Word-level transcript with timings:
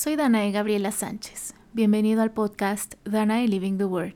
Soy 0.00 0.14
Danae 0.14 0.52
Gabriela 0.52 0.92
Sánchez. 0.92 1.54
Bienvenido 1.72 2.22
al 2.22 2.30
podcast 2.30 2.94
Danae 3.02 3.48
Living 3.48 3.78
the 3.78 3.84
Word. 3.84 4.14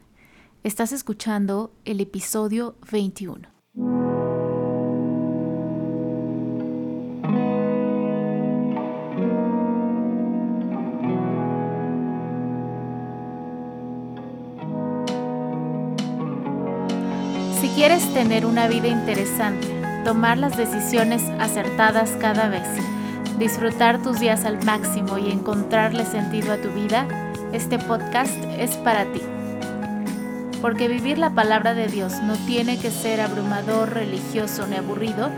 Estás 0.62 0.92
escuchando 0.92 1.72
el 1.84 2.00
episodio 2.00 2.76
21. 2.92 3.48
Si 17.60 17.68
quieres 17.74 18.06
tener 18.14 18.46
una 18.46 18.68
vida 18.68 18.86
interesante, 18.86 19.66
tomar 20.04 20.38
las 20.38 20.56
decisiones 20.56 21.24
acertadas 21.40 22.12
cada 22.20 22.48
vez, 22.48 22.68
disfrutar 23.38 24.02
tus 24.02 24.20
días 24.20 24.44
al 24.44 24.62
máximo 24.64 25.18
y 25.18 25.30
encontrarle 25.30 26.04
sentido 26.04 26.52
a 26.52 26.58
tu 26.58 26.70
vida, 26.70 27.06
este 27.52 27.78
podcast 27.78 28.36
es 28.58 28.76
para 28.78 29.04
ti. 29.12 29.20
Porque 30.60 30.88
vivir 30.88 31.18
la 31.18 31.34
palabra 31.34 31.74
de 31.74 31.88
Dios 31.88 32.22
no 32.22 32.36
tiene 32.46 32.78
que 32.78 32.90
ser 32.90 33.20
abrumador, 33.20 33.90
religioso 33.94 34.66
ni 34.66 34.76
aburrido. 34.76 35.30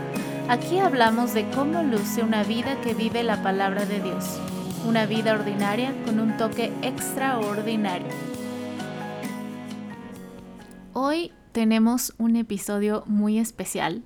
Aquí 0.49 0.79
hablamos 0.79 1.33
de 1.33 1.49
cómo 1.49 1.81
luce 1.83 2.21
una 2.21 2.43
vida 2.43 2.79
que 2.81 2.93
vive 2.93 3.23
la 3.23 3.41
palabra 3.41 3.85
de 3.85 4.01
Dios. 4.01 4.39
Una 4.87 5.07
vida 5.07 5.33
ordinaria 5.33 5.93
con 6.05 6.19
un 6.19 6.37
toque 6.37 6.71
extraordinario. 6.83 8.07
Hoy 10.93 11.31
tenemos 11.51 12.13
un 12.17 12.35
episodio 12.35 13.03
muy 13.07 13.39
especial. 13.39 14.03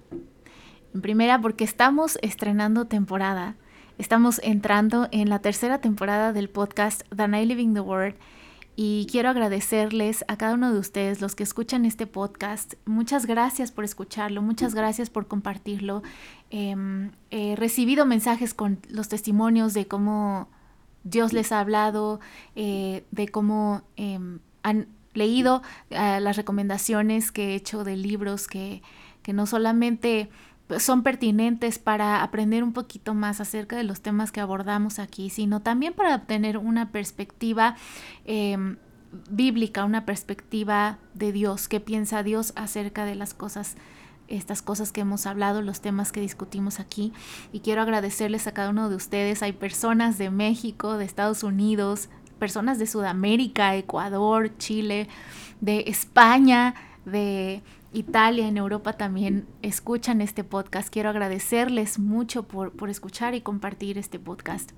En 0.93 1.01
primera 1.01 1.41
porque 1.41 1.65
estamos 1.65 2.17
estrenando 2.21 2.87
temporada. 2.87 3.57
Estamos 3.99 4.39
entrando 4.45 5.09
en 5.11 5.29
la 5.29 5.39
tercera 5.39 5.81
temporada 5.81 6.31
del 6.31 6.49
podcast 6.49 7.01
The 7.13 7.27
Living 7.27 7.73
the 7.73 7.81
Word 7.81 8.15
y 8.77 9.07
quiero 9.11 9.27
agradecerles 9.27 10.23
a 10.29 10.37
cada 10.37 10.53
uno 10.53 10.71
de 10.71 10.79
ustedes, 10.79 11.19
los 11.19 11.35
que 11.35 11.43
escuchan 11.43 11.83
este 11.83 12.07
podcast. 12.07 12.75
Muchas 12.85 13.25
gracias 13.25 13.73
por 13.73 13.83
escucharlo, 13.83 14.41
muchas 14.41 14.73
gracias 14.73 15.09
por 15.09 15.27
compartirlo. 15.27 16.01
Em, 16.49 17.11
he 17.29 17.57
recibido 17.57 18.05
mensajes 18.05 18.53
con 18.53 18.79
los 18.87 19.09
testimonios 19.09 19.73
de 19.73 19.85
cómo 19.85 20.47
Dios 21.03 21.33
les 21.33 21.51
ha 21.51 21.59
hablado, 21.59 22.21
eh, 22.55 23.03
de 23.11 23.27
cómo 23.27 23.81
em, 23.97 24.39
han 24.63 24.87
leído 25.13 25.61
eh, 25.89 26.21
las 26.21 26.37
recomendaciones 26.37 27.33
que 27.33 27.49
he 27.49 27.55
hecho 27.55 27.83
de 27.83 27.97
libros 27.97 28.47
que, 28.47 28.81
que 29.23 29.33
no 29.33 29.45
solamente 29.45 30.29
son 30.77 31.01
pertinentes 31.03 31.79
para 31.79 32.21
aprender 32.21 32.63
un 32.63 32.73
poquito 32.73 33.13
más 33.13 33.41
acerca 33.41 33.75
de 33.75 33.83
los 33.83 34.01
temas 34.01 34.31
que 34.31 34.41
abordamos 34.41 34.99
aquí, 34.99 35.29
sino 35.29 35.61
también 35.61 35.93
para 35.93 36.15
obtener 36.15 36.57
una 36.57 36.91
perspectiva 36.91 37.75
em, 38.25 38.77
bíblica, 39.31 39.85
una 39.85 40.05
perspectiva 40.05 40.99
de 41.15 41.31
Dios, 41.31 41.67
qué 41.67 41.79
piensa 41.79 42.21
Dios 42.21 42.53
acerca 42.55 43.05
de 43.05 43.15
las 43.15 43.33
cosas 43.33 43.75
estas 44.27 44.61
cosas 44.61 44.91
que 44.91 45.01
hemos 45.01 45.25
hablado, 45.25 45.63
los 45.63 45.81
temas 45.81 46.11
que 46.11 46.21
discutimos 46.21 46.79
aquí. 46.79 47.13
Y 47.51 47.61
quiero 47.61 47.81
agradecerles 47.81 48.45
a 48.45 48.53
cada 48.53 48.69
uno 48.69 48.87
de 48.87 48.95
ustedes. 48.95 49.41
Hay 49.41 49.53
personas 49.53 50.19
de 50.19 50.29
México, 50.29 50.99
de 50.99 51.05
Estados 51.05 51.41
Unidos, 51.41 52.09
personas 52.37 52.77
de 52.77 52.85
Sudamérica, 52.85 53.75
Ecuador, 53.75 54.55
Chile, 54.59 55.07
de 55.61 55.85
España, 55.87 56.75
de 57.05 57.63
Italia, 57.91 58.47
en 58.47 58.57
Europa 58.57 58.93
también 58.93 59.47
escuchan 59.61 60.21
este 60.21 60.43
podcast. 60.43 60.89
Quiero 60.89 61.09
agradecerles 61.09 61.97
mucho 61.99 62.43
por, 62.43 62.73
escuchar 62.89 63.33
y 63.33 63.41
compartir 63.41 63.97
este 63.97 64.19
podcast. 64.19 64.71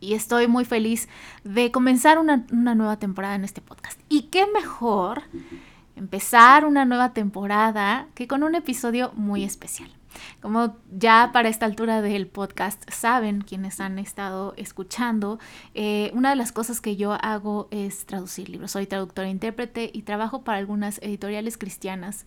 Y 0.00 0.14
estoy 0.14 0.48
muy 0.48 0.64
feliz 0.64 1.08
de 1.44 1.70
comenzar 1.70 2.18
una, 2.18 2.44
una 2.50 2.74
nueva 2.74 2.98
temporada 2.98 3.36
en 3.36 3.44
este 3.44 3.60
podcast. 3.60 4.00
Y 4.08 4.22
qué 4.22 4.46
mejor 4.52 5.22
empezar 5.94 6.64
una 6.64 6.84
nueva 6.84 7.12
temporada 7.12 8.08
que 8.14 8.26
con 8.26 8.42
un 8.42 8.56
episodio 8.56 9.12
muy 9.14 9.44
especial. 9.44 9.90
Como 10.40 10.76
ya 10.90 11.30
para 11.32 11.48
esta 11.48 11.66
altura 11.66 12.02
del 12.02 12.26
podcast 12.26 12.82
saben 12.90 13.42
quienes 13.42 13.80
han 13.80 13.98
estado 13.98 14.54
escuchando, 14.56 15.38
eh, 15.74 16.10
una 16.14 16.30
de 16.30 16.36
las 16.36 16.52
cosas 16.52 16.80
que 16.80 16.96
yo 16.96 17.12
hago 17.12 17.68
es 17.70 18.06
traducir 18.06 18.48
libros. 18.48 18.72
Soy 18.72 18.86
traductora 18.86 19.28
e 19.28 19.30
intérprete 19.30 19.90
y 19.92 20.02
trabajo 20.02 20.42
para 20.42 20.58
algunas 20.58 20.98
editoriales 21.02 21.58
cristianas. 21.58 22.26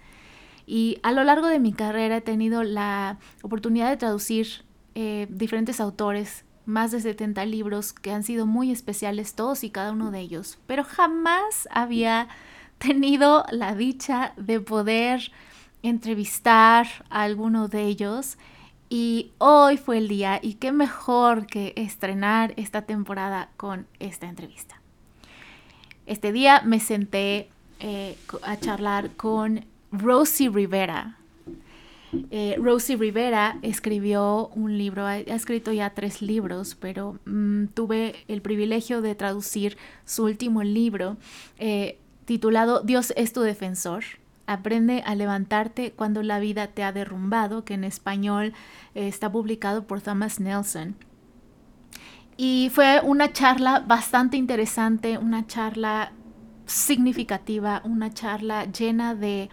Y 0.66 0.98
a 1.04 1.12
lo 1.12 1.24
largo 1.24 1.48
de 1.48 1.60
mi 1.60 1.74
carrera 1.74 2.18
he 2.18 2.22
tenido 2.22 2.64
la 2.64 3.20
oportunidad 3.44 3.90
de 3.90 3.98
traducir 3.98 4.66
eh, 4.96 5.28
diferentes 5.30 5.80
autores, 5.80 6.46
más 6.66 6.92
de 6.92 7.00
70 7.00 7.46
libros 7.46 7.94
que 7.94 8.12
han 8.12 8.24
sido 8.24 8.46
muy 8.46 8.72
especiales 8.72 9.36
todos 9.36 9.64
y 9.64 9.70
cada 9.70 9.92
uno 9.92 10.10
de 10.10 10.20
ellos, 10.20 10.58
pero 10.66 10.84
jamás 10.84 11.68
había 11.70 12.28
tenido 12.78 13.46
la 13.52 13.76
dicha 13.76 14.34
de 14.38 14.60
poder 14.60 15.32
entrevistar 15.90 16.88
a 17.10 17.24
alguno 17.24 17.68
de 17.68 17.84
ellos 17.84 18.38
y 18.90 19.32
hoy 19.38 19.78
fue 19.78 19.98
el 19.98 20.08
día 20.08 20.40
y 20.42 20.56
qué 20.56 20.72
mejor 20.72 21.48
que 21.48 21.74
estrenar 21.76 22.54
esta 22.58 22.84
temporada 22.84 23.50
con 23.58 23.88
esta 24.00 24.28
entrevista. 24.28 24.82
Este 26.06 26.32
día 26.32 26.62
me 26.64 26.80
senté 26.80 27.50
eh, 27.80 28.18
a 28.44 28.58
charlar 28.58 29.12
con 29.12 29.66
Rosie 29.92 30.50
Rivera. 30.50 31.18
Eh, 32.32 32.56
Rosie 32.60 32.96
Rivera 32.96 33.58
escribió 33.62 34.48
un 34.56 34.78
libro, 34.78 35.06
ha, 35.06 35.18
escrito 35.18 35.72
ya 35.72 35.90
tres 35.92 36.22
libros, 36.22 36.76
pero 36.76 37.20
mm, 37.26 37.66
tuve 37.74 38.16
el 38.28 38.42
privilegio 38.42 39.02
de 39.02 39.16
traducir 39.16 39.78
su 40.06 40.24
último 40.24 40.64
libro 40.64 41.18
eh, 41.58 41.98
titulado 42.26 42.82
Dios 42.82 43.14
es 43.16 43.34
tu 43.34 43.42
defensor 43.42 44.04
Aprende 44.48 45.04
a 45.06 45.16
levantarte 45.16 45.92
cuando 45.92 46.24
la 46.24 46.40
vida 46.40 46.68
te 46.68 46.84
ha 46.84 46.92
derrumbado, 46.92 47.66
que 47.66 47.74
en 47.74 47.84
español 47.84 48.54
eh, 48.94 49.08
está 49.08 49.32
publicado 49.32 49.88
por 49.88 50.02
Thomas 50.02 50.40
Nelson. 50.40 50.96
Y 52.38 52.70
fue 52.74 53.02
una 53.02 53.32
charla 53.32 53.80
bastante 53.80 54.36
interesante, 54.38 55.18
una 55.18 55.48
charla 55.48 56.12
significativa, 56.66 57.82
una 57.86 58.14
charla 58.14 58.66
llena 58.66 59.16
de, 59.16 59.50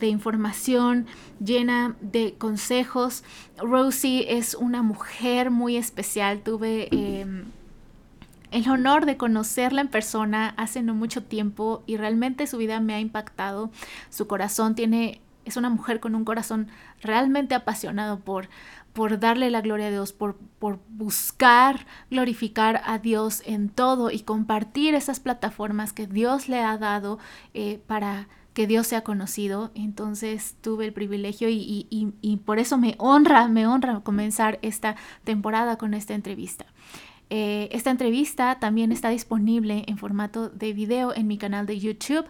información, 0.00 1.06
llena 1.44 1.96
de 2.00 2.34
consejos. 2.34 3.24
Rosie 3.58 4.36
es 4.38 4.54
una 4.54 4.82
mujer 4.82 5.50
muy 5.50 5.76
especial. 5.76 6.40
Tuve 6.40 6.88
em, 6.90 7.44
el 8.54 8.70
honor 8.70 9.04
de 9.04 9.16
conocerla 9.16 9.80
en 9.80 9.88
persona 9.88 10.54
hace 10.56 10.80
no 10.80 10.94
mucho 10.94 11.24
tiempo 11.24 11.82
y 11.86 11.96
realmente 11.96 12.46
su 12.46 12.56
vida 12.56 12.78
me 12.78 12.94
ha 12.94 13.00
impactado. 13.00 13.72
Su 14.10 14.28
corazón 14.28 14.76
tiene, 14.76 15.20
es 15.44 15.56
una 15.56 15.70
mujer 15.70 15.98
con 15.98 16.14
un 16.14 16.24
corazón 16.24 16.68
realmente 17.02 17.56
apasionado 17.56 18.20
por, 18.20 18.48
por 18.92 19.18
darle 19.18 19.50
la 19.50 19.60
gloria 19.60 19.88
a 19.88 19.90
Dios, 19.90 20.12
por, 20.12 20.36
por 20.60 20.78
buscar 20.88 21.84
glorificar 22.12 22.80
a 22.84 22.98
Dios 22.98 23.42
en 23.44 23.70
todo 23.70 24.12
y 24.12 24.20
compartir 24.20 24.94
esas 24.94 25.18
plataformas 25.18 25.92
que 25.92 26.06
Dios 26.06 26.48
le 26.48 26.60
ha 26.60 26.78
dado 26.78 27.18
eh, 27.54 27.80
para 27.88 28.28
que 28.52 28.68
Dios 28.68 28.86
sea 28.86 29.02
conocido. 29.02 29.72
Entonces 29.74 30.54
tuve 30.60 30.86
el 30.86 30.92
privilegio 30.92 31.48
y, 31.48 31.88
y, 31.90 32.36
por 32.36 32.60
eso 32.60 32.78
me 32.78 32.94
honra, 32.98 33.48
me 33.48 33.66
honra 33.66 34.00
comenzar 34.00 34.60
esta 34.62 34.94
temporada 35.24 35.76
con 35.76 35.92
esta 35.92 36.14
entrevista. 36.14 36.66
Eh, 37.30 37.68
esta 37.72 37.90
entrevista 37.90 38.58
también 38.60 38.92
está 38.92 39.08
disponible 39.08 39.84
en 39.86 39.98
formato 39.98 40.48
de 40.48 40.72
video 40.72 41.14
en 41.14 41.26
mi 41.26 41.38
canal 41.38 41.66
de 41.66 41.78
YouTube 41.78 42.26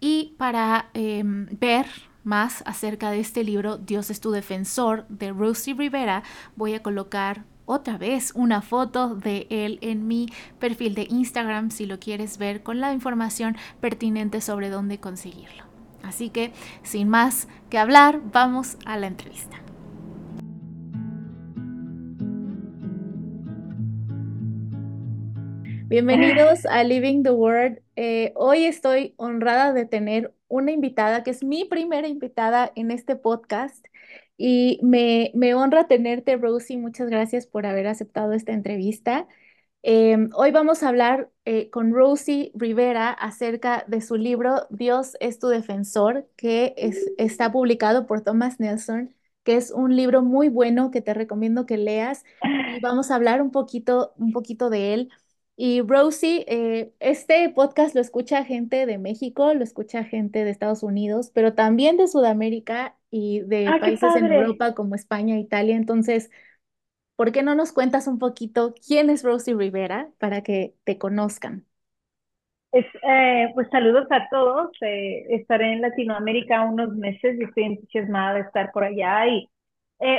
y 0.00 0.34
para 0.38 0.90
em, 0.94 1.46
ver 1.58 1.86
más 2.24 2.62
acerca 2.66 3.10
de 3.10 3.20
este 3.20 3.44
libro, 3.44 3.78
Dios 3.78 4.10
es 4.10 4.20
tu 4.20 4.30
defensor, 4.30 5.06
de 5.08 5.32
Rosie 5.32 5.74
Rivera, 5.74 6.24
voy 6.56 6.74
a 6.74 6.82
colocar 6.82 7.44
otra 7.66 7.98
vez 7.98 8.32
una 8.34 8.62
foto 8.62 9.14
de 9.14 9.46
él 9.50 9.78
en 9.82 10.06
mi 10.06 10.28
perfil 10.58 10.94
de 10.94 11.06
Instagram 11.10 11.70
si 11.70 11.86
lo 11.86 11.98
quieres 11.98 12.38
ver 12.38 12.62
con 12.62 12.80
la 12.80 12.92
información 12.92 13.56
pertinente 13.80 14.40
sobre 14.40 14.70
dónde 14.70 14.98
conseguirlo. 14.98 15.64
Así 16.02 16.30
que, 16.30 16.52
sin 16.82 17.08
más 17.08 17.48
que 17.68 17.78
hablar, 17.78 18.20
vamos 18.32 18.76
a 18.84 18.96
la 18.96 19.08
entrevista. 19.08 19.65
Bienvenidos 25.88 26.66
a 26.66 26.82
Living 26.82 27.22
the 27.22 27.30
Word. 27.30 27.78
Eh, 27.94 28.32
hoy 28.34 28.64
estoy 28.64 29.14
honrada 29.18 29.72
de 29.72 29.86
tener 29.86 30.34
una 30.48 30.72
invitada 30.72 31.22
que 31.22 31.30
es 31.30 31.44
mi 31.44 31.64
primera 31.64 32.08
invitada 32.08 32.72
en 32.74 32.90
este 32.90 33.14
podcast 33.14 33.86
y 34.36 34.80
me, 34.82 35.30
me 35.34 35.54
honra 35.54 35.86
tenerte, 35.86 36.36
Rosie. 36.36 36.76
Muchas 36.76 37.08
gracias 37.08 37.46
por 37.46 37.66
haber 37.66 37.86
aceptado 37.86 38.32
esta 38.32 38.52
entrevista. 38.52 39.28
Em, 39.82 40.30
hoy 40.34 40.50
vamos 40.50 40.82
a 40.82 40.88
hablar 40.88 41.30
eh, 41.44 41.70
con 41.70 41.92
Rosie 41.94 42.50
Rivera 42.54 43.10
acerca 43.10 43.84
de 43.86 44.00
su 44.00 44.16
libro 44.16 44.66
Dios 44.70 45.16
es 45.20 45.38
tu 45.38 45.46
defensor, 45.46 46.28
que 46.36 46.74
es, 46.76 46.98
está 47.16 47.52
publicado 47.52 48.06
por 48.06 48.22
Thomas 48.22 48.58
Nelson 48.58 49.14
que 49.44 49.56
es 49.56 49.70
un 49.70 49.94
libro 49.94 50.22
muy 50.22 50.48
bueno 50.48 50.90
que 50.90 51.00
te 51.00 51.14
recomiendo 51.14 51.66
que 51.66 51.76
leas 51.76 52.24
y 52.42 52.80
vamos 52.80 53.12
a 53.12 53.14
hablar 53.14 53.40
un 53.40 53.52
poquito, 53.52 54.12
un 54.18 54.32
poquito 54.32 54.70
de 54.70 54.92
él. 54.92 55.12
Y 55.58 55.80
Rosie, 55.82 56.44
eh, 56.48 56.92
este 57.00 57.48
podcast 57.50 57.94
lo 57.94 58.00
escucha 58.02 58.44
gente 58.44 58.84
de 58.86 58.98
México, 58.98 59.54
lo 59.54 59.64
escucha 59.64 60.04
gente 60.04 60.44
de 60.44 60.50
Estados 60.50 60.82
Unidos, 60.82 61.30
pero 61.34 61.54
también 61.54 61.96
de 61.96 62.08
Sudamérica 62.08 62.98
y 63.10 63.40
de 63.40 63.72
Ah, 63.72 63.78
países 63.80 64.16
en. 64.16 64.32
Europa 64.32 64.74
como 64.74 64.94
España, 64.94 65.38
Italia. 65.38 65.76
Entonces, 65.76 66.30
¿por 67.16 67.32
qué 67.32 67.42
no 67.42 67.54
nos 67.56 67.72
cuentas 67.72 68.06
un 68.08 68.18
poquito 68.18 68.74
quién 68.86 69.10
es 69.10 69.22
Rosie 69.24 69.54
Rivera 69.54 70.12
para 70.18 70.42
que 70.42 70.76
te 70.84 70.98
conozcan? 70.98 71.66
Es, 72.72 72.84
eh, 73.02 73.50
pues 73.54 73.68
saludos 73.70 74.06
a 74.10 74.28
todos. 74.30 74.70
Eh, 74.82 75.24
estaré 75.30 75.72
en 75.72 75.80
Latinoamérica 75.82 76.62
unos 76.62 76.90
meses 76.96 77.38
y 77.40 77.44
estoy 77.44 77.64
entusiasmada 77.64 78.34
de 78.34 78.40
estar 78.42 78.70
por 78.72 78.84
allá. 78.84 79.26
Y 79.28 79.48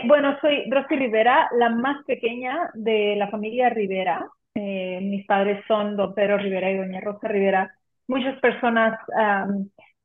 bueno, 0.07 0.37
soy 0.41 0.69
Rosy 0.71 0.95
Rivera, 0.95 1.49
la 1.57 1.69
más 1.69 2.03
pequeña 2.05 2.71
de 2.73 3.15
la 3.17 3.29
familia 3.29 3.69
Rivera. 3.69 4.27
Eh, 4.59 5.00
mis 5.04 5.24
padres 5.27 5.63
son 5.68 5.95
don 5.95 6.15
Pedro 6.15 6.38
Rivera 6.39 6.71
y 6.71 6.77
doña 6.77 7.00
Rosa 7.00 7.27
Rivera. 7.27 7.75
Muchas 8.07 8.39
personas 8.39 8.98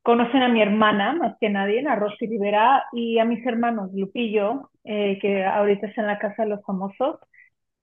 conocen 0.03 0.43
a 0.43 0.49
mi 0.49 0.61
hermana, 0.61 1.13
más 1.13 1.37
que 1.39 1.49
nadie, 1.49 1.83
a 1.87 1.95
Rosy 1.95 2.27
Rivera, 2.27 2.85
y 2.91 3.17
a 3.17 3.25
mis 3.25 3.43
hermanos, 3.47 3.91
Lupillo, 3.93 4.69
eh, 4.83 5.17
que 5.19 5.43
ahorita 5.43 5.87
está 5.87 6.01
en 6.01 6.07
la 6.07 6.19
Casa 6.19 6.43
de 6.43 6.49
los 6.49 6.63
Famosos, 6.65 7.19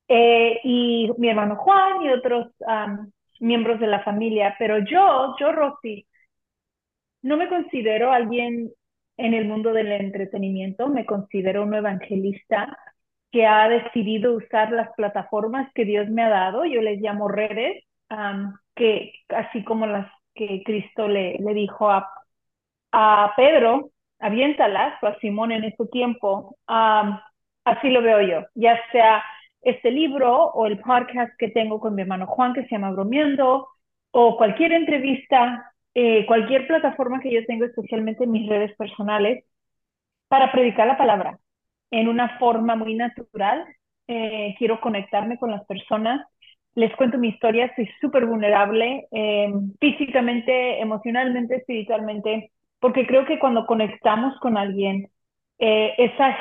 eh, 0.07 0.61
y 0.63 1.11
mi 1.19 1.29
hermano 1.29 1.57
Juan 1.57 2.03
y 2.03 2.11
otros 2.11 2.49
um, 2.61 3.11
miembros 3.41 3.81
de 3.81 3.87
la 3.89 4.05
familia, 4.05 4.55
pero 4.59 4.79
yo, 4.79 5.35
yo, 5.41 5.51
Rosy, 5.53 6.07
no 7.23 7.37
me 7.37 7.49
considero 7.49 8.13
alguien 8.13 8.71
en 9.17 9.35
el 9.35 9.47
mundo 9.47 9.73
del 9.73 9.91
entretenimiento, 9.91 10.89
me 10.89 11.07
considero 11.07 11.65
un 11.65 11.75
evangelista 11.75 12.79
que 13.33 13.47
ha 13.47 13.69
decidido 13.69 14.35
usar 14.35 14.73
las 14.73 14.91
plataformas 14.97 15.71
que 15.75 15.85
Dios 15.85 16.09
me 16.09 16.23
ha 16.23 16.29
dado, 16.29 16.65
yo 16.65 16.83
les 16.83 17.01
llamo 17.01 17.29
redes, 17.29 17.85
que 18.75 19.13
así 19.29 19.63
como 19.65 19.87
las 19.87 20.11
que 20.35 20.63
Cristo 20.65 21.09
le, 21.09 21.39
le 21.39 21.55
dijo 21.55 21.91
a, 21.91 22.11
a 22.93 23.33
Pedro, 23.37 23.91
aviéntalas, 24.19 25.01
o 25.03 25.07
a 25.07 25.19
Simón 25.21 25.53
en 25.53 25.65
ese 25.65 25.87
tiempo, 25.87 26.57
así 26.67 27.91
lo 27.91 28.03
veo 28.03 28.21
yo, 28.23 28.47
ya 28.55 28.79
sea 28.93 29.23
este 29.63 29.91
libro 29.91 30.47
o 30.53 30.67
el 30.67 30.79
podcast 30.81 31.33
que 31.39 31.51
tengo 31.51 31.81
con 31.81 31.95
mi 31.95 32.03
hermano 32.03 32.27
Juan 32.27 32.55
que 32.55 32.63
se 32.63 32.71
llama 32.71 32.91
Bromeando, 32.91 33.69
o 34.13 34.37
cualquier 34.37 34.73
entrevista, 34.73 35.73
eh, 35.95 36.27
cualquier 36.27 36.67
plataforma 36.67 37.21
que 37.21 37.33
yo 37.33 37.45
tengo, 37.47 37.65
especialmente 37.65 38.25
en 38.25 38.33
mis 38.33 38.49
redes 38.49 38.75
personales, 38.77 39.45
para 40.29 40.51
predicar 40.53 40.87
la 40.87 40.99
palabra 40.99 41.39
en 41.91 42.09
una 42.09 42.39
forma 42.39 42.77
muy 42.77 42.95
natural. 42.95 43.65
Eh, 44.07 44.55
quiero 44.59 44.81
conectarme 44.81 45.39
con 45.39 45.51
las 45.51 45.65
personas. 45.67 46.27
Les 46.75 46.95
cuento 46.97 47.19
mi 47.19 47.29
historia, 47.29 47.73
soy 47.75 47.89
súper 48.01 48.27
vulnerable 48.27 49.07
eh, 49.11 49.53
físicamente, 49.81 50.81
emocionalmente, 50.81 51.57
espiritualmente, 51.57 52.53
porque 52.79 53.07
creo 53.07 53.27
que 53.27 53.39
cuando 53.39 53.67
conectamos 53.67 54.39
con 54.41 54.57
alguien, 54.57 55.09
eh, 55.59 55.95
esa, 55.99 56.37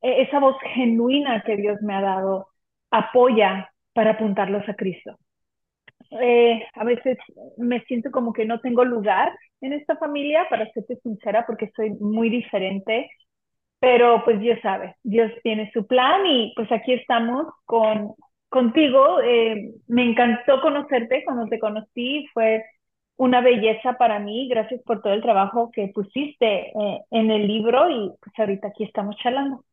esa 0.00 0.38
voz 0.38 0.56
genuina 0.74 1.42
que 1.42 1.56
Dios 1.56 1.82
me 1.82 1.94
ha 1.94 2.00
dado 2.00 2.48
apoya 2.90 3.70
para 3.92 4.12
apuntarlos 4.12 4.68
a 4.68 4.74
Cristo. 4.74 5.18
Eh, 6.10 6.64
a 6.74 6.84
veces 6.84 7.18
me 7.58 7.80
siento 7.82 8.10
como 8.10 8.32
que 8.32 8.46
no 8.46 8.60
tengo 8.60 8.84
lugar 8.84 9.30
en 9.60 9.74
esta 9.74 9.96
familia, 9.96 10.46
para 10.48 10.70
serte 10.72 10.96
sincera, 11.02 11.44
porque 11.46 11.70
soy 11.76 11.90
muy 11.90 12.30
diferente, 12.30 13.10
pero 13.80 14.24
pues 14.24 14.40
Dios 14.40 14.58
sabe, 14.62 14.96
Dios 15.02 15.30
tiene 15.42 15.70
su 15.72 15.86
plan 15.86 16.26
y 16.26 16.52
pues 16.56 16.70
aquí 16.72 16.92
estamos 16.94 17.46
con, 17.64 18.14
contigo. 18.48 19.20
Eh, 19.22 19.72
me 19.86 20.04
encantó 20.10 20.60
conocerte 20.60 21.22
cuando 21.24 21.46
te 21.46 21.58
conocí, 21.60 22.26
fue 22.34 22.64
una 23.16 23.40
belleza 23.40 23.94
para 23.98 24.18
mí, 24.20 24.48
gracias 24.48 24.82
por 24.82 25.02
todo 25.02 25.12
el 25.12 25.22
trabajo 25.22 25.70
que 25.72 25.88
pusiste 25.94 26.70
eh, 26.70 27.00
en 27.10 27.30
el 27.30 27.46
libro 27.46 27.90
y 27.90 28.12
pues 28.20 28.38
ahorita 28.38 28.68
aquí 28.68 28.84
estamos 28.84 29.16
charlando. 29.16 29.64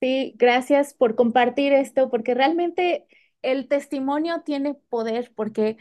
Sí, 0.00 0.34
gracias 0.38 0.94
por 0.94 1.16
compartir 1.16 1.72
esto, 1.72 2.08
porque 2.08 2.34
realmente 2.34 3.06
el 3.42 3.66
testimonio 3.68 4.42
tiene 4.44 4.74
poder, 4.88 5.32
porque 5.34 5.76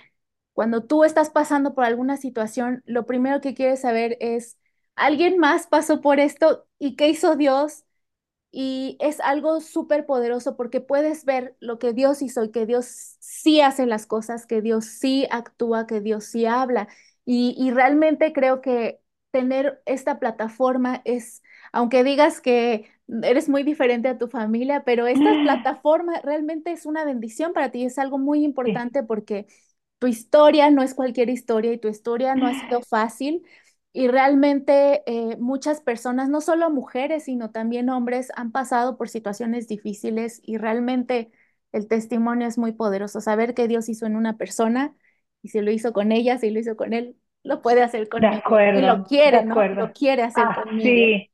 cuando 0.54 0.86
tú 0.86 1.04
estás 1.04 1.30
pasando 1.30 1.76
por 1.76 1.84
alguna 1.86 2.18
situación, 2.18 2.82
lo 2.88 3.06
primero 3.06 3.42
que 3.42 3.54
quieres 3.54 3.82
saber 3.82 4.18
es, 4.20 4.58
¿alguien 4.98 5.40
más 5.40 5.68
pasó 5.68 6.02
por 6.02 6.20
esto 6.22 6.68
y 6.80 6.98
qué 6.98 7.10
hizo 7.10 7.38
Dios? 7.38 7.86
Y 8.52 8.98
es 9.02 9.20
algo 9.22 9.62
súper 9.62 10.06
poderoso 10.06 10.56
porque 10.58 10.82
puedes 10.82 11.26
ver 11.26 11.56
lo 11.60 11.80
que 11.80 11.94
Dios 11.94 12.22
hizo 12.22 12.44
y 12.46 12.52
que 12.52 12.66
Dios 12.66 13.18
sí 13.20 13.62
hace 13.62 13.86
las 13.86 14.08
cosas, 14.08 14.46
que 14.48 14.62
Dios 14.62 14.86
sí 14.86 15.28
actúa, 15.32 15.86
que 15.88 16.02
Dios 16.02 16.26
sí 16.26 16.46
habla. 16.46 16.88
Y, 17.26 17.56
y 17.58 17.72
realmente 17.72 18.34
creo 18.34 18.62
que 18.62 19.02
tener 19.32 19.82
esta 19.86 20.20
plataforma 20.20 21.02
es, 21.06 21.44
aunque 21.74 22.04
digas 22.04 22.42
que 22.42 22.90
eres 23.24 23.50
muy 23.50 23.64
diferente 23.64 24.08
a 24.10 24.18
tu 24.18 24.28
familia, 24.30 24.84
pero 24.86 25.08
esta 25.08 25.38
plataforma 25.38 26.22
realmente 26.24 26.72
es 26.72 26.86
una 26.86 27.06
bendición 27.06 27.54
para 27.54 27.72
ti, 27.72 27.86
es 27.86 28.00
algo 28.00 28.18
muy 28.18 28.44
importante 28.44 29.04
porque 29.04 29.48
tu 30.00 30.08
historia 30.08 30.70
no 30.72 30.82
es 30.84 30.94
cualquier 30.94 31.30
historia 31.30 31.74
y 31.74 31.78
tu 31.80 31.88
historia 31.88 32.36
no 32.36 32.48
ha 32.48 32.54
sido 32.54 32.82
fácil. 32.82 33.44
Y 33.98 34.08
realmente 34.10 35.02
eh, 35.08 35.38
muchas 35.40 35.82
personas, 35.82 36.30
no 36.30 36.40
solo 36.42 36.70
mujeres, 36.70 37.24
sino 37.26 37.50
también 37.52 37.90
hombres, 37.90 38.32
han 38.36 38.52
pasado 38.52 38.96
por 38.98 39.10
situaciones 39.10 39.68
difíciles 39.68 40.40
y 40.44 40.58
realmente 40.58 41.32
el 41.72 41.88
testimonio 41.88 42.48
es 42.48 42.58
muy 42.60 42.74
poderoso. 42.74 43.22
Saber 43.22 43.54
que 43.56 43.68
Dios 43.68 43.90
hizo 43.90 44.06
en 44.06 44.16
una 44.16 44.38
persona 44.38 44.96
y 45.42 45.50
si 45.50 45.62
lo 45.62 45.72
hizo 45.72 45.94
con 45.94 46.12
ella, 46.12 46.38
si 46.38 46.52
lo 46.52 46.60
hizo 46.60 46.76
con 46.76 46.94
él, 46.94 47.18
lo 47.44 47.62
puede 47.64 47.82
hacer 47.84 48.08
De 48.16 48.28
conmigo. 48.30 48.44
Y 48.72 48.82
lo 48.84 49.04
de 49.04 49.04
quiere, 49.04 49.44
¿no? 49.46 49.72
Lo 49.74 49.94
quiere 49.94 50.24
hacer 50.24 50.52
Ah, 50.52 50.54
conmigo. 50.54 51.08
sí. 51.08 51.30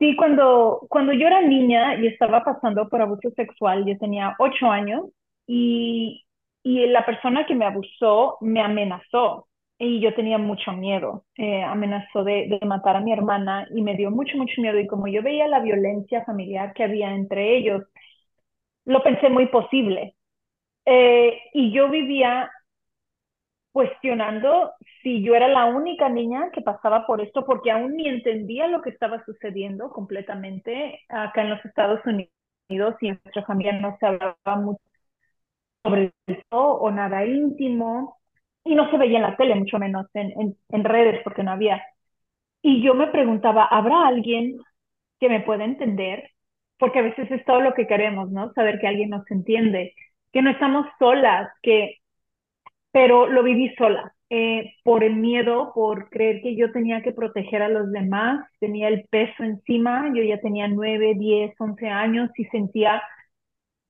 Sí, 0.00 0.16
cuando, 0.16 0.82
cuando 0.90 1.12
yo 1.14 1.26
era 1.28 1.42
niña 1.42 1.96
y 1.96 2.08
estaba 2.08 2.44
pasando 2.44 2.88
por 2.90 3.02
abuso 3.02 3.30
sexual, 3.36 3.86
yo 3.86 3.98
tenía 3.98 4.36
ocho 4.40 4.68
años 4.70 5.04
y, 5.46 6.24
y 6.64 6.86
la 6.88 7.06
persona 7.06 7.46
que 7.46 7.56
me 7.56 7.66
abusó 7.66 8.38
me 8.42 8.62
amenazó 8.62 9.47
y 9.78 10.00
yo 10.00 10.14
tenía 10.14 10.38
mucho 10.38 10.72
miedo. 10.72 11.24
Eh, 11.36 11.62
amenazó 11.62 12.24
de, 12.24 12.48
de 12.60 12.66
matar 12.66 12.96
a 12.96 13.00
mi 13.00 13.12
hermana 13.12 13.66
y 13.74 13.82
me 13.82 13.96
dio 13.96 14.10
mucho, 14.10 14.36
mucho 14.36 14.60
miedo. 14.60 14.78
Y 14.78 14.86
como 14.86 15.08
yo 15.08 15.22
veía 15.22 15.48
la 15.48 15.60
violencia 15.60 16.24
familiar 16.24 16.72
que 16.74 16.84
había 16.84 17.14
entre 17.14 17.56
ellos, 17.58 17.84
lo 18.84 19.02
pensé 19.02 19.28
muy 19.28 19.46
posible. 19.48 20.14
Eh, 20.86 21.38
y 21.54 21.72
yo 21.72 21.90
vivía 21.90 22.50
cuestionando 23.72 24.72
si 25.02 25.22
yo 25.22 25.34
era 25.34 25.48
la 25.48 25.66
única 25.66 26.08
niña 26.08 26.50
que 26.52 26.62
pasaba 26.62 27.06
por 27.06 27.20
esto, 27.20 27.44
porque 27.46 27.70
aún 27.70 27.96
ni 27.96 28.08
entendía 28.08 28.66
lo 28.66 28.82
que 28.82 28.90
estaba 28.90 29.24
sucediendo 29.24 29.90
completamente 29.90 31.00
acá 31.08 31.42
en 31.42 31.50
los 31.50 31.64
Estados 31.64 32.00
Unidos 32.06 32.96
y 33.00 33.08
en 33.08 33.20
nuestra 33.24 33.44
familia 33.46 33.72
no 33.80 33.96
se 34.00 34.06
hablaba 34.06 34.56
mucho 34.56 34.80
sobre 35.84 36.12
eso 36.26 36.58
o 36.84 36.90
nada 36.90 37.24
íntimo 37.26 38.17
y 38.64 38.74
no 38.74 38.90
se 38.90 38.98
veía 38.98 39.18
en 39.18 39.22
la 39.22 39.36
tele, 39.36 39.54
mucho 39.54 39.78
menos 39.78 40.06
en, 40.14 40.56
en, 40.68 40.84
redes 40.84 41.20
porque 41.24 41.42
no 41.42 41.52
había. 41.52 41.82
Y 42.62 42.82
yo 42.82 42.94
me 42.94 43.08
preguntaba, 43.08 43.64
¿habrá 43.64 44.06
alguien 44.06 44.58
que 45.20 45.28
me 45.28 45.40
pueda 45.40 45.64
entender? 45.64 46.30
Porque 46.78 47.00
a 47.00 47.02
veces 47.02 47.30
es 47.30 47.44
todo 47.44 47.60
lo 47.60 47.74
que 47.74 47.86
queremos, 47.86 48.30
¿no? 48.30 48.52
Saber 48.54 48.78
que 48.80 48.88
alguien 48.88 49.10
nos 49.10 49.30
entiende, 49.30 49.94
que 50.32 50.42
no 50.42 50.50
estamos 50.50 50.86
solas, 50.98 51.50
que 51.62 51.98
pero 52.92 53.26
lo 53.28 53.42
viví 53.42 53.74
sola, 53.76 54.14
eh, 54.30 54.74
por 54.84 55.04
el 55.04 55.16
miedo, 55.16 55.72
por 55.74 56.10
creer 56.10 56.42
que 56.42 56.56
yo 56.56 56.72
tenía 56.72 57.02
que 57.02 57.12
proteger 57.12 57.62
a 57.62 57.68
los 57.68 57.90
demás, 57.92 58.46
tenía 58.60 58.88
el 58.88 59.04
peso 59.10 59.42
encima, 59.42 60.10
yo 60.14 60.22
ya 60.22 60.40
tenía 60.40 60.68
9, 60.68 61.14
10, 61.16 61.54
11 61.58 61.88
años 61.88 62.30
y 62.36 62.44
sentía 62.46 63.02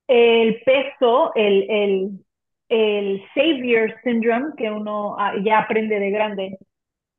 el 0.09 0.61
peso, 0.65 1.33
el, 1.35 1.71
el, 1.71 2.11
el 2.69 3.23
savior 3.35 3.95
syndrome 4.05 4.55
que 4.57 4.71
uno 4.71 5.17
ah, 5.19 5.35
ya 5.43 5.61
aprende 5.61 5.99
de 6.01 6.11
grande. 6.11 6.59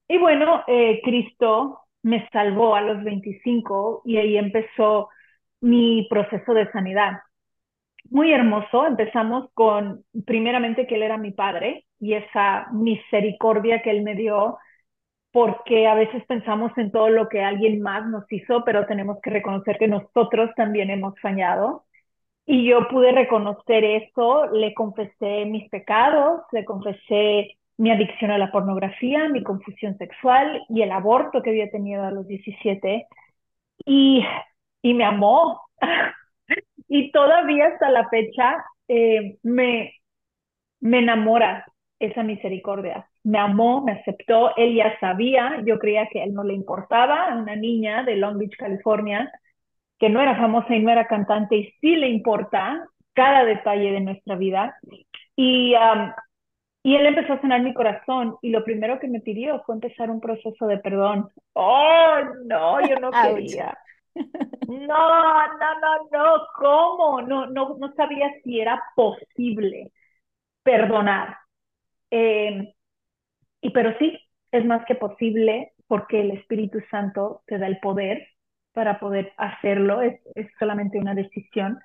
Y 0.08 0.18
bueno, 0.18 0.64
eh, 0.68 1.02
Cristo 1.04 1.82
me 2.04 2.28
salvó 2.32 2.76
a 2.76 2.82
los 2.82 3.04
25 3.04 4.04
y 4.06 4.18
ahí 4.18 4.38
empezó 4.38 5.10
mi 5.62 6.08
proceso 6.10 6.54
de 6.54 6.72
sanidad 6.72 7.20
muy 8.10 8.32
hermoso. 8.32 8.86
Empezamos 8.86 9.50
con, 9.54 10.04
primeramente, 10.26 10.88
que 10.88 10.96
Él 10.96 11.04
era 11.04 11.18
mi 11.18 11.32
padre 11.32 11.86
y 12.00 12.14
esa 12.14 12.68
misericordia 12.72 13.82
que 13.82 13.92
Él 13.92 14.04
me 14.04 14.16
dio, 14.16 14.58
porque 15.32 15.88
a 15.88 15.96
veces 15.96 16.26
pensamos 16.28 16.72
en 16.78 16.92
todo 16.92 17.10
lo 17.10 17.30
que 17.30 17.44
alguien 17.44 17.82
más 17.82 18.08
nos 18.08 18.26
hizo, 18.32 18.64
pero 18.66 18.86
tenemos 18.88 19.20
que 19.22 19.30
reconocer 19.32 19.78
que 19.78 19.88
nosotros 19.88 20.52
también 20.56 20.90
hemos 20.90 21.20
fallado. 21.22 21.86
Y 22.52 22.68
yo 22.68 22.88
pude 22.88 23.12
reconocer 23.12 23.84
eso, 23.84 24.48
le 24.48 24.74
confesé 24.74 25.46
mis 25.46 25.70
pecados, 25.70 26.42
le 26.52 26.66
confesé 26.66 27.60
mi 27.78 27.92
adicción 27.92 28.32
a 28.32 28.40
la 28.40 28.52
pornografía, 28.52 29.30
mi 29.30 29.44
confusión 29.44 29.96
sexual 30.00 30.60
y 30.68 30.82
el 30.82 30.92
aborto 30.92 31.44
que 31.44 31.52
había 31.52 31.70
tenido 31.70 32.04
a 32.04 32.12
los 32.12 32.28
17. 32.28 33.06
Y 33.86 34.24
y 34.82 34.94
me 34.94 35.06
amó. 35.06 35.62
y 36.88 37.12
todavía 37.12 37.68
hasta 37.68 37.90
la 37.92 38.08
fecha 38.10 38.64
eh, 38.88 39.38
me, 39.44 39.94
me 40.80 41.00
enamora 41.00 41.66
esa 42.00 42.24
misericordia. 42.24 43.10
Me 43.24 43.40
amó, 43.40 43.84
me 43.84 43.94
aceptó, 43.94 44.56
él 44.58 44.76
ya 44.76 44.98
sabía, 45.00 45.62
yo 45.66 45.80
creía 45.80 46.08
que 46.12 46.22
a 46.22 46.26
él 46.26 46.34
no 46.34 46.44
le 46.44 46.54
importaba, 46.54 47.36
una 47.36 47.56
niña 47.56 48.04
de 48.04 48.16
Long 48.16 48.38
Beach, 48.38 48.56
California, 48.58 49.32
que 50.00 50.10
no 50.10 50.22
era 50.22 50.36
famosa 50.38 50.76
y 50.76 50.82
no 50.82 50.92
era 50.92 51.08
cantante, 51.08 51.58
y 51.58 51.72
sí 51.82 51.96
le 51.96 52.08
importa 52.10 52.88
cada 53.14 53.44
detalle 53.44 53.92
de 53.92 54.00
nuestra 54.00 54.36
vida. 54.36 54.78
Y, 55.36 55.76
um, 55.76 56.12
y 56.84 56.96
él 56.96 57.06
empezó 57.06 57.34
a 57.34 57.42
sanar 57.42 57.62
mi 57.62 57.74
corazón 57.74 58.38
y 58.42 58.50
lo 58.50 58.64
primero 58.64 59.00
que 59.00 59.10
me 59.10 59.20
pidió 59.20 59.62
fue 59.66 59.76
empezar 59.76 60.10
un 60.10 60.22
proceso 60.22 60.68
de 60.68 60.78
perdón. 60.78 61.30
Oh, 61.54 62.18
no, 62.46 62.88
yo 62.88 62.96
no 62.96 63.12
quería. 63.12 63.78
No, 64.68 64.78
no, 64.78 65.80
no, 65.82 66.10
no, 66.12 66.48
¿cómo? 66.56 67.22
No, 67.22 67.48
no, 67.48 67.76
no 67.78 67.94
sabía 67.96 68.32
si 68.44 68.60
era 68.60 68.82
posible 68.96 69.92
perdonar. 70.64 71.38
Eh, 72.12 72.74
y 73.62 73.70
pero 73.72 73.98
sí, 74.00 74.18
es 74.52 74.66
más 74.66 74.86
que 74.86 74.96
posible 74.96 75.74
porque 75.88 76.22
el 76.22 76.32
Espíritu 76.32 76.80
Santo 76.90 77.42
te 77.46 77.58
da 77.58 77.68
el 77.68 77.80
poder 77.80 78.26
para 78.80 78.98
poder 78.98 79.34
hacerlo, 79.36 80.02
es, 80.02 80.22
es 80.36 80.48
solamente 80.58 80.98
una 81.00 81.14
decisión 81.14 81.80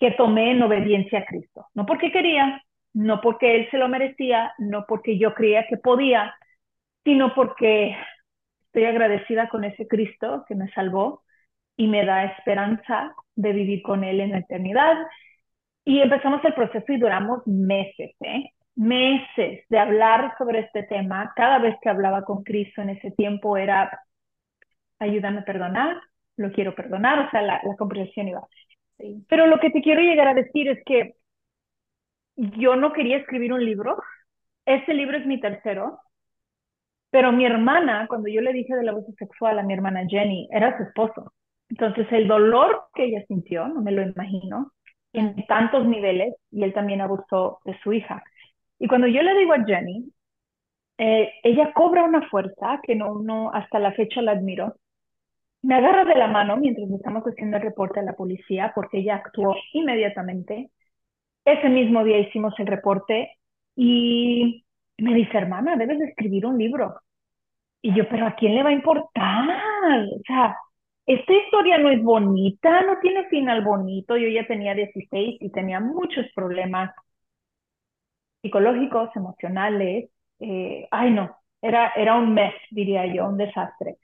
que 0.00 0.12
tomé 0.12 0.52
en 0.52 0.62
obediencia 0.62 1.18
a 1.18 1.26
Cristo. 1.26 1.66
No 1.74 1.84
porque 1.84 2.10
quería, 2.10 2.62
no 2.94 3.20
porque 3.20 3.56
Él 3.56 3.68
se 3.70 3.76
lo 3.76 3.88
merecía, 3.88 4.54
no 4.56 4.86
porque 4.88 5.18
yo 5.18 5.34
creía 5.34 5.66
que 5.68 5.76
podía, 5.76 6.34
sino 7.04 7.34
porque 7.34 7.94
estoy 8.64 8.86
agradecida 8.86 9.50
con 9.50 9.64
ese 9.64 9.86
Cristo 9.86 10.46
que 10.48 10.54
me 10.54 10.70
salvó 10.72 11.22
y 11.76 11.88
me 11.88 12.06
da 12.06 12.24
esperanza 12.24 13.14
de 13.36 13.52
vivir 13.52 13.82
con 13.82 14.02
Él 14.02 14.20
en 14.20 14.30
la 14.30 14.38
eternidad. 14.38 14.96
Y 15.84 16.00
empezamos 16.00 16.42
el 16.46 16.54
proceso 16.54 16.90
y 16.90 16.96
duramos 16.96 17.46
meses, 17.46 18.16
¿eh? 18.20 18.44
meses 18.76 19.62
de 19.68 19.78
hablar 19.78 20.34
sobre 20.38 20.60
este 20.60 20.84
tema. 20.84 21.34
Cada 21.36 21.58
vez 21.58 21.76
que 21.82 21.90
hablaba 21.90 22.22
con 22.24 22.42
Cristo 22.44 22.80
en 22.80 22.88
ese 22.88 23.10
tiempo 23.10 23.58
era, 23.58 24.00
ayúdame 24.98 25.40
a 25.40 25.44
perdonar, 25.44 26.00
lo 26.36 26.52
quiero 26.52 26.74
perdonar, 26.74 27.26
o 27.26 27.30
sea, 27.30 27.42
la, 27.42 27.60
la 27.64 27.76
comprensión 27.76 28.28
iba. 28.28 28.46
Sí. 28.98 29.24
Pero 29.28 29.46
lo 29.46 29.58
que 29.58 29.70
te 29.70 29.82
quiero 29.82 30.00
llegar 30.02 30.28
a 30.28 30.34
decir 30.34 30.68
es 30.68 30.82
que 30.84 31.14
yo 32.36 32.76
no 32.76 32.92
quería 32.92 33.18
escribir 33.18 33.52
un 33.52 33.64
libro. 33.64 33.96
Este 34.66 34.94
libro 34.94 35.18
es 35.18 35.26
mi 35.26 35.40
tercero. 35.40 36.00
Pero 37.10 37.30
mi 37.30 37.46
hermana, 37.46 38.06
cuando 38.08 38.28
yo 38.28 38.40
le 38.40 38.52
dije 38.52 38.74
del 38.74 38.88
abuso 38.88 39.12
sexual 39.18 39.58
a 39.58 39.62
mi 39.62 39.72
hermana 39.72 40.04
Jenny, 40.08 40.48
era 40.50 40.76
su 40.76 40.82
esposo. 40.82 41.32
Entonces 41.68 42.06
el 42.10 42.26
dolor 42.26 42.86
que 42.94 43.04
ella 43.04 43.24
sintió, 43.28 43.68
no 43.68 43.82
me 43.82 43.92
lo 43.92 44.02
imagino, 44.02 44.72
en 45.12 45.46
tantos 45.46 45.86
niveles, 45.86 46.34
y 46.50 46.64
él 46.64 46.72
también 46.74 47.00
abusó 47.00 47.60
de 47.64 47.78
su 47.82 47.92
hija. 47.92 48.22
Y 48.80 48.88
cuando 48.88 49.06
yo 49.06 49.22
le 49.22 49.38
digo 49.38 49.52
a 49.52 49.64
Jenny, 49.64 50.12
eh, 50.98 51.32
ella 51.42 51.72
cobra 51.72 52.04
una 52.04 52.28
fuerza 52.28 52.80
que 52.82 52.96
no, 52.96 53.20
no, 53.20 53.52
hasta 53.52 53.78
la 53.78 53.92
fecha 53.92 54.20
la 54.22 54.32
admiro. 54.32 54.74
Me 55.64 55.74
agarra 55.76 56.04
de 56.04 56.14
la 56.14 56.26
mano 56.28 56.56
mientras 56.58 56.90
estamos 56.90 57.24
haciendo 57.24 57.56
el 57.56 57.62
reporte 57.62 58.00
a 58.00 58.02
la 58.02 58.12
policía 58.14 58.72
porque 58.74 58.98
ella 58.98 59.16
actuó 59.16 59.56
inmediatamente. 59.72 60.70
Ese 61.44 61.68
mismo 61.70 62.04
día 62.04 62.18
hicimos 62.20 62.54
el 62.58 62.66
reporte 62.68 63.32
y 63.76 64.64
me 64.98 65.14
dice, 65.14 65.38
hermana, 65.38 65.76
debes 65.76 65.98
de 66.00 66.06
escribir 66.06 66.46
un 66.46 66.58
libro. 66.58 66.96
Y 67.82 67.94
yo, 67.94 68.08
pero 68.08 68.26
¿a 68.26 68.36
quién 68.36 68.54
le 68.56 68.62
va 68.64 68.70
a 68.70 68.74
importar? 68.74 70.06
O 70.16 70.22
sea, 70.26 70.56
esta 71.06 71.32
historia 71.34 71.78
no 71.78 71.90
es 71.90 72.02
bonita, 72.02 72.82
no 72.82 72.98
tiene 73.00 73.28
final 73.28 73.64
bonito. 73.64 74.16
Yo 74.16 74.28
ya 74.28 74.46
tenía 74.46 74.74
16 74.74 75.38
y 75.40 75.50
tenía 75.52 75.80
muchos 75.80 76.26
problemas 76.34 76.92
psicológicos, 78.42 79.10
emocionales. 79.16 80.10
Eh, 80.40 80.88
ay, 80.90 81.10
no, 81.12 81.36
era, 81.62 81.92
era 81.96 82.16
un 82.16 82.34
mes, 82.34 82.54
diría 82.70 83.06
yo, 83.06 83.28
un 83.28 83.36
desastre. 83.38 83.96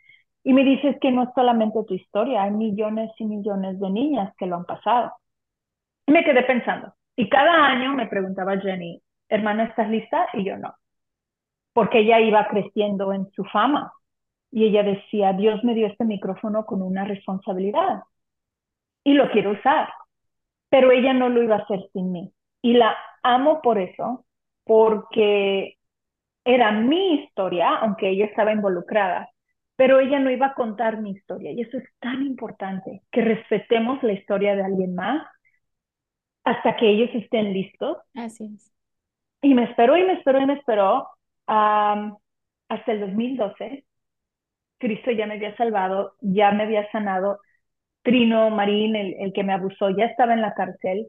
Y 0.43 0.53
me 0.53 0.65
dices 0.65 0.97
que 1.01 1.11
no 1.13 1.25
es 1.25 1.29
solamente 1.35 1.85
tu 1.85 1.95
historia, 1.95 2.45
hay 2.45 2.51
millones 2.51 3.11
y 3.19 3.25
millones 3.25 3.79
de 3.79 3.91
niñas 3.91 4.35
que 4.39 4.47
lo 4.47 4.57
han 4.57 4.65
pasado. 4.65 5.13
Y 6.07 6.13
me 6.13 6.25
quedé 6.25 6.43
pensando. 6.45 6.95
Y 7.17 7.29
cada 7.29 7.67
año 7.67 7.93
me 7.93 8.07
preguntaba 8.07 8.59
Jenny, 8.59 9.03
hermana, 9.29 9.65
¿estás 9.65 9.91
lista? 9.91 10.29
Y 10.33 10.45
yo 10.45 10.57
no. 10.57 10.75
Porque 11.73 12.01
ella 12.01 12.21
iba 12.21 12.49
creciendo 12.49 13.13
en 13.13 13.31
su 13.33 13.45
fama. 13.45 13.93
Y 14.51 14.65
ella 14.65 14.83
decía, 14.83 15.33
Dios 15.35 15.63
me 15.63 15.75
dio 15.75 15.87
este 15.87 16.05
micrófono 16.05 16.65
con 16.67 16.83
una 16.83 17.05
responsabilidad. 17.05 18.03
Y 19.05 19.15
lo 19.15 19.31
quiero 19.31 19.53
usar. 19.53 19.93
Pero 20.71 20.91
ella 20.91 21.13
no 21.13 21.29
lo 21.29 21.43
iba 21.43 21.57
a 21.57 21.61
hacer 21.61 21.81
sin 21.93 22.13
mí. 22.13 22.33
Y 22.63 22.75
la 22.75 22.97
amo 23.23 23.61
por 23.63 23.79
eso, 23.79 24.25
porque 24.65 25.77
era 26.45 26.73
mi 26.73 27.15
historia, 27.23 27.77
aunque 27.77 28.09
ella 28.09 28.27
estaba 28.27 28.53
involucrada, 28.53 29.31
pero 29.81 29.99
ella 29.99 30.19
no 30.19 30.31
iba 30.31 30.49
a 30.49 30.55
contar 30.55 31.01
mi 31.01 31.13
historia. 31.13 31.53
Y 31.53 31.63
eso 31.63 31.79
es 31.79 31.89
tan 32.01 32.21
importante, 32.21 33.01
que 33.11 33.23
respetemos 33.23 34.03
la 34.03 34.13
historia 34.13 34.55
de 34.55 34.63
alguien 34.63 34.95
más 34.95 35.27
hasta 36.45 36.77
que 36.77 36.87
ellos 36.87 37.09
estén 37.15 37.55
listos. 37.55 37.97
Así 38.15 38.45
es. 38.55 38.71
Y 39.41 39.55
me 39.55 39.65
esperó 39.65 39.97
y 39.97 40.05
me 40.05 40.13
esperó 40.13 40.39
y 40.39 40.45
me 40.45 40.53
esperó 40.53 41.09
hasta 41.47 42.93
el 42.93 43.01
2012. 43.01 43.87
Cristo 44.77 45.13
ya 45.13 45.27
me 45.27 45.37
había 45.37 45.57
salvado, 45.57 46.13
ya 46.21 46.53
me 46.53 46.65
había 46.65 46.87
sanado. 46.93 47.41
Trino 48.03 48.51
Marín, 48.51 48.97
el, 48.97 49.15
el 49.19 49.33
que 49.33 49.45
me 49.45 49.55
abusó, 49.55 49.89
ya 49.89 50.05
estaba 50.05 50.35
en 50.35 50.43
la 50.43 50.53
cárcel. 50.53 51.09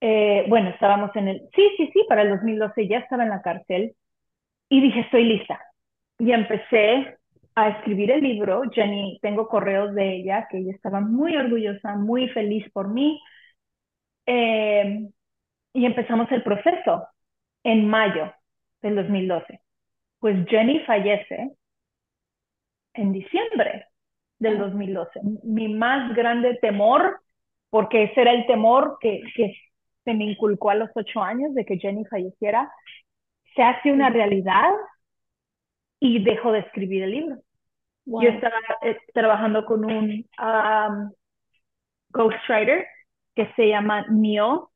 Eh, 0.00 0.44
bueno, 0.48 0.70
estábamos 0.70 1.14
en 1.14 1.28
el, 1.28 1.48
sí, 1.54 1.70
sí, 1.76 1.88
sí, 1.92 2.04
para 2.08 2.22
el 2.22 2.30
2012 2.30 2.88
ya 2.88 2.98
estaba 2.98 3.22
en 3.22 3.30
la 3.30 3.42
cárcel 3.42 3.94
y 4.68 4.80
dije, 4.80 5.02
estoy 5.02 5.22
lista. 5.22 5.60
Y 6.18 6.32
empecé 6.32 7.21
a 7.54 7.68
escribir 7.70 8.10
el 8.10 8.22
libro. 8.22 8.62
Jenny, 8.72 9.18
tengo 9.22 9.48
correos 9.48 9.94
de 9.94 10.16
ella, 10.16 10.46
que 10.50 10.58
ella 10.58 10.72
estaba 10.72 11.00
muy 11.00 11.36
orgullosa, 11.36 11.96
muy 11.96 12.28
feliz 12.28 12.70
por 12.72 12.88
mí. 12.88 13.20
Eh, 14.26 15.08
y 15.74 15.86
empezamos 15.86 16.30
el 16.32 16.42
proceso 16.42 17.08
en 17.64 17.86
mayo 17.88 18.32
del 18.82 18.96
2012. 18.96 19.60
Pues 20.18 20.46
Jenny 20.48 20.80
fallece 20.80 21.52
en 22.94 23.12
diciembre 23.12 23.86
del 24.38 24.58
2012. 24.58 25.20
Mi 25.44 25.68
más 25.74 26.14
grande 26.14 26.58
temor, 26.60 27.20
porque 27.70 28.04
ese 28.04 28.20
era 28.20 28.32
el 28.32 28.46
temor 28.46 28.98
que, 29.00 29.22
que 29.34 29.54
se 30.04 30.14
me 30.14 30.24
inculcó 30.24 30.70
a 30.70 30.74
los 30.74 30.90
ocho 30.94 31.22
años 31.22 31.54
de 31.54 31.64
que 31.64 31.78
Jenny 31.78 32.04
falleciera, 32.06 32.70
se 33.54 33.62
hace 33.62 33.92
una 33.92 34.10
realidad 34.10 34.70
y 36.02 36.18
dejo 36.18 36.50
de 36.50 36.58
escribir 36.58 37.04
el 37.04 37.10
libro. 37.12 37.36
Yo 38.06 38.28
estaba 38.28 38.56
eh, 38.82 38.98
trabajando 39.14 39.64
con 39.64 39.84
un 39.84 40.26
um, 40.36 41.12
ghostwriter 42.08 42.88
que 43.36 43.46
se 43.54 43.68
llama 43.68 44.04
Nio. 44.10 44.72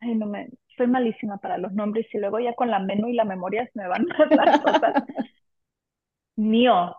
Ay, 0.00 0.16
no 0.16 0.26
me, 0.26 0.48
soy 0.76 0.88
malísima 0.88 1.38
para 1.38 1.56
los 1.56 1.72
nombres 1.72 2.12
y 2.12 2.18
luego 2.18 2.40
ya 2.40 2.52
con 2.54 2.68
la 2.68 2.80
menú 2.80 3.06
y 3.06 3.12
la 3.12 3.24
memoria 3.24 3.64
se 3.72 3.80
me 3.80 3.86
van 3.86 4.04
las 4.30 4.60
cosas. 4.60 5.04
Nio. 6.34 6.96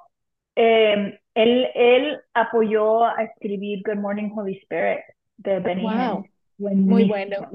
Eh, 0.55 1.20
él, 1.34 1.67
él 1.75 2.22
apoyó 2.34 3.03
a 3.03 3.22
escribir 3.24 3.81
Good 3.84 3.98
Morning 3.98 4.31
Holy 4.34 4.60
Spirit 4.60 5.01
de 5.36 5.60
Benny 5.60 5.84
wow. 5.84 6.25
Muy 6.58 7.03
bueno. 7.05 7.50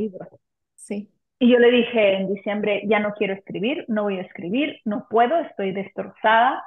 Sí. 0.74 1.08
Y 1.38 1.50
yo 1.52 1.58
le 1.58 1.70
dije 1.70 2.16
en 2.16 2.34
diciembre, 2.34 2.82
ya 2.86 2.98
no 2.98 3.12
quiero 3.14 3.34
escribir, 3.34 3.84
no 3.88 4.04
voy 4.04 4.18
a 4.18 4.22
escribir, 4.22 4.80
no 4.84 5.06
puedo, 5.10 5.38
estoy 5.40 5.72
destrozada. 5.72 6.62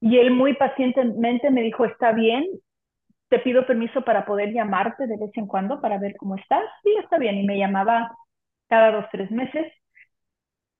Y 0.00 0.18
él 0.18 0.30
muy 0.32 0.54
pacientemente 0.54 1.50
me 1.50 1.62
dijo, 1.62 1.84
está 1.84 2.12
bien, 2.12 2.44
te 3.28 3.38
pido 3.40 3.66
permiso 3.66 4.02
para 4.02 4.26
poder 4.26 4.52
llamarte 4.52 5.06
de 5.06 5.16
vez 5.16 5.30
en 5.36 5.46
cuando 5.46 5.80
para 5.80 5.98
ver 5.98 6.16
cómo 6.16 6.36
estás. 6.36 6.64
Sí, 6.82 6.94
está 7.02 7.18
bien. 7.18 7.36
Y 7.36 7.46
me 7.46 7.58
llamaba 7.58 8.16
cada 8.68 8.92
dos, 8.92 9.06
tres 9.12 9.30
meses. 9.30 9.72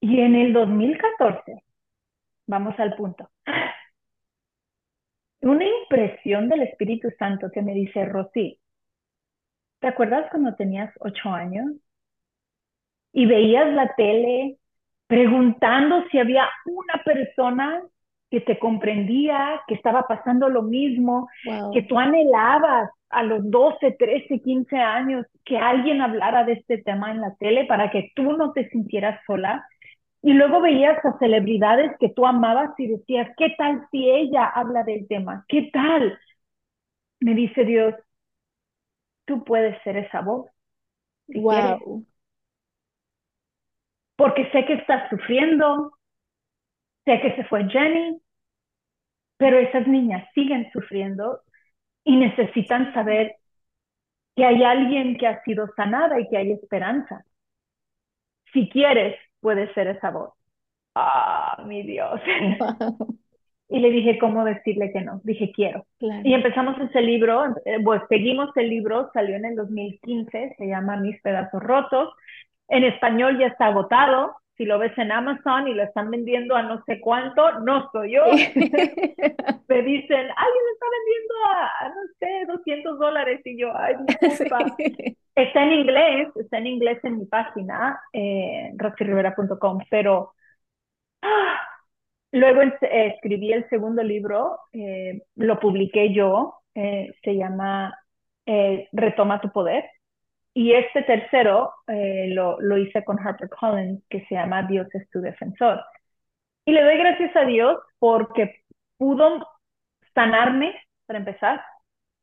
Y 0.01 0.21
en 0.21 0.37
el 0.37 0.53
2014, 0.53 1.65
vamos 2.47 2.79
al 2.79 2.95
punto, 2.97 3.31
una 5.43 5.65
impresión 5.65 6.49
del 6.49 6.63
Espíritu 6.63 7.09
Santo 7.19 7.51
que 7.53 7.63
me 7.63 7.73
dice, 7.75 8.05
Rosy, 8.05 8.59
¿Te 9.85 9.89
acuerdas 9.89 10.31
cuando 10.31 10.55
tenías 10.57 10.91
ocho 11.01 11.29
años 11.29 11.67
y 13.15 13.27
veías 13.27 13.73
la 13.73 13.95
tele 13.95 14.59
preguntando 15.07 16.05
si 16.11 16.19
había 16.19 16.49
una 16.67 17.03
persona 17.05 17.81
que 18.31 18.41
te 18.41 18.59
comprendía, 18.59 19.63
que 19.69 19.75
estaba 19.75 20.03
pasando 20.09 20.49
lo 20.49 20.63
mismo, 20.63 21.29
que 21.73 21.83
tú 21.83 21.97
anhelabas 21.97 22.91
a 23.11 23.23
los 23.23 23.49
12, 23.49 23.93
13, 23.93 24.41
15 24.41 24.77
años 24.77 25.25
que 25.45 25.57
alguien 25.57 26.03
hablara 26.03 26.43
de 26.45 26.55
este 26.55 26.79
tema 26.79 27.13
en 27.13 27.21
la 27.21 27.37
tele 27.37 27.65
para 27.67 27.93
que 27.93 28.11
tú 28.17 28.33
no 28.33 28.53
te 28.53 28.69
sintieras 28.71 29.21
sola? 29.25 29.65
Y 30.21 30.33
luego 30.33 30.61
veías 30.61 30.99
a 31.05 31.17
celebridades 31.19 31.93
que 32.01 32.09
tú 32.09 32.27
amabas 32.27 32.71
y 32.79 32.89
decías, 32.89 33.31
¿qué 33.37 33.55
tal 33.57 33.87
si 33.93 34.11
ella 34.11 34.47
habla 34.47 34.83
del 34.83 35.07
tema? 35.07 35.45
¿Qué 35.47 35.71
tal? 35.73 36.19
Me 37.21 37.35
dice 37.35 37.65
Dios, 37.65 37.95
tú 39.27 39.45
puedes 39.45 39.81
ser 39.85 39.99
esa 39.99 40.23
voz 40.23 40.51
si 41.29 41.41
wow. 41.41 41.53
quieres. 41.53 42.14
Porque 44.17 44.51
sé 44.51 44.65
que 44.65 44.75
estás 44.75 45.09
sufriendo, 45.11 45.93
sé 47.05 47.21
que 47.21 47.35
se 47.37 47.45
fue 47.45 47.69
Jenny, 47.69 48.21
pero 49.37 49.59
esas 49.59 49.87
niñas 49.87 50.29
siguen 50.35 50.71
sufriendo 50.73 51.41
y 52.05 52.17
necesitan 52.17 52.93
saber 52.95 53.37
que 54.37 54.45
hay 54.45 54.63
alguien 54.63 55.17
que 55.17 55.27
ha 55.27 55.43
sido 55.45 55.69
sanada 55.77 56.21
y 56.21 56.29
que 56.29 56.37
hay 56.37 56.53
esperanza. 56.53 57.25
Si 58.53 58.69
quieres, 58.69 59.17
puedes 59.41 59.73
ser 59.75 59.89
esa 59.89 60.11
voz. 60.11 60.33
Ah, 60.95 61.63
mi 61.67 61.83
Dios. 61.83 62.21
y 63.69 63.79
le 63.81 63.91
dije, 63.91 64.19
¿cómo 64.19 64.45
decirle 64.45 64.93
que 64.93 65.01
no? 65.01 65.21
Dije, 65.25 65.51
quiero. 65.53 65.87
Claro. 65.99 66.23
Y 66.25 66.35
empezamos 66.35 66.79
ese 66.81 67.01
libro, 67.01 67.47
eh, 67.65 67.79
pues 67.83 68.03
seguimos 68.09 68.57
el 68.57 68.71
libro, 68.71 69.11
salió 69.13 69.37
en 69.37 69.45
el 69.45 69.57
2015, 69.57 70.55
se 70.57 70.67
llama 70.67 70.97
Mis 70.97 71.21
pedazos 71.21 71.63
rotos. 71.63 72.11
En 72.69 72.85
español 72.85 73.39
ya 73.39 73.47
está 73.47 73.67
agotado. 73.67 74.37
Si 74.57 74.65
lo 74.65 74.79
ves 74.79 74.97
en 74.99 75.11
Amazon 75.11 75.67
y 75.67 75.75
lo 75.75 75.83
están 75.83 76.11
vendiendo 76.11 76.55
a 76.55 76.63
no 76.63 76.83
sé 76.87 77.01
cuánto, 77.01 77.61
no 77.61 77.91
soy 77.91 78.13
yo. 78.13 78.25
Me 79.69 79.83
dicen, 79.83 80.27
alguien 80.37 80.65
lo 80.65 80.73
está 80.73 80.87
vendiendo 80.97 81.35
a, 81.49 81.89
no 81.89 82.03
sé, 82.21 82.47
200 82.47 82.99
dólares. 82.99 83.41
Y 83.45 83.59
yo, 83.59 83.77
ay, 83.77 83.95
disculpa. 84.21 84.59
Sí. 84.77 85.17
Está 85.35 85.65
en 85.65 85.73
inglés, 85.73 86.29
está 86.37 86.59
en 86.59 86.67
inglés 86.69 86.99
en 87.03 87.19
mi 87.19 87.27
página, 87.27 88.01
eh, 88.13 88.73
roxyrivera.com, 88.77 89.81
pero 89.91 90.33
ah, 91.23 91.61
luego 92.31 92.63
eh, 92.63 92.73
escribí 93.15 93.53
el 93.53 93.69
segundo 93.69 94.03
libro, 94.05 94.61
eh, 94.73 95.23
lo 95.35 95.59
publiqué 95.59 96.13
yo, 96.15 96.55
eh, 96.75 97.13
se 97.25 97.35
llama 97.35 97.99
eh, 98.47 98.89
Retoma 98.93 99.41
tu 99.41 99.51
poder. 99.51 99.85
Y 100.55 100.73
este 100.73 101.03
tercero 101.03 101.73
eh, 101.89 102.29
lo, 102.29 102.61
lo 102.61 102.79
hice 102.79 103.05
con 103.05 103.19
HarperCollins, 103.19 104.03
que 104.09 104.25
se 104.27 104.37
llama 104.37 104.63
Dios 104.63 104.87
es 104.95 105.11
tu 105.11 105.21
defensor. 105.21 105.83
Y 106.65 106.73
le 106.73 106.83
doy 106.83 106.97
gracias 106.97 107.35
a 107.37 107.45
Dios 107.45 107.79
porque 107.99 108.63
pudo 108.97 109.47
sanarme, 110.15 110.75
para 111.07 111.19
empezar, 111.19 111.63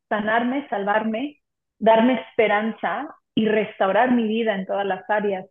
sanarme, 0.09 0.67
salvarme, 0.69 1.41
darme 1.77 2.21
esperanza 2.29 3.15
y 3.35 3.47
restaurar 3.47 4.11
mi 4.11 4.27
vida 4.27 4.55
en 4.55 4.65
todas 4.65 4.85
las 4.85 5.07
áreas. 5.09 5.45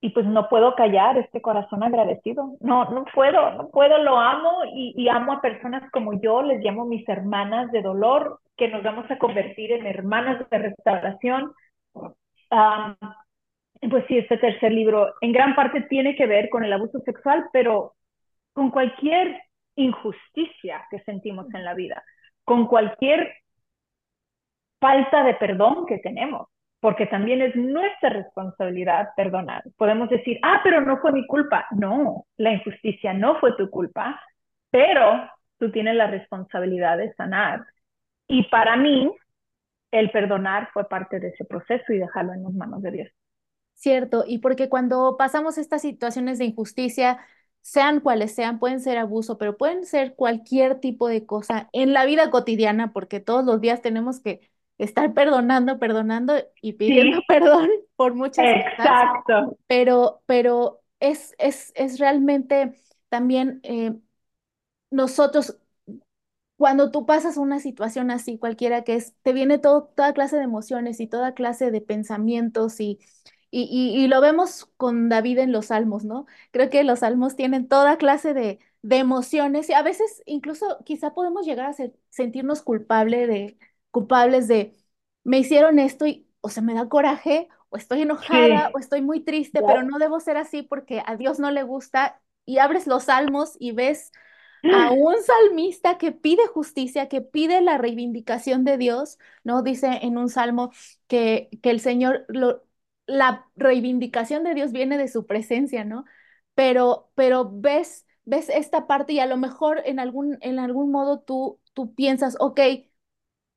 Y 0.00 0.10
pues 0.10 0.26
no 0.26 0.48
puedo 0.48 0.74
callar 0.74 1.16
este 1.18 1.40
corazón 1.40 1.82
agradecido. 1.82 2.56
No, 2.60 2.84
no 2.90 3.04
puedo, 3.14 3.52
no 3.52 3.70
puedo, 3.70 3.98
lo 3.98 4.18
amo 4.18 4.64
y, 4.74 4.92
y 4.96 5.08
amo 5.08 5.32
a 5.32 5.40
personas 5.40 5.90
como 5.90 6.20
yo, 6.20 6.42
les 6.42 6.62
llamo 6.62 6.84
mis 6.84 7.08
hermanas 7.08 7.72
de 7.72 7.82
dolor, 7.82 8.40
que 8.56 8.68
nos 8.68 8.82
vamos 8.82 9.10
a 9.10 9.18
convertir 9.18 9.72
en 9.72 9.86
hermanas 9.86 10.48
de 10.50 10.58
restauración. 10.58 11.52
Um, 12.50 12.96
pues 13.90 14.04
sí, 14.08 14.18
este 14.18 14.38
tercer 14.38 14.72
libro 14.72 15.14
en 15.20 15.32
gran 15.32 15.54
parte 15.54 15.82
tiene 15.82 16.16
que 16.16 16.26
ver 16.26 16.48
con 16.48 16.64
el 16.64 16.72
abuso 16.72 17.00
sexual, 17.00 17.48
pero 17.52 17.94
con 18.52 18.70
cualquier 18.70 19.40
injusticia 19.74 20.86
que 20.90 21.00
sentimos 21.00 21.46
en 21.54 21.64
la 21.64 21.74
vida, 21.74 22.02
con 22.44 22.66
cualquier 22.66 23.34
falta 24.80 25.24
de 25.24 25.34
perdón 25.34 25.86
que 25.86 25.98
tenemos, 25.98 26.48
porque 26.80 27.06
también 27.06 27.42
es 27.42 27.54
nuestra 27.56 28.10
responsabilidad 28.10 29.08
perdonar. 29.16 29.62
Podemos 29.76 30.08
decir, 30.08 30.38
ah, 30.42 30.60
pero 30.62 30.80
no 30.80 30.98
fue 30.98 31.12
mi 31.12 31.26
culpa. 31.26 31.66
No, 31.72 32.26
la 32.36 32.52
injusticia 32.52 33.12
no 33.12 33.38
fue 33.40 33.56
tu 33.56 33.68
culpa, 33.70 34.20
pero 34.70 35.28
tú 35.58 35.70
tienes 35.70 35.96
la 35.96 36.06
responsabilidad 36.06 36.98
de 36.98 37.12
sanar. 37.14 37.64
Y 38.28 38.44
para 38.44 38.76
mí, 38.76 39.10
el 39.98 40.10
perdonar 40.10 40.70
fue 40.72 40.88
parte 40.88 41.20
de 41.20 41.28
ese 41.28 41.44
proceso 41.44 41.92
y 41.92 41.98
dejarlo 41.98 42.32
en 42.34 42.44
las 42.44 42.52
manos 42.54 42.82
de 42.82 42.90
Dios. 42.92 43.08
Cierto, 43.74 44.24
y 44.26 44.38
porque 44.38 44.68
cuando 44.70 45.16
pasamos 45.18 45.58
estas 45.58 45.82
situaciones 45.82 46.38
de 46.38 46.46
injusticia, 46.46 47.18
sean 47.60 48.00
cuales 48.00 48.34
sean, 48.34 48.58
pueden 48.58 48.80
ser 48.80 48.96
abuso, 48.98 49.36
pero 49.38 49.56
pueden 49.58 49.84
ser 49.84 50.14
cualquier 50.14 50.80
tipo 50.80 51.08
de 51.08 51.26
cosa 51.26 51.68
en 51.72 51.92
la 51.92 52.06
vida 52.06 52.30
cotidiana, 52.30 52.92
porque 52.92 53.20
todos 53.20 53.44
los 53.44 53.60
días 53.60 53.82
tenemos 53.82 54.20
que 54.20 54.50
estar 54.78 55.12
perdonando, 55.14 55.78
perdonando 55.78 56.34
y 56.62 56.74
pidiendo 56.74 57.18
Sí. 57.18 57.22
perdón 57.28 57.68
por 57.96 58.14
muchas 58.14 58.48
cosas. 58.54 58.66
Exacto. 58.78 59.58
Pero, 59.66 60.22
pero 60.26 60.82
es, 61.00 61.34
es, 61.38 61.72
es 61.76 61.98
realmente 61.98 62.74
también 63.08 63.60
eh, 63.64 63.92
nosotros, 64.90 65.58
cuando 66.56 66.90
tú 66.90 67.06
pasas 67.06 67.36
una 67.36 67.60
situación 67.60 68.10
así, 68.10 68.38
cualquiera 68.38 68.82
que 68.84 68.94
es, 68.96 69.14
te 69.22 69.32
viene 69.32 69.58
todo, 69.58 69.84
toda 69.96 70.12
clase 70.14 70.36
de 70.36 70.44
emociones 70.44 71.00
y 71.00 71.06
toda 71.06 71.34
clase 71.34 71.70
de 71.70 71.80
pensamientos 71.82 72.80
y, 72.80 72.98
y, 73.50 73.62
y, 73.64 74.04
y 74.04 74.08
lo 74.08 74.20
vemos 74.20 74.66
con 74.76 75.08
David 75.08 75.38
en 75.38 75.52
los 75.52 75.66
salmos, 75.66 76.04
¿no? 76.04 76.26
Creo 76.52 76.70
que 76.70 76.84
los 76.84 77.00
salmos 77.00 77.36
tienen 77.36 77.68
toda 77.68 77.98
clase 77.98 78.34
de, 78.34 78.58
de 78.82 78.96
emociones 78.96 79.68
y 79.70 79.74
a 79.74 79.82
veces 79.82 80.22
incluso 80.26 80.78
quizá 80.84 81.14
podemos 81.14 81.46
llegar 81.46 81.66
a 81.66 81.72
ser- 81.72 81.94
sentirnos 82.10 82.62
culpable 82.62 83.26
de, 83.26 83.58
culpables 83.90 84.48
de, 84.48 84.74
me 85.24 85.38
hicieron 85.38 85.78
esto 85.78 86.06
y 86.06 86.28
o 86.40 86.48
sea, 86.48 86.62
me 86.62 86.74
da 86.74 86.88
coraje 86.88 87.48
o 87.70 87.76
estoy 87.76 88.02
enojada 88.02 88.70
Sí. 88.70 88.74
o 88.74 88.78
estoy 88.78 89.02
muy 89.02 89.20
triste, 89.20 89.62
pero 89.62 89.82
no 89.82 89.98
debo 89.98 90.20
ser 90.20 90.36
así 90.36 90.62
porque 90.62 91.02
a 91.04 91.16
Dios 91.16 91.38
no 91.40 91.50
le 91.50 91.62
gusta 91.64 92.20
y 92.44 92.58
abres 92.58 92.86
los 92.86 93.04
salmos 93.04 93.56
y 93.58 93.72
ves 93.72 94.12
a 94.68 94.90
un 94.92 95.14
salmista 95.22 95.98
que 95.98 96.12
pide 96.12 96.46
justicia, 96.48 97.08
que 97.08 97.20
pide 97.22 97.60
la 97.60 97.78
reivindicación 97.78 98.64
de 98.64 98.78
Dios, 98.78 99.18
¿no? 99.44 99.62
Dice 99.62 100.00
en 100.02 100.18
un 100.18 100.28
salmo 100.28 100.72
que, 101.06 101.48
que 101.62 101.70
el 101.70 101.80
Señor, 101.80 102.24
lo, 102.28 102.64
la 103.06 103.46
reivindicación 103.56 104.44
de 104.44 104.54
Dios 104.54 104.72
viene 104.72 104.98
de 104.98 105.08
su 105.08 105.26
presencia, 105.26 105.84
¿no? 105.84 106.04
Pero, 106.54 107.10
pero 107.14 107.50
ves, 107.52 108.06
ves 108.24 108.48
esta 108.48 108.86
parte 108.86 109.12
y 109.14 109.20
a 109.20 109.26
lo 109.26 109.36
mejor 109.36 109.82
en 109.84 110.00
algún, 110.00 110.38
en 110.40 110.58
algún 110.58 110.90
modo 110.90 111.20
tú, 111.20 111.60
tú 111.74 111.94
piensas, 111.94 112.36
ok, 112.40 112.60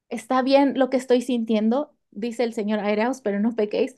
está 0.09 0.41
bien 0.41 0.73
lo 0.77 0.89
que 0.89 0.97
estoy 0.97 1.21
sintiendo, 1.21 1.95
dice 2.11 2.43
el 2.43 2.53
Señor, 2.53 2.79
airaos, 2.79 3.21
pero 3.21 3.39
no 3.39 3.55
pequéis. 3.55 3.95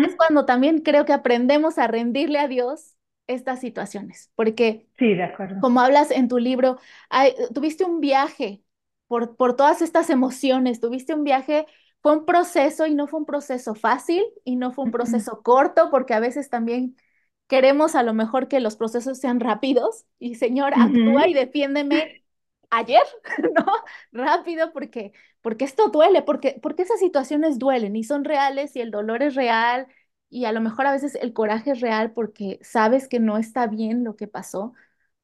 Es 0.00 0.14
cuando 0.16 0.46
también 0.46 0.80
creo 0.82 1.04
que 1.06 1.12
aprendemos 1.12 1.78
a 1.78 1.86
rendirle 1.86 2.38
a 2.38 2.48
Dios 2.48 2.96
estas 3.34 3.60
situaciones, 3.60 4.30
porque 4.36 4.88
Sí, 4.98 5.14
de 5.14 5.24
acuerdo. 5.24 5.60
como 5.60 5.80
hablas 5.80 6.10
en 6.10 6.28
tu 6.28 6.38
libro, 6.38 6.78
hay- 7.10 7.34
tuviste 7.54 7.84
un 7.84 8.00
viaje 8.00 8.62
por, 9.08 9.36
por 9.36 9.56
todas 9.56 9.82
estas 9.82 10.10
emociones, 10.10 10.80
tuviste 10.80 11.14
un 11.14 11.24
viaje, 11.24 11.66
fue 12.02 12.12
un 12.16 12.24
proceso 12.26 12.86
y 12.86 12.94
no 12.94 13.06
fue 13.08 13.20
un 13.20 13.26
proceso 13.26 13.74
fácil 13.74 14.24
y 14.44 14.56
no 14.56 14.72
fue 14.72 14.84
un 14.84 14.90
proceso 14.90 15.42
corto, 15.42 15.90
porque 15.90 16.14
a 16.14 16.20
veces 16.20 16.48
también 16.50 16.96
queremos 17.48 17.94
a 17.94 18.02
lo 18.02 18.14
mejor 18.14 18.48
que 18.48 18.60
los 18.60 18.76
procesos 18.76 19.18
sean 19.18 19.40
rápidos 19.40 20.06
y 20.18 20.36
Señor, 20.36 20.72
actúa 20.78 21.28
y 21.28 21.34
defiéndeme 21.34 22.12
ayer, 22.70 23.02
¿no? 23.56 23.64
Rápido, 24.12 24.72
porque, 24.72 25.12
porque 25.40 25.64
esto 25.64 25.88
duele, 25.88 26.22
porque, 26.22 26.58
porque 26.62 26.82
esas 26.82 27.00
situaciones 27.00 27.58
duelen 27.58 27.96
y 27.96 28.04
son 28.04 28.24
reales 28.24 28.76
y 28.76 28.80
el 28.80 28.90
dolor 28.90 29.22
es 29.22 29.34
real 29.34 29.88
y 30.30 30.44
a 30.46 30.52
lo 30.52 30.60
mejor 30.62 30.86
a 30.86 30.92
veces 30.92 31.16
el 31.16 31.32
coraje 31.34 31.72
es 31.72 31.80
real 31.80 32.12
porque 32.12 32.58
sabes 32.62 33.08
que 33.08 33.20
no 33.20 33.38
está 33.38 33.66
bien 33.66 34.04
lo 34.04 34.16
que 34.16 34.28
pasó. 34.28 34.72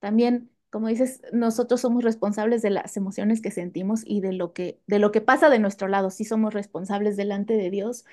También, 0.00 0.50
como 0.70 0.88
dices, 0.88 1.22
nosotros 1.32 1.80
somos 1.80 2.04
responsables 2.04 2.62
de 2.62 2.70
las 2.70 2.96
emociones 2.96 3.40
que 3.42 3.50
sentimos 3.52 4.02
y 4.04 4.20
de 4.20 4.32
lo 4.32 4.52
que, 4.52 4.80
de 4.86 4.98
lo 4.98 5.12
que 5.12 5.20
pasa 5.22 5.48
de 5.50 5.58
nuestro 5.60 5.88
lado. 5.88 6.10
Sí 6.10 6.24
somos 6.24 6.54
responsables 6.54 7.16
delante 7.16 7.54
de 7.56 7.70
Dios. 7.70 8.04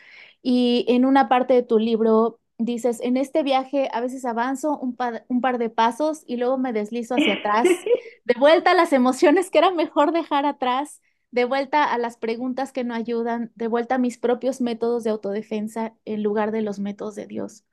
Y 0.41 0.85
en 0.87 1.05
una 1.05 1.29
parte 1.29 1.53
de 1.53 1.63
tu 1.63 1.79
libro 1.79 2.39
dices, 2.57 2.99
en 3.01 3.17
este 3.17 3.43
viaje 3.43 3.89
a 3.93 4.01
veces 4.01 4.25
avanzo 4.25 4.77
un, 4.79 4.95
pa- 4.95 5.23
un 5.27 5.41
par 5.41 5.57
de 5.57 5.69
pasos 5.69 6.23
y 6.27 6.37
luego 6.37 6.57
me 6.57 6.73
deslizo 6.73 7.15
hacia 7.15 7.35
atrás, 7.35 7.87
de 8.25 8.35
vuelta 8.39 8.71
a 8.71 8.73
las 8.75 8.93
emociones 8.93 9.49
que 9.49 9.57
era 9.59 9.71
mejor 9.71 10.11
dejar 10.13 10.45
atrás, 10.45 11.01
de 11.33 11.45
vuelta 11.45 11.85
a 11.93 11.99
las 11.99 12.17
preguntas 12.17 12.73
que 12.73 12.85
no 12.85 12.95
ayudan, 12.95 13.51
de 13.55 13.67
vuelta 13.67 13.97
a 13.97 13.99
mis 13.99 14.19
propios 14.19 14.61
métodos 14.61 15.03
de 15.05 15.11
autodefensa 15.11 15.95
en 16.05 16.23
lugar 16.23 16.51
de 16.53 16.63
los 16.63 16.79
métodos 16.79 17.15
de 17.15 17.27
Dios. 17.27 17.65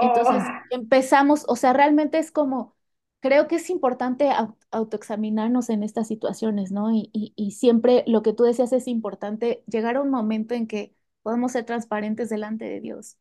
Entonces 0.00 0.52
Oh, 0.52 0.62
empezamos, 0.70 1.44
o 1.48 1.56
sea, 1.56 1.72
realmente 1.72 2.18
es 2.18 2.32
como, 2.32 2.76
creo 3.20 3.48
que 3.48 3.56
es 3.56 3.70
importante 3.70 4.30
au- 4.30 4.56
autoexaminarnos 4.70 5.70
en 5.70 5.82
estas 5.82 6.08
situaciones, 6.08 6.72
¿no? 6.72 6.92
Y, 6.92 7.10
y, 7.12 7.32
y 7.36 7.52
siempre 7.52 8.04
lo 8.06 8.22
que 8.22 8.32
tú 8.34 8.44
decías 8.44 8.72
es 8.72 8.88
importante 8.88 9.64
llegar 9.68 9.96
a 9.96 10.02
un 10.02 10.10
momento 10.10 10.54
en 10.54 10.66
que 10.66 10.94
podemos 11.22 11.52
ser 11.52 11.64
transparentes 11.66 12.30
delante 12.30 12.64
de 12.66 12.80
Dios, 12.80 13.18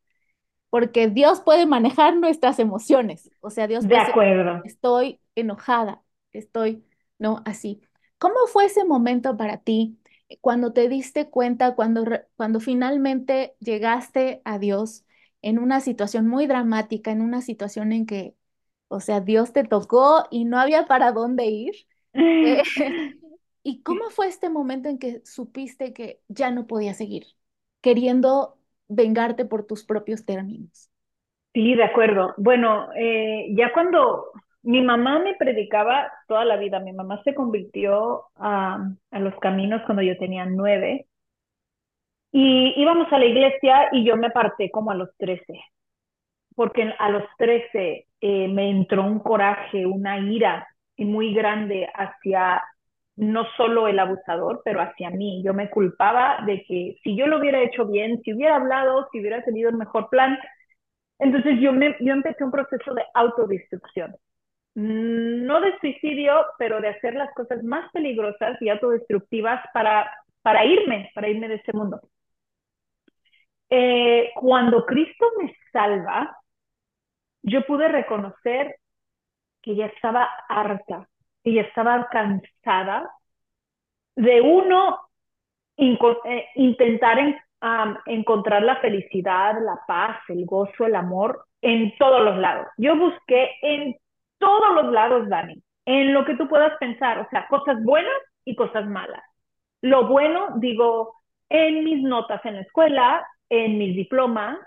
porque 0.69 1.10
Dios 1.10 1.41
puede 1.41 1.65
manejar 1.65 2.15
nuestras 2.17 2.60
emociones, 2.60 3.31
o 3.41 3.49
sea, 3.49 3.67
Dios 3.67 3.88
de 3.88 3.97
puede 4.12 4.12
decir, 4.13 4.15
estoy 4.63 5.21
enojada, 5.36 6.03
estoy, 6.34 6.86
no, 7.19 7.41
así. 7.45 7.81
¿Cómo 8.21 8.36
fue 8.47 8.65
ese 8.65 8.86
momento 8.86 9.36
para 9.36 9.57
ti 9.57 9.97
cuando 10.41 10.73
te 10.73 10.88
diste 10.88 11.29
cuenta, 11.31 11.73
cuando, 11.75 12.05
cuando 12.36 12.60
finalmente 12.60 13.55
llegaste 13.60 14.41
a 14.45 14.60
Dios 14.60 15.05
en 15.41 15.57
una 15.57 15.79
situación 15.81 16.27
muy 16.27 16.45
dramática, 16.45 17.12
en 17.12 17.21
una 17.21 17.41
situación 17.41 17.91
en 17.91 18.05
que, 18.05 18.36
o 18.89 18.99
sea, 18.99 19.21
Dios 19.21 19.53
te 19.53 19.63
tocó 19.63 20.25
y 20.29 20.45
no 20.45 20.60
había 20.60 20.86
para 20.86 21.12
dónde 21.13 21.45
ir? 21.47 21.73
Eh, 22.13 22.62
¿Y 23.63 23.81
cómo 23.81 24.12
fue 24.12 24.27
este 24.27 24.51
momento 24.51 24.88
en 24.89 24.99
que 24.99 25.21
supiste 25.25 25.91
que 25.93 26.21
ya 26.27 26.51
no 26.51 26.67
podía 26.67 26.93
seguir, 26.93 27.25
queriendo 27.81 28.60
vengarte 28.88 29.45
por 29.45 29.65
tus 29.65 29.84
propios 29.84 30.25
términos? 30.25 30.91
Sí, 31.53 31.75
de 31.75 31.84
acuerdo. 31.84 32.34
Bueno, 32.38 32.89
eh, 32.95 33.47
ya 33.55 33.73
cuando 33.73 34.31
mi 34.63 34.82
mamá 34.82 35.19
me 35.19 35.36
predicaba 35.36 36.12
toda 36.28 36.45
la 36.45 36.58
vida, 36.58 36.80
mi 36.80 36.93
mamá 36.93 37.21
se 37.24 37.34
convirtió 37.36 38.26
a, 38.36 38.80
a 39.12 39.19
los 39.19 39.36
caminos 39.39 39.82
cuando 39.86 40.04
yo 40.04 40.17
tenía 40.17 40.45
nueve 40.45 41.08
y 42.32 42.74
íbamos 42.82 43.12
a 43.12 43.19
la 43.19 43.26
iglesia 43.26 43.89
y 43.91 44.06
yo 44.06 44.15
me 44.17 44.28
aparté 44.28 44.71
como 44.71 44.91
a 44.91 44.95
los 44.95 45.10
trece, 45.17 45.60
porque 46.56 46.93
a 46.97 47.10
los 47.10 47.24
trece 47.38 48.08
eh, 48.21 48.47
me 48.47 48.69
entró 48.69 49.04
un 49.04 49.19
coraje, 49.19 49.86
una 49.86 50.19
ira 50.19 50.67
muy 50.97 51.34
grande 51.34 51.89
hacia 51.93 52.62
no 53.15 53.45
solo 53.58 53.88
el 53.88 54.00
abusador, 54.00 54.62
pero 54.63 54.82
hacia 54.82 55.10
mí. 55.10 55.41
Yo 55.43 55.54
me 55.54 55.69
culpaba 55.69 56.39
de 56.45 56.63
que 56.63 56.97
si 57.04 57.15
yo 57.17 57.28
lo 57.28 57.39
hubiera 57.39 57.62
hecho 57.62 57.86
bien, 57.86 58.21
si 58.24 58.34
hubiera 58.34 58.56
hablado, 58.56 59.08
si 59.12 59.19
hubiera 59.19 59.43
tenido 59.43 59.69
el 59.69 59.78
mejor 59.78 60.10
plan, 60.10 60.38
entonces 61.19 61.60
yo, 61.62 61.74
me, 61.74 61.95
yo 62.02 62.13
empecé 62.13 62.43
un 62.43 62.52
proceso 62.52 62.93
de 62.93 63.04
autodestrucción. 63.13 64.15
No 64.73 65.60
de 65.62 65.77
suicidio, 65.79 66.45
pero 66.57 66.79
de 66.79 66.89
hacer 66.89 67.13
las 67.15 67.34
cosas 67.34 67.63
más 67.63 67.91
peligrosas 67.91 68.62
y 68.62 68.69
autodestructivas 68.69 69.63
para, 69.73 70.10
para 70.41 70.65
irme, 70.65 71.12
para 71.13 71.27
irme 71.29 71.47
de 71.47 71.55
ese 71.55 71.73
mundo. 71.73 71.99
Eh, 73.69 74.31
cuando 74.36 74.86
Cristo 74.86 75.25
me 75.41 75.55
salva, 75.71 76.38
yo 77.43 77.65
pude 77.65 77.88
reconocer 77.88 78.75
que 79.62 79.75
ya 79.75 79.88
estaba 79.88 80.29
harta, 80.47 81.07
que 81.43 81.53
ya 81.53 81.62
estaba 81.62 82.07
cansada 82.10 83.10
de 84.15 84.41
uno 84.41 84.99
eh, 85.77 86.45
intentar 86.55 87.17
encontrar 88.05 88.63
la 88.63 88.77
felicidad, 88.77 89.55
la 89.62 89.79
paz, 89.88 90.17
el 90.29 90.45
gozo, 90.45 90.86
el 90.86 90.95
amor 90.95 91.45
en 91.62 91.95
todos 91.97 92.23
los 92.23 92.38
lados. 92.38 92.67
Yo 92.77 92.95
busqué 92.95 93.51
en 93.62 93.95
todos 94.41 94.75
los 94.75 94.91
lados, 94.91 95.30
Dani, 95.30 95.63
en 95.86 96.13
lo 96.13 96.25
que 96.25 96.36
tú 96.36 96.49
puedas 96.49 96.77
pensar, 96.80 97.19
o 97.19 97.27
sea, 97.30 97.47
cosas 97.47 97.82
buenas 97.84 98.13
y 98.43 98.56
cosas 98.56 98.86
malas. 98.88 99.23
Lo 99.82 100.08
bueno, 100.08 100.49
digo, 100.58 101.15
en 101.47 101.84
mis 101.86 102.04
notas 102.04 102.43
en 102.45 102.56
la 102.56 102.62
escuela, 102.62 103.25
en 103.49 103.77
mis 103.77 103.95
diplomas, 103.95 104.58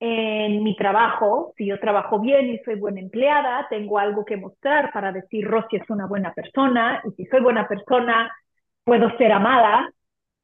en 0.00 0.62
mi 0.62 0.76
trabajo, 0.76 1.52
si 1.56 1.66
yo 1.66 1.80
trabajo 1.80 2.20
bien 2.20 2.48
y 2.50 2.58
soy 2.60 2.76
buena 2.76 3.00
empleada, 3.00 3.66
tengo 3.68 3.98
algo 3.98 4.24
que 4.24 4.36
mostrar 4.36 4.92
para 4.92 5.12
decir 5.12 5.44
Rosy 5.44 5.76
es 5.76 5.90
una 5.90 6.06
buena 6.06 6.32
persona 6.32 7.02
y 7.04 7.10
si 7.12 7.26
soy 7.26 7.40
buena 7.40 7.66
persona 7.66 8.32
puedo 8.84 9.16
ser 9.18 9.32
amada 9.32 9.90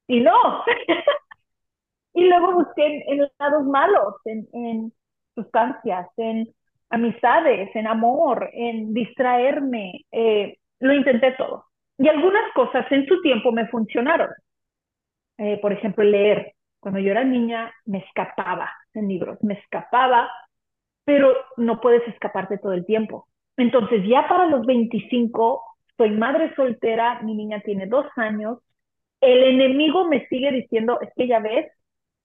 y 0.09 0.21
no. 0.21 0.35
y 2.15 2.25
luego 2.25 2.53
busqué 2.53 3.05
en, 3.07 3.29
lados 3.39 3.65
malos, 3.65 4.15
en, 4.25 4.49
en 4.53 4.93
sustancias, 5.35 6.09
en 6.17 6.53
amistades, 6.95 7.75
en 7.75 7.87
amor, 7.87 8.51
en 8.53 8.95
distraerme. 8.95 10.05
Eh, 10.11 10.59
lo 10.81 10.95
intenté 10.95 11.33
todo. 11.33 11.67
Y 11.99 12.09
algunas 12.09 12.53
cosas 12.55 12.91
en 12.91 13.07
su 13.07 13.21
tiempo 13.23 13.53
me 13.53 13.69
funcionaron. 13.69 14.31
Eh, 15.39 15.59
por 15.61 15.73
ejemplo, 15.73 16.05
leer. 16.05 16.55
Cuando 16.81 17.01
yo 17.01 17.13
era 17.13 17.25
niña 17.25 17.73
me 17.87 17.99
escapaba 17.99 18.71
en 18.93 19.09
libros, 19.09 19.43
me 19.43 19.55
escapaba, 19.55 20.31
pero 21.05 21.35
no 21.57 21.81
puedes 21.81 22.07
escaparte 22.09 22.59
todo 22.59 22.73
el 22.73 22.85
tiempo. 22.85 23.27
Entonces 23.57 24.07
ya 24.07 24.29
para 24.29 24.47
los 24.47 24.67
25 24.67 25.63
soy 25.97 26.11
madre 26.11 26.55
soltera, 26.57 27.21
mi 27.23 27.35
niña 27.35 27.61
tiene 27.61 27.87
dos 27.87 28.07
años, 28.17 28.59
el 29.21 29.43
enemigo 29.45 30.07
me 30.07 30.27
sigue 30.27 30.51
diciendo, 30.51 30.99
es 31.01 31.11
que 31.17 31.27
ya 31.27 31.39
ves, 31.39 31.71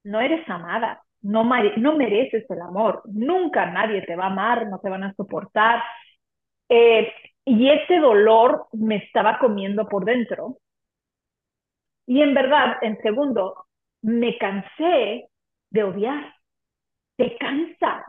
no 0.04 0.20
eres 0.20 0.48
amada, 0.50 1.02
no, 1.22 1.44
no 1.78 1.96
mereces 1.98 2.50
el 2.50 2.62
amor, 2.62 3.02
nunca 3.06 3.66
nadie 3.68 4.02
te 4.04 4.16
va 4.16 4.26
a 4.26 4.32
amar, 4.32 4.68
no 4.68 4.80
te 4.80 4.90
van 4.90 5.04
a 5.04 5.14
soportar. 5.16 5.84
Eh, 6.70 7.12
y 7.46 7.70
ese 7.70 7.98
dolor 8.00 8.68
me 8.74 8.98
estaba 8.98 9.40
comiendo 9.40 9.88
por 9.88 10.06
dentro. 10.06 10.58
Y 12.06 12.22
en 12.22 12.34
verdad, 12.34 12.78
en 12.82 13.00
segundo, 13.02 13.66
me 14.02 14.38
cansé 14.38 15.30
de 15.70 15.84
odiar. 15.84 16.34
Te 17.18 17.38
cansa. 17.38 18.06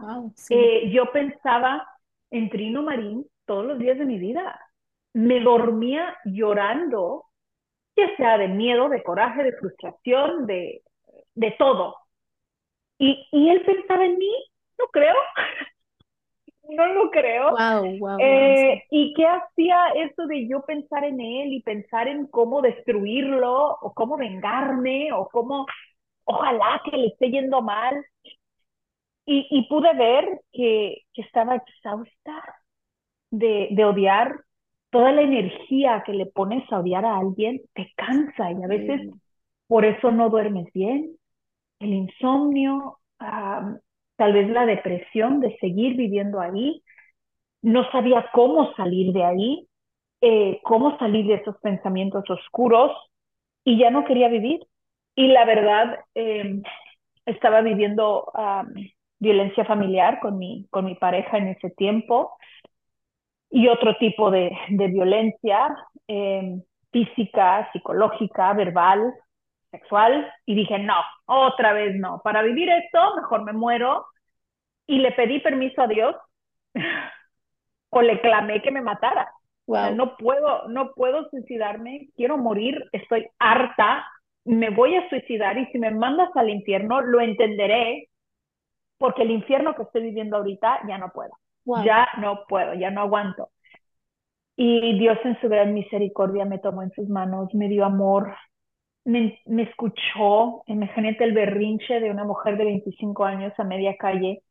Eh, 0.49 0.91
yo 0.93 1.11
pensaba 1.13 1.87
en 2.31 2.51
Trino 2.51 2.83
Marín 2.83 3.27
todos 3.47 3.67
los 3.67 3.79
días 3.79 3.99
de 3.99 4.07
mi 4.07 4.19
vida. 4.19 4.59
Me 5.13 5.41
dormía 5.41 6.17
llorando, 6.25 7.27
ya 7.97 8.17
sea 8.17 8.39
de 8.39 8.49
miedo, 8.49 8.89
de 8.89 9.03
coraje, 9.03 9.45
de 9.45 9.53
frustración, 9.55 10.47
de, 10.47 10.83
de 11.35 11.51
todo. 11.53 11.97
Y, 13.01 13.27
y 13.33 13.51
él 13.51 13.63
pensaba 13.67 14.07
en 14.07 14.19
mí, 14.19 14.33
no 14.79 14.87
creo. 14.93 15.17
no 16.69 16.87
lo 16.89 17.11
creo. 17.11 17.57
Eh, 18.19 18.85
¿Y 18.91 19.15
qué 19.15 19.27
hacía 19.27 19.89
eso 19.97 20.27
de 20.27 20.47
yo 20.49 20.63
pensar 20.65 21.05
en 21.05 21.21
él 21.21 21.53
y 21.53 21.63
pensar 21.63 22.09
en 22.09 22.27
cómo 22.27 22.61
destruirlo 22.63 23.77
o 23.81 23.95
cómo 23.95 24.17
vengarme 24.17 25.13
o 25.13 25.29
cómo, 25.29 25.67
ojalá 26.25 26.83
que 26.85 26.97
le 26.97 27.09
esté 27.09 27.31
yendo 27.31 27.63
mal? 27.63 27.95
Y, 29.27 29.47
y 29.51 29.69
pude 29.69 29.93
ver 29.95 30.41
que, 30.53 31.03
que 31.15 31.23
estaba 31.23 31.57
exhausta 31.57 32.43
de, 33.31 33.69
de 33.73 33.85
odiar. 33.85 34.45
Toda 34.91 35.13
la 35.13 35.23
energía 35.23 36.03
que 36.07 36.13
le 36.15 36.27
pones 36.27 36.71
a 36.73 36.81
odiar 36.81 37.05
a 37.05 37.19
alguien 37.19 37.61
te 37.75 37.93
cansa 37.97 38.53
y 38.53 38.63
a 38.63 38.67
veces 38.69 39.03
por 39.69 39.85
eso 39.85 40.13
no 40.13 40.31
duermes 40.31 40.73
bien. 40.75 41.17
El 41.81 41.93
insomnio, 41.95 42.99
tal 43.19 44.33
vez 44.33 44.49
la 44.51 44.67
depresión 44.67 45.41
de 45.41 45.57
seguir 45.59 45.97
viviendo 45.97 46.41
ahí, 46.41 46.83
no 47.63 47.91
sabía 47.93 48.27
cómo 48.33 48.75
salir 48.75 49.13
de 49.13 49.25
ahí, 49.25 49.69
eh, 50.23 50.61
cómo 50.65 50.99
salir 50.99 51.27
de 51.27 51.35
esos 51.35 51.57
pensamientos 51.59 52.29
oscuros 52.31 52.93
y 53.65 53.79
ya 53.79 53.91
no 53.91 54.05
quería 54.05 54.29
vivir. 54.29 54.61
Y 55.15 55.29
la 55.29 55.45
verdad, 55.45 56.01
em, 56.15 56.63
estaba 57.27 57.63
viviendo 57.63 58.33
violencia 59.21 59.65
familiar 59.65 60.21
con 60.21 60.39
mi, 60.39 60.67
con 60.71 60.85
mi 60.87 60.95
pareja 60.97 61.39
en 61.39 61.49
ese 61.49 61.71
tiempo 61.71 62.33
y 63.51 63.69
otro 63.69 63.97
tipo 63.99 64.31
de, 64.31 64.51
de 64.69 64.87
violencia 64.89 65.75
em, 66.07 66.63
física, 66.93 67.69
psicológica, 67.73 68.53
verbal, 68.55 69.13
sexual 69.71 70.33
y 70.47 70.55
dije, 70.55 70.79
no, 70.79 70.97
otra 71.27 71.73
vez 71.73 71.95
no, 71.97 72.21
para 72.23 72.43
vivir 72.43 72.69
esto 72.69 73.17
mejor 73.17 73.45
me 73.45 73.53
muero 73.53 74.07
y 74.87 74.99
le 74.99 75.13
pedí 75.13 75.41
permiso 75.41 75.83
a 75.83 75.87
Dios. 75.87 76.17
O 77.93 78.03
le 78.03 78.21
clamé 78.21 78.63
que 78.63 78.71
me 78.71 78.83
matara. 78.83 79.29
no 79.67 80.17
puedo, 80.17 80.69
no 80.69 80.93
puedo 80.95 81.29
suicidarme, 81.29 82.09
quiero 82.15 82.39
morir, 82.39 82.89
estoy 82.93 83.27
harta, 83.41 84.07
me 84.45 84.71
voy 84.71 84.95
a 84.95 85.09
suicidar 85.09 85.59
y 85.59 85.67
si 85.73 85.79
me 85.81 85.91
mandas 85.91 86.29
al 86.37 86.51
infierno 86.51 87.01
lo 87.01 87.21
entenderé 87.21 88.09
porque 88.99 89.23
el 89.23 89.31
infierno 89.31 89.75
que 89.75 89.83
estoy 89.83 90.03
viviendo 90.03 90.37
ahorita 90.37 90.81
ya 90.87 90.99
no 90.99 91.11
puedo. 91.11 91.33
Ya 91.85 92.07
no 92.19 92.45
puedo, 92.47 92.75
ya 92.75 92.91
no 92.91 93.01
aguanto. 93.01 93.49
Y 94.57 94.99
Dios 94.99 95.19
en 95.25 95.41
su 95.41 95.49
gran 95.49 95.73
misericordia 95.73 96.45
me 96.45 96.59
tomó 96.59 96.83
en 96.83 96.93
sus 96.93 97.09
manos, 97.09 97.55
me 97.55 97.69
dio 97.69 97.85
amor, 97.85 98.37
me, 99.05 99.41
me 99.47 99.63
escuchó, 99.63 100.63
imagínate 100.67 101.25
el 101.25 101.33
berrinche 101.33 102.01
de 102.01 102.11
una 102.11 102.25
mujer 102.25 102.57
de 102.57 102.65
25 102.65 103.25
años 103.25 103.53
a 103.59 103.65
media 103.65 103.97
calle. 103.97 104.43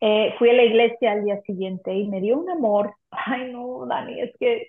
Eh, 0.00 0.34
fui 0.38 0.50
a 0.50 0.54
la 0.54 0.64
iglesia 0.64 1.12
al 1.12 1.24
día 1.24 1.40
siguiente 1.42 1.94
y 1.94 2.08
me 2.08 2.20
dio 2.20 2.38
un 2.38 2.50
amor. 2.50 2.94
Ay, 3.10 3.52
no, 3.52 3.86
Dani, 3.86 4.20
es 4.20 4.32
que 4.38 4.68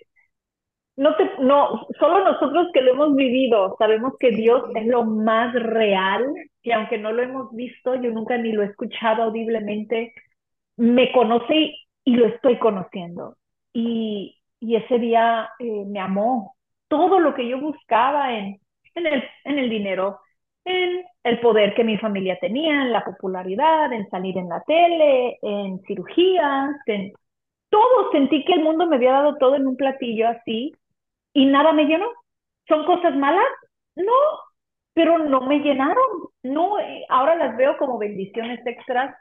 no 0.96 1.14
te, 1.16 1.30
no, 1.40 1.86
solo 1.98 2.24
nosotros 2.24 2.68
que 2.74 2.80
lo 2.82 2.92
hemos 2.92 3.14
vivido 3.14 3.76
sabemos 3.78 4.14
que 4.18 4.30
Dios 4.32 4.64
es 4.74 4.86
lo 4.86 5.04
más 5.04 5.54
real, 5.54 6.26
que 6.62 6.72
aunque 6.74 6.98
no 6.98 7.12
lo 7.12 7.22
hemos 7.22 7.54
visto, 7.54 7.94
yo 7.94 8.10
nunca 8.10 8.36
ni 8.36 8.52
lo 8.52 8.62
he 8.62 8.66
escuchado 8.66 9.22
audiblemente, 9.24 10.12
me 10.76 11.12
conoce 11.12 11.74
y, 12.04 12.16
lo 12.16 12.26
estoy 12.26 12.58
conociendo. 12.58 13.36
Y, 13.72 14.38
y 14.60 14.76
ese 14.76 14.98
día 14.98 15.50
eh, 15.60 15.84
me 15.86 16.00
amó. 16.00 16.56
Todo 16.88 17.20
lo 17.20 17.34
que 17.34 17.48
yo 17.48 17.60
buscaba 17.60 18.34
en, 18.36 18.60
en 18.98 19.06
el, 19.06 19.24
en 19.44 19.58
el 19.58 19.70
dinero, 19.70 20.20
en 20.64 21.04
el 21.24 21.40
poder 21.40 21.74
que 21.74 21.84
mi 21.84 21.98
familia 21.98 22.38
tenía, 22.40 22.82
en 22.82 22.92
la 22.92 23.04
popularidad, 23.04 23.92
en 23.92 24.08
salir 24.10 24.36
en 24.38 24.48
la 24.48 24.62
tele, 24.62 25.38
en 25.42 25.80
cirugías, 25.86 26.70
en 26.86 27.12
todo. 27.70 28.12
Sentí 28.12 28.44
que 28.44 28.54
el 28.54 28.62
mundo 28.64 28.86
me 28.86 28.96
había 28.96 29.12
dado 29.12 29.36
todo 29.38 29.56
en 29.56 29.66
un 29.66 29.76
platillo 29.76 30.28
así 30.28 30.72
y 31.34 31.46
nada 31.46 31.72
me 31.72 31.86
llenó. 31.86 32.06
¿Son 32.68 32.84
cosas 32.86 33.16
malas? 33.16 33.44
No, 33.96 34.12
pero 34.94 35.18
no 35.18 35.40
me 35.42 35.60
llenaron. 35.60 35.96
No, 36.42 36.76
ahora 37.08 37.36
las 37.36 37.56
veo 37.56 37.76
como 37.78 37.98
bendiciones 37.98 38.60
extras 38.66 39.16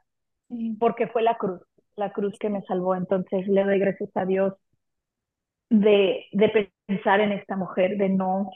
porque 0.79 1.07
fue 1.07 1.21
la 1.23 1.37
cruz, 1.37 1.61
la 1.95 2.11
cruz 2.11 2.37
que 2.39 2.49
me 2.49 2.61
salvó. 2.63 2.95
Entonces 2.95 3.47
le 3.47 3.63
doy 3.63 3.79
gracias 3.79 4.09
a 4.15 4.25
Dios 4.25 4.53
de, 5.69 6.25
de 6.31 6.71
pensar 6.87 7.21
en 7.21 7.31
esta 7.31 7.55
mujer, 7.55 7.97
de 7.97 8.09
no, 8.09 8.51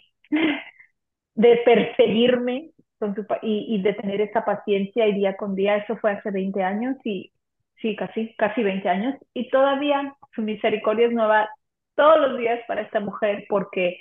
de 1.36 1.58
perseguirme 1.66 2.72
y, 3.42 3.76
y 3.76 3.82
de 3.82 3.94
tener 3.94 4.22
esa 4.22 4.46
paciencia 4.46 5.08
y 5.08 5.14
día 5.14 5.36
con 5.36 5.56
día. 5.56 5.78
Eso 5.78 5.98
fue 5.98 6.12
hace 6.12 6.32
20 6.32 6.64
años 6.64 6.98
y 7.04 7.32
sí, 7.82 7.96
casi, 7.96 8.34
casi 8.36 8.64
20 8.64 8.88
años. 8.90 9.16
Y 9.34 9.50
todavía 9.50 10.16
su 10.36 10.42
misericordia 10.42 11.08
es 11.08 11.14
nueva 11.14 11.50
todos 11.96 12.20
los 12.20 12.38
días 12.38 12.60
para 12.68 12.82
esta 12.82 13.00
mujer 13.00 13.46
porque 13.50 14.00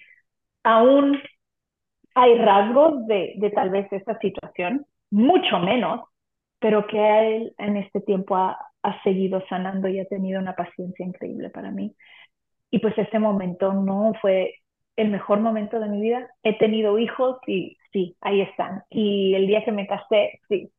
aún 0.64 1.18
hay 2.14 2.36
rasgos 2.38 3.06
de, 3.06 3.34
de 3.36 3.50
tal 3.50 3.70
vez 3.70 3.90
esta 3.92 4.18
situación, 4.18 4.86
mucho 5.10 5.58
menos, 5.60 6.02
pero 6.58 6.86
que 6.86 6.98
él 6.98 7.54
en 7.58 7.76
este 7.76 8.00
tiempo 8.00 8.36
ha, 8.36 8.58
ha 8.82 9.02
seguido 9.02 9.42
sanando 9.48 9.88
y 9.88 10.00
ha 10.00 10.06
tenido 10.06 10.40
una 10.40 10.54
paciencia 10.56 11.04
increíble 11.06 11.50
para 11.50 11.70
mí. 11.70 11.94
Y 12.70 12.78
pues 12.80 12.96
este 12.98 13.18
momento 13.18 13.72
no 13.72 14.12
fue 14.20 14.54
el 14.96 15.10
mejor 15.10 15.40
momento 15.40 15.80
de 15.80 15.88
mi 15.88 16.00
vida. 16.00 16.30
He 16.42 16.58
tenido 16.58 16.98
hijos 16.98 17.38
y 17.46 17.78
sí, 17.92 18.16
ahí 18.20 18.40
están. 18.42 18.84
Y 18.90 19.34
el 19.34 19.46
día 19.46 19.64
que 19.64 19.72
me 19.72 19.86
casé, 19.86 20.40
sí. 20.48 20.70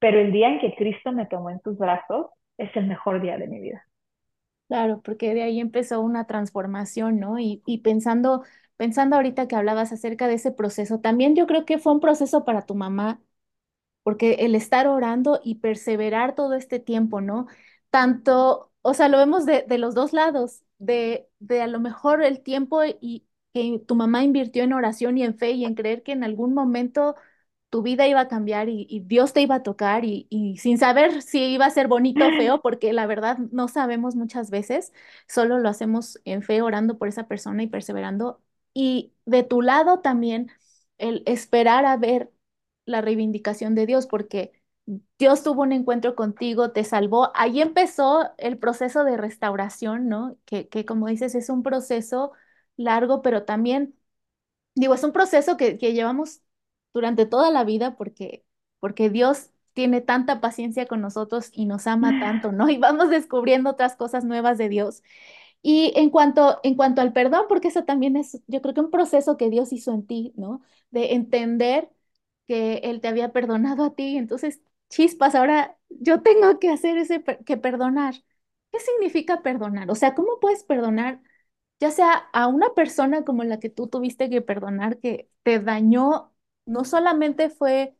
Pero 0.00 0.20
el 0.20 0.32
día 0.32 0.48
en 0.50 0.60
que 0.60 0.74
Cristo 0.76 1.12
me 1.12 1.26
tomó 1.26 1.50
en 1.50 1.62
sus 1.62 1.78
brazos 1.78 2.28
es 2.58 2.74
el 2.76 2.86
mejor 2.88 3.22
día 3.22 3.38
de 3.38 3.48
mi 3.48 3.60
vida. 3.60 3.86
Claro, 4.68 5.02
porque 5.02 5.34
de 5.34 5.42
ahí 5.42 5.60
empezó 5.60 6.00
una 6.00 6.26
transformación, 6.26 7.20
¿no? 7.20 7.38
Y, 7.38 7.62
y 7.66 7.78
pensando, 7.78 8.42
pensando 8.76 9.16
ahorita 9.16 9.46
que 9.46 9.56
hablabas 9.56 9.92
acerca 9.92 10.26
de 10.26 10.34
ese 10.34 10.52
proceso, 10.52 11.00
también 11.00 11.36
yo 11.36 11.46
creo 11.46 11.64
que 11.66 11.78
fue 11.78 11.92
un 11.92 12.00
proceso 12.00 12.44
para 12.44 12.62
tu 12.62 12.74
mamá 12.74 13.20
porque 14.04 14.34
el 14.40 14.54
estar 14.56 14.88
orando 14.88 15.40
y 15.44 15.56
perseverar 15.56 16.34
todo 16.36 16.54
este 16.54 16.80
tiempo, 16.80 17.20
¿no? 17.22 17.48
Tanto, 17.90 18.72
o 18.84 18.94
sea, 18.94 19.08
lo 19.08 19.18
vemos 19.18 19.46
de, 19.46 19.64
de 19.68 19.78
los 19.78 19.94
dos 19.94 20.12
lados, 20.14 20.62
de, 20.78 21.28
de 21.40 21.62
a 21.62 21.66
lo 21.68 21.80
mejor 21.80 22.22
el 22.22 22.42
tiempo 22.42 22.82
y 22.84 23.26
que 23.54 23.80
tu 23.86 23.94
mamá 23.96 24.24
invirtió 24.24 24.64
en 24.64 24.72
oración 24.74 25.18
y 25.18 25.24
en 25.24 25.36
fe 25.38 25.52
y 25.52 25.64
en 25.64 25.74
creer 25.76 26.02
que 26.04 26.12
en 26.12 26.24
algún 26.24 26.54
momento 26.54 27.16
tu 27.70 27.82
vida 27.82 28.06
iba 28.08 28.20
a 28.20 28.28
cambiar 28.28 28.68
y, 28.68 28.86
y 28.88 29.00
Dios 29.00 29.32
te 29.32 29.42
iba 29.42 29.56
a 29.56 29.62
tocar 29.64 30.04
y, 30.04 30.26
y, 30.30 30.58
sin 30.58 30.78
saber 30.78 31.22
si 31.22 31.44
iba 31.54 31.66
a 31.66 31.70
ser 31.70 31.88
bonito 31.88 32.28
o 32.28 32.32
feo, 32.32 32.62
porque 32.62 32.92
la 32.92 33.06
verdad 33.06 33.38
no 33.52 33.68
sabemos 33.68 34.16
muchas 34.16 34.50
veces, 34.50 34.92
solo 35.28 35.58
lo 35.58 35.68
hacemos 35.68 36.20
en 36.24 36.42
fe 36.42 36.62
orando 36.62 36.98
por 36.98 37.08
esa 37.08 37.26
persona 37.28 37.62
y 37.64 37.66
perseverando. 37.68 38.40
Y 38.74 39.12
de 39.26 39.42
tu 39.44 39.62
lado 39.62 40.00
también 40.00 40.50
el 40.98 41.22
esperar 41.26 41.86
a 41.86 41.96
ver 41.96 42.32
la 42.86 43.00
reivindicación 43.00 43.74
de 43.74 43.86
Dios, 43.86 44.06
porque 44.06 44.52
Dios 45.18 45.42
tuvo 45.42 45.62
un 45.62 45.72
encuentro 45.72 46.14
contigo, 46.14 46.72
te 46.72 46.84
salvó. 46.84 47.30
Ahí 47.34 47.60
empezó 47.62 48.30
el 48.38 48.58
proceso 48.58 49.04
de 49.04 49.16
restauración, 49.16 50.08
¿no? 50.08 50.36
Que, 50.44 50.68
que 50.68 50.84
como 50.84 51.06
dices, 51.08 51.34
es 51.34 51.48
un 51.48 51.62
proceso 51.62 52.32
largo, 52.76 53.22
pero 53.22 53.44
también, 53.44 53.94
digo, 54.74 54.94
es 54.94 55.04
un 55.04 55.12
proceso 55.12 55.56
que, 55.56 55.78
que 55.78 55.92
llevamos 55.94 56.42
durante 56.94 57.26
toda 57.26 57.50
la 57.50 57.64
vida 57.64 57.96
porque, 57.96 58.44
porque 58.80 59.10
Dios 59.10 59.50
tiene 59.74 60.00
tanta 60.00 60.40
paciencia 60.40 60.86
con 60.86 61.00
nosotros 61.02 61.50
y 61.52 61.66
nos 61.66 61.86
ama 61.86 62.18
tanto, 62.18 62.52
¿no? 62.52 62.68
Y 62.70 62.78
vamos 62.78 63.10
descubriendo 63.10 63.70
otras 63.70 63.96
cosas 63.96 64.24
nuevas 64.24 64.58
de 64.58 64.68
Dios. 64.68 65.02
Y 65.62 65.92
en 65.96 66.10
cuanto, 66.10 66.60
en 66.62 66.74
cuanto 66.76 67.00
al 67.00 67.12
perdón, 67.12 67.46
porque 67.48 67.68
eso 67.68 67.84
también 67.84 68.16
es, 68.16 68.40
yo 68.46 68.60
creo 68.62 68.74
que 68.74 68.80
un 68.80 68.90
proceso 68.90 69.36
que 69.36 69.50
Dios 69.50 69.72
hizo 69.72 69.92
en 69.92 70.06
ti, 70.06 70.32
¿no? 70.36 70.62
De 70.90 71.14
entender 71.14 71.90
que 72.46 72.76
Él 72.84 73.00
te 73.00 73.08
había 73.08 73.32
perdonado 73.32 73.84
a 73.84 73.94
ti, 73.94 74.16
entonces, 74.16 74.60
chispas, 74.88 75.34
ahora 75.34 75.76
yo 75.88 76.22
tengo 76.22 76.58
que 76.58 76.70
hacer 76.70 76.98
ese, 76.98 77.22
que 77.46 77.56
perdonar. 77.56 78.14
¿Qué 78.72 78.80
significa 78.80 79.42
perdonar? 79.42 79.90
O 79.90 79.94
sea, 79.94 80.14
¿cómo 80.14 80.40
puedes 80.40 80.64
perdonar, 80.64 81.22
ya 81.80 81.90
sea 81.90 82.14
a 82.32 82.48
una 82.48 82.74
persona 82.74 83.24
como 83.24 83.44
la 83.44 83.60
que 83.60 83.70
tú 83.70 83.88
tuviste 83.88 84.30
que 84.30 84.42
perdonar, 84.42 84.98
que 85.00 85.30
te 85.44 85.60
dañó, 85.60 86.32
no 86.66 86.84
solamente 86.84 87.50
fue 87.50 87.96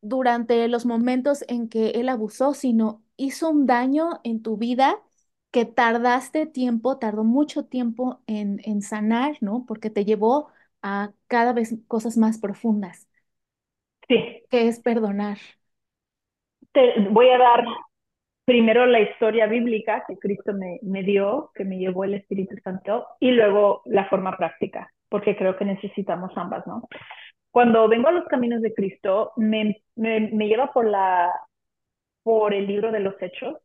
durante 0.00 0.66
los 0.68 0.86
momentos 0.86 1.44
en 1.48 1.68
que 1.68 1.90
él 1.90 2.08
abusó, 2.08 2.54
sino 2.54 3.02
hizo 3.16 3.50
un 3.50 3.66
daño 3.66 4.20
en 4.24 4.42
tu 4.42 4.56
vida 4.56 5.02
que 5.50 5.64
tardaste 5.64 6.46
tiempo, 6.46 6.98
tardó 6.98 7.24
mucho 7.24 7.64
tiempo 7.64 8.22
en, 8.26 8.60
en 8.64 8.82
sanar, 8.82 9.38
¿no? 9.40 9.64
Porque 9.66 9.90
te 9.90 10.04
llevó 10.04 10.48
a 10.82 11.12
cada 11.26 11.52
vez 11.52 11.74
cosas 11.88 12.16
más 12.16 12.38
profundas. 12.38 13.08
Sí. 14.08 14.44
¿Qué 14.50 14.68
es 14.68 14.80
perdonar? 14.80 15.38
Voy 17.10 17.28
a 17.30 17.38
dar 17.38 17.64
primero 18.44 18.86
la 18.86 19.00
historia 19.00 19.46
bíblica 19.46 20.04
que 20.06 20.18
Cristo 20.18 20.52
me, 20.54 20.78
me 20.82 21.02
dio, 21.02 21.50
que 21.54 21.64
me 21.64 21.78
llevó 21.78 22.04
el 22.04 22.14
Espíritu 22.14 22.56
Santo, 22.64 23.06
y 23.20 23.30
luego 23.30 23.82
la 23.84 24.08
forma 24.08 24.36
práctica, 24.36 24.90
porque 25.08 25.36
creo 25.36 25.56
que 25.56 25.64
necesitamos 25.64 26.32
ambas, 26.36 26.66
¿no? 26.66 26.88
Cuando 27.50 27.88
vengo 27.88 28.08
a 28.08 28.12
los 28.12 28.26
caminos 28.26 28.62
de 28.62 28.72
Cristo, 28.72 29.32
me, 29.36 29.82
me, 29.96 30.20
me 30.32 30.48
lleva 30.48 30.72
por, 30.72 30.86
la, 30.86 31.32
por 32.22 32.54
el 32.54 32.66
libro 32.66 32.92
de 32.92 33.00
los 33.00 33.20
Hechos, 33.20 33.56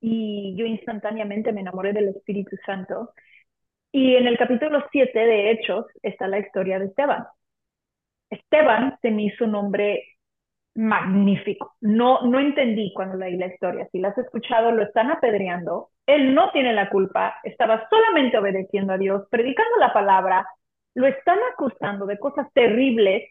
y 0.00 0.54
yo 0.56 0.66
instantáneamente 0.66 1.52
me 1.52 1.60
enamoré 1.60 1.92
del 1.92 2.08
Espíritu 2.08 2.56
Santo. 2.64 3.12
Y 3.92 4.14
en 4.14 4.26
el 4.26 4.38
capítulo 4.38 4.84
7 4.90 5.18
de 5.18 5.50
Hechos 5.50 5.86
está 6.02 6.26
la 6.28 6.38
historia 6.38 6.78
de 6.78 6.86
Esteban. 6.86 7.26
Esteban 8.30 8.98
se 9.02 9.10
me 9.10 9.24
hizo 9.24 9.44
un 9.44 9.52
nombre 9.52 10.04
magnífico. 10.80 11.76
No, 11.82 12.22
no 12.22 12.40
entendí 12.40 12.92
cuando 12.94 13.18
leí 13.18 13.36
la 13.36 13.48
historia. 13.48 13.86
Si 13.92 13.98
la 13.98 14.08
has 14.08 14.18
escuchado, 14.18 14.72
lo 14.72 14.82
están 14.82 15.10
apedreando. 15.10 15.90
Él 16.06 16.34
no 16.34 16.50
tiene 16.52 16.72
la 16.72 16.88
culpa, 16.88 17.36
estaba 17.44 17.86
solamente 17.90 18.38
obedeciendo 18.38 18.94
a 18.94 18.98
Dios, 18.98 19.26
predicando 19.30 19.76
la 19.78 19.92
palabra. 19.92 20.46
Lo 20.94 21.06
están 21.06 21.38
acusando 21.52 22.06
de 22.06 22.18
cosas 22.18 22.50
terribles, 22.54 23.30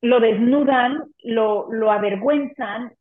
lo 0.00 0.18
desnudan, 0.18 1.04
lo, 1.22 1.70
lo 1.70 1.92
avergüenzan 1.92 2.92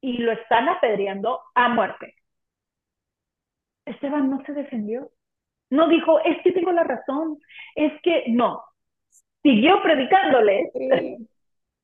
y 0.00 0.18
lo 0.18 0.32
están 0.32 0.68
apedreando 0.70 1.40
a 1.54 1.68
muerte. 1.68 2.14
Esteban 3.84 4.30
no 4.30 4.42
se 4.46 4.54
defendió. 4.54 5.10
No 5.70 5.86
dijo, 5.88 6.18
es 6.20 6.42
que 6.42 6.52
tengo 6.52 6.72
la 6.72 6.84
razón, 6.84 7.38
es 7.74 7.92
que 8.02 8.24
no. 8.28 8.64
Siguió 9.42 9.82
predicándoles. 9.82 10.70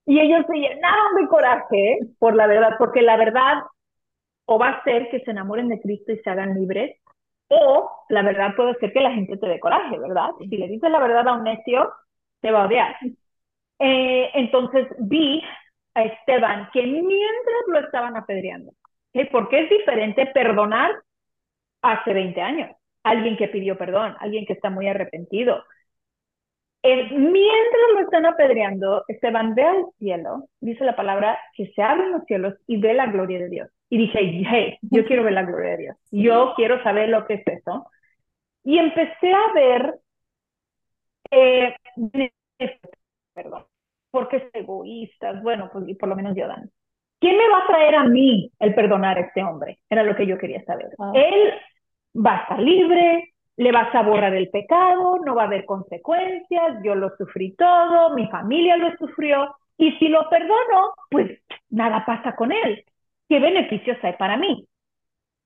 Y 0.07 0.21
ellos 0.21 0.45
se 0.47 0.57
llenaron 0.57 1.15
de 1.17 1.29
coraje 1.29 1.99
por 2.19 2.35
la 2.35 2.47
verdad, 2.47 2.77
porque 2.79 3.03
la 3.03 3.17
verdad 3.17 3.63
o 4.47 4.59
va 4.59 4.69
a 4.69 4.85
ser 4.85 5.09
que 5.11 5.21
se 5.21 5.31
enamoren 5.31 5.69
de 5.69 5.81
Cristo 5.81 6.13
y 6.13 6.19
se 6.19 6.31
hagan 6.31 6.55
libres, 6.55 7.01
o 7.49 7.91
la 8.09 8.23
verdad 8.23 8.55
puede 8.57 8.75
ser 8.75 8.93
que 8.93 9.01
la 9.01 9.13
gente 9.13 9.37
te 9.37 9.47
dé 9.47 9.61
coraje, 9.61 9.99
¿verdad? 9.99 10.31
Si 10.39 10.57
le 10.57 10.69
dices 10.69 10.91
la 10.91 11.01
verdad 11.01 11.29
a 11.29 11.35
un 11.35 11.45
necio, 11.45 11.93
te 12.41 12.51
va 12.51 12.63
a 12.63 12.67
odiar. 12.67 12.97
Eh, 13.79 14.31
entonces 14.35 14.87
vi 14.99 15.43
a 15.95 16.05
Esteban 16.05 16.69
que 16.73 16.83
mientras 16.83 17.63
lo 17.69 17.81
estaban 17.81 18.17
apedreando, 18.17 18.73
¿eh? 19.15 19.29
porque 19.31 19.61
es 19.61 19.71
diferente 19.71 20.27
perdonar 20.27 20.91
hace 21.83 22.13
20 22.13 22.41
años. 22.41 22.77
Alguien 23.03 23.37
que 23.37 23.49
pidió 23.49 23.77
perdón, 23.77 24.17
alguien 24.21 24.47
que 24.47 24.55
está 24.55 24.71
muy 24.71 24.89
arrepentido. 24.89 25.65
Eh, 26.87 27.09
mientras 27.13 27.83
lo 27.95 28.01
están 28.01 28.27
apedreando, 28.27 29.05
Esteban 29.09 29.55
ve 29.55 29.63
al 29.63 29.87
cielo, 29.99 30.51
dice 30.61 30.85
la 30.85 30.95
palabra, 30.95 31.39
que 31.55 31.73
se 31.73 31.83
abren 31.83 32.13
los 32.13 32.25
cielos 32.25 32.57
y 32.67 32.77
ve 32.77 32.93
la 32.93 33.07
gloria 33.07 33.39
de 33.39 33.49
Dios. 33.49 33.71
Y 33.89 33.97
dije, 33.97 34.19
hey, 34.21 34.79
yo 34.83 35.07
quiero 35.07 35.25
ver 35.25 35.33
la 35.33 35.45
gloria 35.45 35.71
de 35.71 35.77
Dios. 35.79 35.97
Yo 36.11 36.53
quiero 36.57 36.83
saber 36.83 37.09
lo 37.09 37.27
que 37.27 37.35
es 37.35 37.47
eso. 37.47 37.87
Y 38.65 38.77
empecé 38.77 39.33
a 39.33 39.53
ver, 39.55 39.95
eh, 41.31 41.75
perdón, 43.33 43.65
porque 44.11 44.37
es 44.37 44.45
egoístas, 44.53 45.43
bueno, 45.43 45.71
pues 45.73 45.89
y 45.89 45.95
por 45.95 46.11
lo 46.11 46.17
menos 46.17 46.37
yo 46.37 46.47
dan. 46.47 46.71
¿Quién 47.19 47.39
me 47.39 47.49
va 47.49 47.61
a 47.61 47.67
traer 47.67 47.95
a 47.95 48.05
mí 48.05 48.53
el 48.59 48.75
perdonar 48.75 49.17
a 49.17 49.23
este 49.23 49.43
hombre? 49.43 49.79
Era 49.89 50.03
lo 50.03 50.15
que 50.15 50.27
yo 50.27 50.37
quería 50.37 50.63
saber. 50.65 50.91
Wow. 50.99 51.15
Él 51.15 51.55
va 52.15 52.37
a 52.37 52.43
estar 52.43 52.59
libre, 52.59 53.34
le 53.57 53.73
vas 53.73 53.95
a 53.95 54.03
borrar 54.03 54.35
el 54.35 54.51
pecado, 54.51 55.19
no 55.25 55.35
va 55.35 55.43
a 55.43 55.47
haber 55.47 55.65
consecuencias, 55.65 56.79
yo 56.83 56.95
lo 56.95 57.11
sufrí 57.17 57.55
todo, 57.57 58.15
mi 58.15 58.27
familia 58.29 58.77
lo 58.77 58.97
sufrió, 58.97 59.55
y 59.77 59.93
si 59.93 60.09
lo 60.09 60.29
perdono, 60.29 60.95
pues 61.11 61.41
nada 61.71 62.05
pasa 62.05 62.35
con 62.37 62.53
él. 62.53 62.85
¿Qué 63.29 63.41
beneficios 63.41 63.99
hay 64.03 64.15
para 64.15 64.37
mí? 64.37 64.67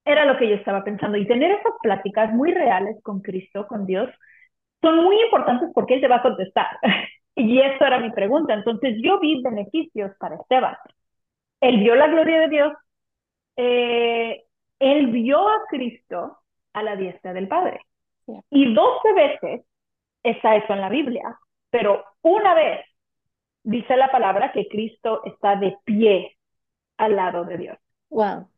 Era 0.04 0.24
lo 0.24 0.38
que 0.38 0.48
yo 0.48 0.56
estaba 0.56 0.84
pensando. 0.84 1.18
Y 1.18 1.26
tener 1.26 1.50
esas 1.52 1.74
pláticas 1.82 2.32
muy 2.32 2.52
reales 2.52 2.96
con 3.02 3.20
Cristo, 3.20 3.66
con 3.66 3.86
Dios, 3.86 4.10
son 4.82 5.04
muy 5.04 5.20
importantes 5.22 5.70
porque 5.74 5.94
Él 5.94 6.00
te 6.00 6.08
va 6.08 6.16
a 6.16 6.22
contestar. 6.22 6.66
y 7.34 7.60
eso 7.60 7.84
era 7.84 8.00
mi 8.00 8.10
pregunta. 8.10 8.54
Entonces 8.54 8.96
yo 9.02 9.18
vi 9.20 9.42
beneficios 9.42 10.12
para 10.18 10.36
Esteban. 10.36 10.76
Él 11.60 11.78
vio 11.80 11.94
la 11.94 12.08
gloria 12.08 12.40
de 12.40 12.48
Dios, 12.48 12.72
eh, 13.56 14.44
él 14.78 15.08
vio 15.08 15.48
a 15.48 15.64
Cristo 15.68 16.38
a 16.72 16.82
la 16.82 16.96
diestra 16.96 17.32
del 17.32 17.48
Padre. 17.48 17.80
Yeah. 18.28 18.42
Y 18.50 18.74
12 18.74 19.12
veces 19.14 19.66
está 20.22 20.56
eso 20.56 20.72
en 20.74 20.80
la 20.80 20.90
Biblia, 20.90 21.38
pero 21.70 22.04
una 22.22 22.54
vez 22.54 22.84
dice 23.62 23.96
la 23.96 24.10
palabra 24.10 24.52
que 24.52 24.68
Cristo 24.68 25.22
está 25.24 25.56
de 25.56 25.76
pie 25.84 26.36
al 26.98 27.16
lado 27.16 27.44
de 27.44 27.56
Dios. 27.56 27.78
Wow. 28.10 28.48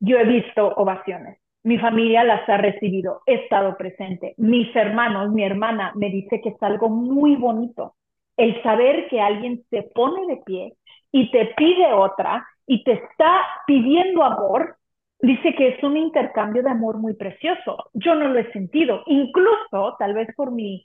Yo 0.00 0.18
he 0.18 0.24
visto 0.24 0.74
ovaciones. 0.76 1.38
Mi 1.64 1.78
familia 1.78 2.24
las 2.24 2.46
ha 2.48 2.58
recibido, 2.58 3.22
he 3.26 3.34
estado 3.34 3.76
presente. 3.76 4.34
Mis 4.36 4.74
hermanos, 4.76 5.32
mi 5.32 5.42
hermana 5.42 5.92
me 5.96 6.10
dice 6.10 6.40
que 6.40 6.50
es 6.50 6.62
algo 6.62 6.88
muy 6.88 7.36
bonito 7.36 7.96
el 8.36 8.62
saber 8.62 9.08
que 9.08 9.20
alguien 9.20 9.64
se 9.70 9.82
pone 9.94 10.26
de 10.26 10.42
pie 10.44 10.76
y 11.12 11.30
te 11.30 11.46
pide 11.56 11.92
otra 11.92 12.46
y 12.66 12.82
te 12.84 12.92
está 12.92 13.40
pidiendo 13.66 14.24
amor, 14.24 14.76
dice 15.20 15.54
que 15.54 15.68
es 15.68 15.82
un 15.82 15.96
intercambio 15.96 16.62
de 16.62 16.70
amor 16.70 16.98
muy 16.98 17.14
precioso. 17.14 17.90
Yo 17.94 18.14
no 18.14 18.28
lo 18.28 18.38
he 18.38 18.52
sentido, 18.52 19.02
incluso 19.06 19.96
tal 19.98 20.14
vez 20.14 20.28
por 20.36 20.52
mi 20.52 20.84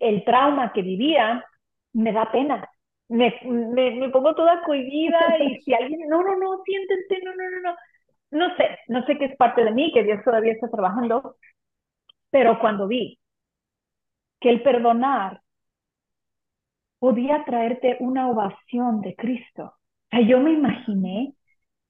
el 0.00 0.24
trauma 0.24 0.72
que 0.72 0.82
vivía, 0.82 1.44
me 1.92 2.12
da 2.12 2.30
pena. 2.30 2.68
Me, 3.08 3.34
me, 3.44 4.08
pongo 4.10 4.34
toda 4.34 4.62
cohibida 4.62 5.38
y 5.38 5.60
si 5.62 5.74
alguien, 5.74 6.08
no, 6.08 6.22
no, 6.22 6.36
no, 6.36 6.62
siéntense, 6.64 7.18
no, 7.24 7.34
no, 7.34 7.50
no, 7.50 7.70
no. 7.70 7.76
No 8.30 8.56
sé, 8.56 8.78
no 8.88 9.04
sé 9.04 9.18
qué 9.18 9.26
es 9.26 9.36
parte 9.36 9.62
de 9.64 9.72
mí, 9.72 9.92
que 9.92 10.04
Dios 10.04 10.20
todavía 10.24 10.52
está 10.52 10.70
trabajando, 10.70 11.36
pero 12.30 12.58
cuando 12.60 12.88
vi 12.88 13.18
que 14.40 14.50
el 14.50 14.62
perdonar 14.62 15.42
podía 16.98 17.44
traerte 17.44 17.96
una 18.00 18.28
ovación 18.30 19.00
de 19.00 19.16
Cristo. 19.16 19.74
O 20.12 20.20
yo 20.20 20.40
me 20.40 20.52
imaginé 20.52 21.34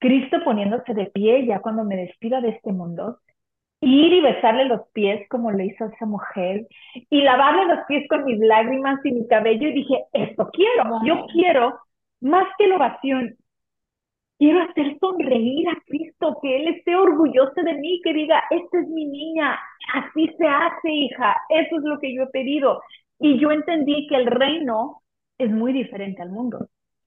Cristo 0.02 0.38
poniéndose 0.44 0.94
de 0.94 1.06
pie 1.06 1.46
ya 1.46 1.60
cuando 1.60 1.84
me 1.84 1.96
despida 1.96 2.40
de 2.40 2.50
este 2.50 2.72
mundo, 2.72 3.18
ir 3.80 4.12
y 4.12 4.20
besarle 4.20 4.64
los 4.64 4.80
pies 4.92 5.28
como 5.28 5.52
le 5.52 5.66
hizo 5.66 5.84
a 5.84 5.88
esa 5.88 6.06
mujer, 6.06 6.66
y 7.08 7.22
lavarle 7.22 7.74
los 7.74 7.86
pies 7.86 8.08
con 8.08 8.24
mis 8.24 8.40
lágrimas 8.40 8.98
y 9.04 9.12
mi 9.12 9.28
cabello, 9.28 9.68
y 9.68 9.72
dije, 9.72 10.04
esto 10.12 10.50
quiero, 10.52 11.00
yo 11.04 11.26
quiero, 11.32 11.78
más 12.20 12.46
que 12.58 12.66
la 12.66 12.76
ovación, 12.76 13.36
quiero 14.38 14.60
hacer 14.62 14.98
sonreír 14.98 15.68
a 15.68 15.76
Cristo, 15.86 16.38
que 16.42 16.56
Él 16.56 16.68
esté 16.74 16.96
orgulloso 16.96 17.62
de 17.62 17.74
mí, 17.74 18.00
que 18.02 18.12
diga, 18.12 18.42
esta 18.50 18.80
es 18.80 18.88
mi 18.88 19.06
niña, 19.06 19.56
así 19.94 20.28
se 20.36 20.46
hace, 20.48 20.90
hija, 20.90 21.36
eso 21.48 21.76
es 21.76 21.84
lo 21.84 22.00
que 22.00 22.12
yo 22.12 22.24
he 22.24 22.26
pedido. 22.26 22.82
Y 23.20 23.38
yo 23.38 23.52
entendí 23.52 24.08
que 24.08 24.16
el 24.16 24.26
reino 24.26 25.02
es 25.38 25.48
muy 25.48 25.72
diferente 25.72 26.22
al 26.22 26.30
mundo. 26.30 26.66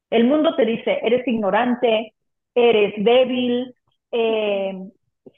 El 0.10 0.26
mundo 0.26 0.56
te 0.56 0.66
dice, 0.66 1.00
eres 1.04 1.28
ignorante, 1.28 2.15
eres 2.56 2.94
débil, 2.98 3.76
eh, 4.12 4.74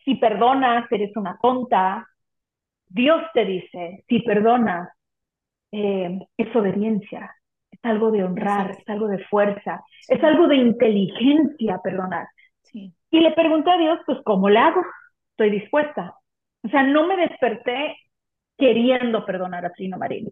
si 0.06 0.16
perdonas, 0.16 0.92
eres 0.92 1.16
una 1.18 1.38
tonta. 1.42 2.08
Dios 2.88 3.24
te 3.34 3.46
dice, 3.46 4.06
si 4.08 4.22
perdonas, 4.22 4.90
eh, 5.72 6.20
es 6.38 6.56
obediencia, 6.56 7.36
es 7.72 7.80
algo 7.84 8.12
de 8.12 8.24
honrar, 8.24 8.72
es 8.72 8.90
algo 8.90 9.08
de 9.08 9.24
fuerza, 9.26 9.84
es 10.08 10.24
algo 10.24 10.48
de 10.48 10.58
inteligencia 10.58 11.80
perdonar. 11.84 12.28
Y 12.74 13.20
le 13.22 13.32
pregunté 13.32 13.72
a 13.72 13.78
Dios, 13.78 14.00
pues, 14.06 14.20
¿cómo 14.24 14.50
le 14.50 14.60
hago? 14.60 14.82
Estoy 15.32 15.50
dispuesta. 15.52 16.16
O 16.64 16.70
sea, 16.70 16.84
no 16.84 17.08
me 17.08 17.18
desperté 17.18 17.98
queriendo 18.58 19.26
perdonar 19.26 19.66
a 19.66 19.72
Trino 19.72 19.98
Marín 19.98 20.30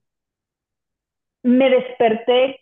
me 1.45 1.69
desperté 1.69 2.59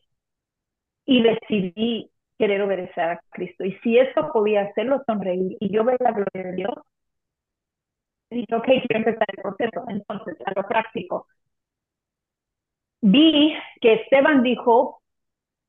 y 1.05 1.23
decidí 1.23 2.11
querer 2.43 2.61
obedecer 2.61 3.03
a 3.05 3.21
Cristo. 3.29 3.63
Y 3.63 3.71
si 3.83 3.97
eso 3.97 4.29
podía 4.33 4.63
hacerlo, 4.63 5.01
sonreír 5.05 5.55
y 5.61 5.73
yo 5.73 5.85
ver 5.85 5.95
la 6.01 6.11
gloria 6.11 6.43
de 6.43 6.55
Dios, 6.57 6.73
dije, 8.29 8.53
ok, 8.53 8.65
quiero 8.65 8.97
empezar 8.97 9.27
el 9.29 9.41
proceso. 9.41 9.85
Entonces, 9.87 10.35
a 10.45 10.51
lo 10.53 10.67
práctico. 10.67 11.27
Vi 13.01 13.55
que 13.79 13.93
Esteban 13.93 14.43
dijo, 14.43 15.01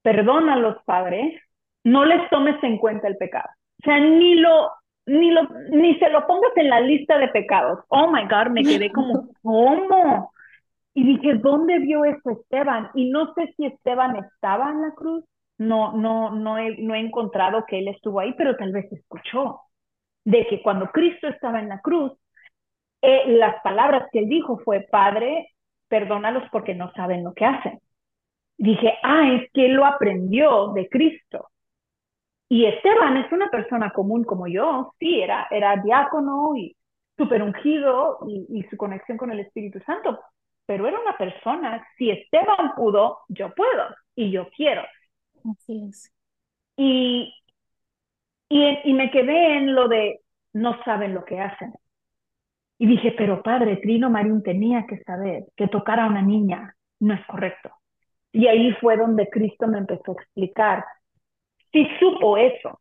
perdona 0.02 0.54
a 0.54 0.58
los 0.58 0.82
padres, 0.82 1.40
no 1.84 2.04
les 2.04 2.28
tomes 2.28 2.60
en 2.64 2.78
cuenta 2.78 3.06
el 3.06 3.18
pecado. 3.18 3.50
O 3.80 3.84
sea, 3.84 4.00
ni 4.00 4.34
lo, 4.34 4.72
ni 5.06 5.30
lo, 5.30 5.42
ni 5.70 5.96
se 6.00 6.08
lo 6.10 6.26
pongas 6.26 6.56
en 6.56 6.70
la 6.70 6.80
lista 6.80 7.18
de 7.18 7.28
pecados. 7.28 7.84
Oh 7.88 8.10
my 8.10 8.22
God, 8.22 8.50
me 8.50 8.64
quedé 8.64 8.90
como, 8.90 9.28
¿cómo? 9.42 10.32
Y 10.92 11.04
dije, 11.04 11.34
¿dónde 11.34 11.78
vio 11.78 12.04
eso 12.04 12.30
Esteban? 12.30 12.90
Y 12.94 13.10
no 13.10 13.32
sé 13.34 13.54
si 13.56 13.66
Esteban 13.66 14.16
estaba 14.16 14.70
en 14.70 14.82
la 14.82 14.90
cruz, 14.92 15.24
no, 15.58 15.92
no, 15.92 16.30
no 16.32 16.58
he, 16.58 16.76
no 16.78 16.94
he 16.94 17.00
encontrado 17.00 17.64
que 17.66 17.78
él 17.78 17.88
estuvo 17.88 18.20
ahí, 18.20 18.34
pero 18.36 18.56
tal 18.56 18.72
vez 18.72 18.90
escuchó 18.92 19.60
de 20.24 20.46
que 20.48 20.62
cuando 20.62 20.90
Cristo 20.90 21.28
estaba 21.28 21.60
en 21.60 21.68
la 21.68 21.80
cruz, 21.80 22.12
eh, 23.02 23.24
las 23.36 23.60
palabras 23.62 24.08
que 24.12 24.20
él 24.20 24.28
dijo 24.28 24.58
fue, 24.64 24.86
Padre, 24.90 25.50
perdónalos 25.88 26.44
porque 26.50 26.74
no 26.74 26.92
saben 26.92 27.22
lo 27.24 27.34
que 27.34 27.44
hacen. 27.44 27.80
Dije, 28.56 28.94
ah, 29.02 29.32
es 29.34 29.50
que 29.52 29.66
él 29.66 29.72
lo 29.74 29.84
aprendió 29.84 30.68
de 30.72 30.88
Cristo. 30.88 31.48
Y 32.48 32.66
Esteban 32.66 33.16
es 33.18 33.30
una 33.32 33.50
persona 33.50 33.90
común 33.90 34.24
como 34.24 34.46
yo, 34.46 34.94
sí, 34.98 35.20
era, 35.20 35.46
era 35.50 35.76
diácono 35.76 36.56
y 36.56 36.76
súper 37.16 37.42
ungido 37.42 38.18
y, 38.26 38.46
y 38.48 38.62
su 38.64 38.76
conexión 38.76 39.18
con 39.18 39.30
el 39.32 39.40
Espíritu 39.40 39.80
Santo, 39.80 40.20
pero 40.66 40.86
era 40.86 40.98
una 41.00 41.16
persona, 41.16 41.86
si 41.96 42.10
Esteban 42.10 42.74
pudo, 42.76 43.20
yo 43.28 43.54
puedo 43.54 43.88
y 44.14 44.30
yo 44.30 44.48
quiero. 44.56 44.82
Así 45.44 45.84
es. 45.88 46.12
Y, 46.76 47.34
y, 48.48 48.78
y 48.84 48.92
me 48.94 49.10
quedé 49.10 49.58
en 49.58 49.74
lo 49.74 49.88
de 49.88 50.20
no 50.52 50.82
saben 50.84 51.14
lo 51.14 51.24
que 51.24 51.40
hacen. 51.40 51.74
Y 52.78 52.86
dije, 52.86 53.12
pero 53.16 53.42
padre, 53.42 53.76
Trino 53.76 54.10
Marín 54.10 54.42
tenía 54.42 54.86
que 54.86 54.98
saber 55.04 55.44
que 55.56 55.68
tocar 55.68 56.00
a 56.00 56.06
una 56.06 56.22
niña 56.22 56.74
no 57.00 57.14
es 57.14 57.24
correcto. 57.26 57.70
Y 58.32 58.48
ahí 58.48 58.72
fue 58.80 58.96
donde 58.96 59.28
Cristo 59.30 59.66
me 59.68 59.78
empezó 59.78 60.12
a 60.12 60.14
explicar. 60.14 60.84
Si 61.72 61.86
supo 62.00 62.38
eso, 62.38 62.80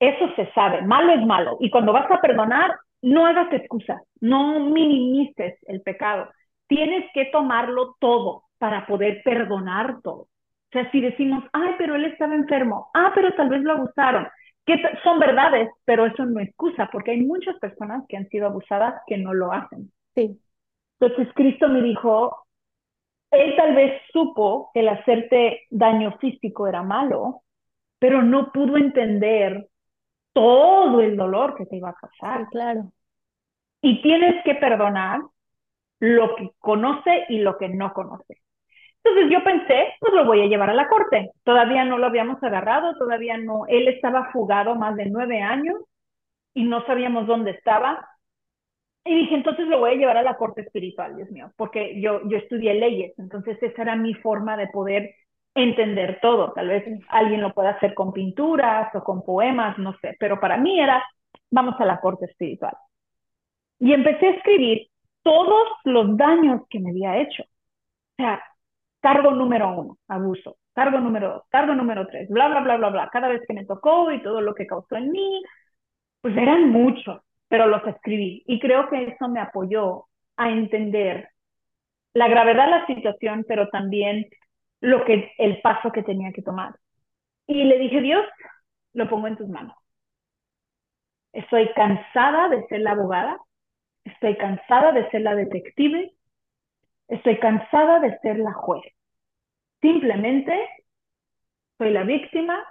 eso 0.00 0.34
se 0.36 0.52
sabe, 0.52 0.82
malo 0.82 1.12
es 1.14 1.26
malo. 1.26 1.58
Y 1.60 1.70
cuando 1.70 1.92
vas 1.92 2.10
a 2.10 2.20
perdonar, 2.20 2.72
no 3.02 3.26
hagas 3.26 3.52
excusas, 3.52 4.02
no 4.20 4.60
minimices 4.60 5.58
el 5.68 5.82
pecado 5.82 6.30
tienes 6.68 7.06
que 7.14 7.26
tomarlo 7.26 7.96
todo 8.00 8.44
para 8.58 8.86
poder 8.86 9.22
perdonar 9.24 10.02
todo. 10.02 10.28
O 10.68 10.72
sea, 10.72 10.90
si 10.90 11.00
decimos, 11.00 11.44
ay, 11.52 11.74
pero 11.78 11.94
él 11.94 12.04
estaba 12.04 12.34
enfermo, 12.34 12.90
ah, 12.94 13.12
pero 13.14 13.34
tal 13.34 13.48
vez 13.48 13.62
lo 13.62 13.72
abusaron, 13.72 14.28
que 14.66 14.76
son 15.02 15.18
verdades, 15.18 15.70
pero 15.86 16.04
eso 16.04 16.26
no 16.26 16.40
excusa, 16.40 16.90
porque 16.92 17.12
hay 17.12 17.22
muchas 17.22 17.58
personas 17.58 18.04
que 18.06 18.18
han 18.18 18.28
sido 18.28 18.46
abusadas 18.46 19.00
que 19.06 19.16
no 19.16 19.32
lo 19.32 19.50
hacen. 19.52 19.90
Sí. 20.14 20.38
Entonces 21.00 21.32
Cristo 21.34 21.68
me 21.68 21.80
dijo, 21.80 22.36
él 23.30 23.54
tal 23.56 23.74
vez 23.74 24.02
supo 24.12 24.70
que 24.74 24.80
el 24.80 24.88
hacerte 24.88 25.62
daño 25.70 26.18
físico 26.18 26.66
era 26.66 26.82
malo, 26.82 27.42
pero 27.98 28.22
no 28.22 28.52
pudo 28.52 28.76
entender 28.76 29.68
todo 30.34 31.00
el 31.00 31.16
dolor 31.16 31.56
que 31.56 31.64
te 31.64 31.76
iba 31.76 31.90
a 31.90 31.94
causar. 31.94 32.40
Sí, 32.40 32.46
claro. 32.50 32.92
Y 33.80 34.02
tienes 34.02 34.44
que 34.44 34.54
perdonar 34.54 35.20
lo 36.00 36.36
que 36.36 36.50
conoce 36.58 37.24
y 37.28 37.38
lo 37.38 37.56
que 37.56 37.68
no 37.68 37.92
conoce. 37.92 38.38
Entonces 39.08 39.32
yo 39.32 39.44
pensé, 39.44 39.94
pues 40.00 40.12
lo 40.12 40.24
voy 40.26 40.42
a 40.42 40.46
llevar 40.46 40.70
a 40.70 40.74
la 40.74 40.88
corte. 40.88 41.30
Todavía 41.44 41.84
no 41.84 41.98
lo 41.98 42.06
habíamos 42.06 42.42
agarrado, 42.42 42.94
todavía 42.96 43.38
no. 43.38 43.66
Él 43.66 43.88
estaba 43.88 44.30
fugado 44.32 44.74
más 44.74 44.96
de 44.96 45.06
nueve 45.06 45.40
años 45.40 45.76
y 46.54 46.64
no 46.64 46.84
sabíamos 46.86 47.26
dónde 47.26 47.52
estaba. 47.52 48.06
Y 49.04 49.14
dije, 49.14 49.36
entonces 49.36 49.66
lo 49.68 49.78
voy 49.78 49.92
a 49.92 49.94
llevar 49.94 50.18
a 50.18 50.22
la 50.22 50.36
corte 50.36 50.60
espiritual, 50.60 51.16
Dios 51.16 51.30
mío, 51.30 51.50
porque 51.56 51.98
yo, 52.00 52.20
yo 52.28 52.36
estudié 52.36 52.74
leyes, 52.74 53.18
entonces 53.18 53.56
esa 53.62 53.82
era 53.82 53.96
mi 53.96 54.12
forma 54.14 54.56
de 54.56 54.66
poder 54.66 55.14
entender 55.54 56.18
todo. 56.20 56.52
Tal 56.52 56.68
vez 56.68 56.84
alguien 57.08 57.40
lo 57.40 57.54
pueda 57.54 57.70
hacer 57.70 57.94
con 57.94 58.12
pinturas 58.12 58.94
o 58.94 59.02
con 59.02 59.24
poemas, 59.24 59.78
no 59.78 59.96
sé, 60.00 60.16
pero 60.20 60.38
para 60.40 60.58
mí 60.58 60.78
era, 60.78 61.02
vamos 61.50 61.74
a 61.80 61.86
la 61.86 62.00
corte 62.00 62.26
espiritual. 62.26 62.74
Y 63.78 63.92
empecé 63.92 64.26
a 64.26 64.30
escribir 64.30 64.88
todos 65.22 65.68
los 65.84 66.16
daños 66.16 66.62
que 66.68 66.80
me 66.80 66.90
había 66.90 67.18
hecho. 67.18 67.44
O 67.44 68.22
sea, 68.22 68.42
cargo 69.00 69.30
número 69.32 69.70
uno, 69.70 69.98
abuso, 70.08 70.58
cargo 70.74 71.00
número 71.00 71.28
dos, 71.34 71.42
cargo 71.50 71.74
número 71.74 72.06
tres, 72.06 72.28
bla, 72.28 72.48
bla, 72.48 72.60
bla, 72.60 72.76
bla, 72.76 72.90
bla, 72.90 73.08
cada 73.12 73.28
vez 73.28 73.42
que 73.46 73.54
me 73.54 73.64
tocó 73.66 74.10
y 74.12 74.22
todo 74.22 74.40
lo 74.40 74.54
que 74.54 74.66
causó 74.66 74.96
en 74.96 75.10
mí, 75.10 75.42
pues 76.20 76.36
eran 76.36 76.70
muchos, 76.70 77.20
pero 77.48 77.66
los 77.66 77.86
escribí 77.86 78.42
y 78.46 78.60
creo 78.60 78.88
que 78.88 79.04
eso 79.04 79.28
me 79.28 79.40
apoyó 79.40 80.06
a 80.36 80.50
entender 80.50 81.30
la 82.14 82.28
gravedad 82.28 82.66
de 82.66 82.70
la 82.70 82.86
situación, 82.86 83.44
pero 83.48 83.68
también 83.68 84.26
lo 84.80 85.04
que, 85.04 85.32
el 85.38 85.60
paso 85.60 85.92
que 85.92 86.02
tenía 86.02 86.32
que 86.32 86.42
tomar. 86.42 86.74
Y 87.46 87.64
le 87.64 87.78
dije, 87.78 88.00
Dios, 88.00 88.24
lo 88.94 89.08
pongo 89.08 89.28
en 89.28 89.36
tus 89.36 89.48
manos. 89.48 89.76
Estoy 91.32 91.72
cansada 91.74 92.48
de 92.48 92.66
ser 92.66 92.80
la 92.80 92.92
abogada, 92.92 93.38
Estoy 94.12 94.36
cansada 94.36 94.92
de 94.92 95.08
ser 95.10 95.22
la 95.22 95.34
detective. 95.34 96.12
Estoy 97.08 97.38
cansada 97.38 98.00
de 98.00 98.18
ser 98.18 98.38
la 98.38 98.52
juez. 98.52 98.82
Simplemente 99.80 100.54
soy 101.78 101.90
la 101.90 102.04
víctima 102.04 102.64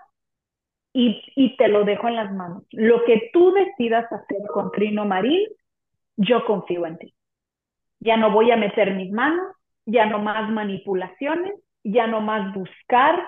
y, 0.93 1.21
y, 1.35 1.55
te 1.57 1.67
lo 1.67 1.83
dejo 1.83 2.07
en 2.07 2.15
las 2.15 2.33
manos. 2.33 2.63
Lo 2.71 3.03
que 3.05 3.29
tú 3.33 3.51
decidas 3.53 4.11
hacer 4.11 4.47
con 4.53 4.71
Trino 4.71 5.05
Marín, 5.05 5.47
yo 6.15 6.45
confío 6.45 6.85
en 6.85 6.97
ti. 6.97 7.13
Ya 7.99 8.17
no 8.17 8.31
voy 8.31 8.51
a 8.51 8.57
meter 8.57 8.95
mis 8.95 9.11
manos, 9.11 9.55
ya 9.85 10.05
no 10.05 10.19
más 10.19 10.49
manipulaciones, 10.49 11.53
ya 11.83 12.07
no 12.07 12.21
más 12.21 12.53
buscar, 12.53 13.27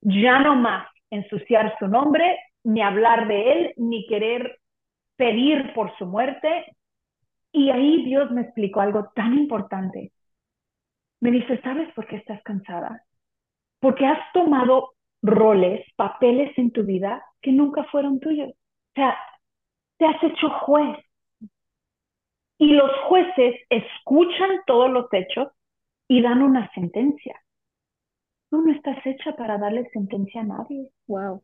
ya 0.00 0.38
no 0.40 0.56
más 0.56 0.86
ensuciar 1.10 1.76
su 1.78 1.88
nombre, 1.88 2.38
ni 2.64 2.82
hablar 2.82 3.26
de 3.28 3.52
él, 3.52 3.74
ni 3.76 4.06
querer 4.06 4.58
pedir 5.16 5.72
por 5.74 5.96
su 5.98 6.06
muerte. 6.06 6.76
Y 7.52 7.70
ahí 7.70 8.04
Dios 8.04 8.30
me 8.30 8.42
explicó 8.42 8.80
algo 8.80 9.10
tan 9.14 9.34
importante. 9.34 10.12
Me 11.20 11.30
dice, 11.30 11.60
¿sabes 11.62 11.92
por 11.94 12.06
qué 12.06 12.16
estás 12.16 12.42
cansada? 12.42 13.04
Porque 13.80 14.06
has 14.06 14.20
tomado 14.32 14.92
roles, 15.22 15.86
papeles 15.96 16.56
en 16.56 16.70
tu 16.70 16.84
vida 16.84 17.22
que 17.42 17.52
nunca 17.52 17.84
fueron 17.84 18.20
tuyos. 18.20 18.50
O 18.50 18.92
sea, 18.94 19.18
te 19.98 20.06
has 20.06 20.22
hecho 20.22 20.48
juez. 20.48 20.98
Y 22.58 22.72
los 22.72 22.90
jueces 23.08 23.54
escuchan 23.68 24.60
todos 24.66 24.90
los 24.90 25.06
hechos 25.12 25.48
y 26.08 26.20
dan 26.22 26.42
una 26.42 26.70
sentencia. 26.72 27.40
Tú 28.50 28.62
no 28.62 28.72
estás 28.72 28.98
hecha 29.06 29.34
para 29.36 29.58
darle 29.58 29.88
sentencia 29.90 30.40
a 30.40 30.44
nadie. 30.44 30.88
Wow. 31.06 31.42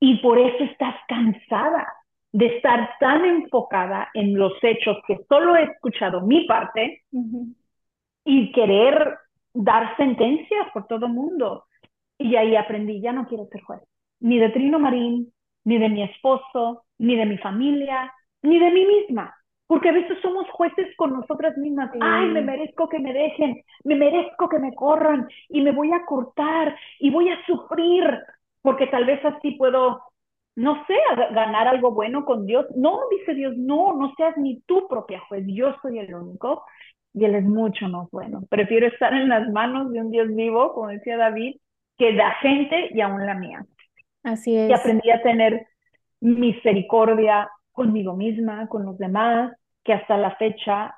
Y 0.00 0.18
por 0.18 0.38
eso 0.38 0.64
estás 0.64 0.96
cansada 1.08 1.92
de 2.32 2.46
estar 2.56 2.94
tan 2.98 3.24
enfocada 3.24 4.08
en 4.14 4.36
los 4.36 4.52
hechos 4.62 4.96
que 5.06 5.18
solo 5.28 5.56
he 5.56 5.64
escuchado 5.64 6.22
mi 6.22 6.46
parte 6.46 7.02
y 8.24 8.52
querer 8.52 9.18
dar 9.54 9.96
sentencias 9.96 10.68
por 10.72 10.86
todo 10.86 11.06
el 11.06 11.12
mundo. 11.12 11.64
Y 12.18 12.36
ahí 12.36 12.56
aprendí, 12.56 13.00
ya 13.00 13.12
no 13.12 13.26
quiero 13.26 13.46
ser 13.46 13.62
juez, 13.62 13.80
ni 14.20 14.38
de 14.38 14.50
Trino 14.50 14.78
Marín, 14.78 15.32
ni 15.64 15.78
de 15.78 15.88
mi 15.88 16.02
esposo, 16.02 16.84
ni 16.98 17.16
de 17.16 17.26
mi 17.26 17.38
familia, 17.38 18.12
ni 18.42 18.58
de 18.58 18.70
mí 18.70 18.86
misma. 18.86 19.34
Porque 19.66 19.88
a 19.88 19.92
veces 19.92 20.18
somos 20.20 20.48
jueces 20.50 20.94
con 20.96 21.14
nosotras 21.14 21.56
mismas. 21.56 21.90
Ay, 22.00 22.28
me 22.28 22.42
merezco 22.42 22.88
que 22.88 22.98
me 22.98 23.12
dejen, 23.12 23.62
me 23.84 23.94
merezco 23.94 24.48
que 24.48 24.58
me 24.58 24.74
corran 24.74 25.26
y 25.48 25.62
me 25.62 25.72
voy 25.72 25.92
a 25.92 26.04
cortar 26.04 26.76
y 26.98 27.10
voy 27.10 27.30
a 27.30 27.44
sufrir 27.46 28.04
porque 28.60 28.86
tal 28.86 29.04
vez 29.04 29.24
así 29.24 29.52
puedo, 29.52 30.02
no 30.56 30.84
sé, 30.86 30.94
ganar 31.32 31.68
algo 31.68 31.92
bueno 31.92 32.24
con 32.24 32.46
Dios. 32.46 32.66
No, 32.76 33.00
dice 33.10 33.34
Dios, 33.34 33.56
no, 33.56 33.94
no 33.94 34.12
seas 34.16 34.36
ni 34.36 34.60
tu 34.62 34.86
propia 34.88 35.20
juez, 35.20 35.44
yo 35.46 35.74
soy 35.82 35.98
el 35.98 36.14
único 36.14 36.64
y 37.14 37.24
Él 37.24 37.34
es 37.34 37.44
mucho 37.44 37.88
más 37.88 38.10
bueno. 38.10 38.42
Prefiero 38.48 38.86
estar 38.86 39.12
en 39.12 39.28
las 39.28 39.48
manos 39.50 39.92
de 39.92 40.00
un 40.00 40.10
Dios 40.10 40.28
vivo, 40.34 40.72
como 40.72 40.88
decía 40.88 41.16
David, 41.16 41.56
que 41.98 42.12
la 42.12 42.32
gente 42.36 42.88
y 42.92 43.00
aún 43.00 43.26
la 43.26 43.34
mía. 43.34 43.64
Así 44.22 44.56
es. 44.56 44.70
Y 44.70 44.72
aprendí 44.72 45.10
a 45.10 45.22
tener 45.22 45.66
misericordia 46.20 47.50
conmigo 47.72 48.14
misma, 48.14 48.68
con 48.68 48.84
los 48.86 48.96
demás, 48.98 49.52
que 49.84 49.92
hasta 49.92 50.16
la 50.16 50.36
fecha, 50.36 50.94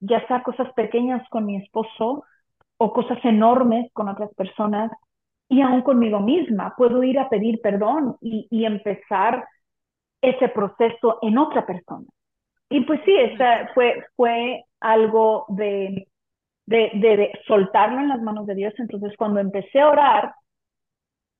ya 0.00 0.26
sea 0.26 0.42
cosas 0.42 0.72
pequeñas 0.74 1.26
con 1.30 1.46
mi 1.46 1.56
esposo 1.56 2.24
o 2.76 2.92
cosas 2.92 3.18
enormes 3.24 3.90
con 3.92 4.08
otras 4.08 4.34
personas, 4.34 4.90
y 5.48 5.60
aún 5.60 5.82
conmigo 5.82 6.18
misma, 6.18 6.74
puedo 6.76 7.02
ir 7.02 7.18
a 7.18 7.28
pedir 7.28 7.60
perdón 7.60 8.16
y, 8.20 8.48
y 8.50 8.64
empezar 8.64 9.44
ese 10.22 10.48
proceso 10.48 11.18
en 11.20 11.36
otra 11.36 11.66
persona. 11.66 12.06
Y 12.70 12.80
pues 12.82 13.00
sí, 13.04 13.14
esa 13.14 13.68
fue, 13.74 14.02
fue 14.16 14.64
algo 14.82 15.46
de, 15.48 16.08
de, 16.66 17.32
soltarlo 17.46 18.00
en 18.00 18.08
las 18.08 18.20
manos 18.20 18.46
de 18.46 18.54
Dios. 18.54 18.74
Entonces, 18.78 19.14
cuando 19.16 19.40
empecé 19.40 19.80
a 19.80 19.88
orar, 19.88 20.34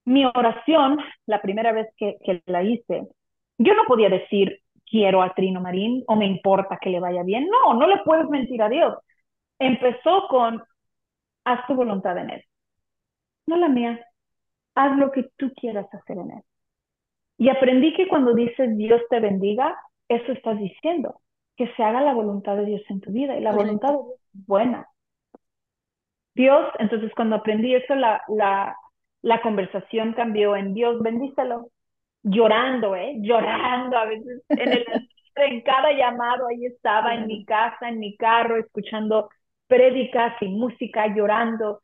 mi 0.04 0.24
oración, 0.24 0.98
la 1.26 1.40
primera 1.42 1.72
vez 1.72 1.88
que, 1.96 2.16
que 2.24 2.42
la 2.46 2.62
hice, 2.62 3.08
yo 3.58 3.74
no 3.74 3.84
podía 3.86 4.08
decir, 4.08 4.60
quiero 4.92 5.22
a 5.22 5.34
Trino 5.34 5.60
Marín 5.60 6.04
o 6.06 6.16
me 6.16 6.26
importa 6.26 6.78
que 6.80 6.90
le 6.90 7.00
vaya 7.00 7.22
bien. 7.22 7.48
No, 7.48 7.74
no 7.74 7.86
le 7.86 7.98
puedes 8.04 8.28
mentir 8.28 8.62
a 8.62 8.68
Dios. 8.68 8.94
Empezó 9.58 10.26
con, 10.28 10.62
haz 11.44 11.66
tu 11.66 11.74
voluntad 11.74 12.18
en 12.18 12.30
él, 12.30 12.44
no 13.46 13.56
la 13.56 13.68
mía. 13.68 14.00
Haz 14.74 14.96
lo 14.98 15.10
que 15.12 15.30
tú 15.36 15.52
quieras 15.54 15.86
hacer 15.92 16.18
en 16.18 16.30
él. 16.32 16.42
Y 17.38 17.48
aprendí 17.48 17.94
que 17.94 18.08
cuando 18.08 18.34
dices 18.34 18.76
Dios 18.76 19.00
te 19.10 19.20
bendiga, 19.20 19.76
eso 20.08 20.32
estás 20.32 20.58
diciendo, 20.58 21.21
que 21.56 21.72
se 21.74 21.82
haga 21.82 22.00
la 22.00 22.14
voluntad 22.14 22.56
de 22.56 22.66
Dios 22.66 22.82
en 22.88 23.00
tu 23.00 23.10
vida. 23.12 23.36
Y 23.36 23.40
la 23.40 23.52
voluntad 23.52 23.88
de 23.88 23.94
Dios 23.94 24.20
es 24.34 24.46
buena. 24.46 24.88
Dios, 26.34 26.66
entonces 26.78 27.12
cuando 27.14 27.36
aprendí 27.36 27.74
eso, 27.74 27.94
la, 27.94 28.22
la, 28.28 28.76
la 29.20 29.42
conversación 29.42 30.14
cambió 30.14 30.56
en 30.56 30.74
Dios, 30.74 31.00
bendícelo 31.02 31.70
llorando, 32.22 32.94
¿eh? 32.96 33.16
Llorando 33.20 33.96
a 33.96 34.06
veces 34.06 34.42
en, 34.48 34.72
el, 34.72 34.84
en 35.36 35.60
cada 35.62 35.92
llamado, 35.92 36.46
ahí 36.48 36.66
estaba 36.66 37.14
en 37.14 37.26
mi 37.26 37.44
casa, 37.44 37.88
en 37.88 37.98
mi 37.98 38.16
carro, 38.16 38.56
escuchando 38.56 39.28
prédicas 39.66 40.34
y 40.40 40.48
música, 40.48 41.06
llorando. 41.14 41.80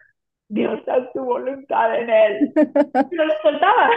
Dios 0.48 0.84
da 0.86 1.10
su 1.12 1.22
voluntad 1.22 1.94
en 1.94 2.10
él. 2.10 2.52
No 3.12 3.24
lo 3.24 3.34
soltaba. 3.42 3.90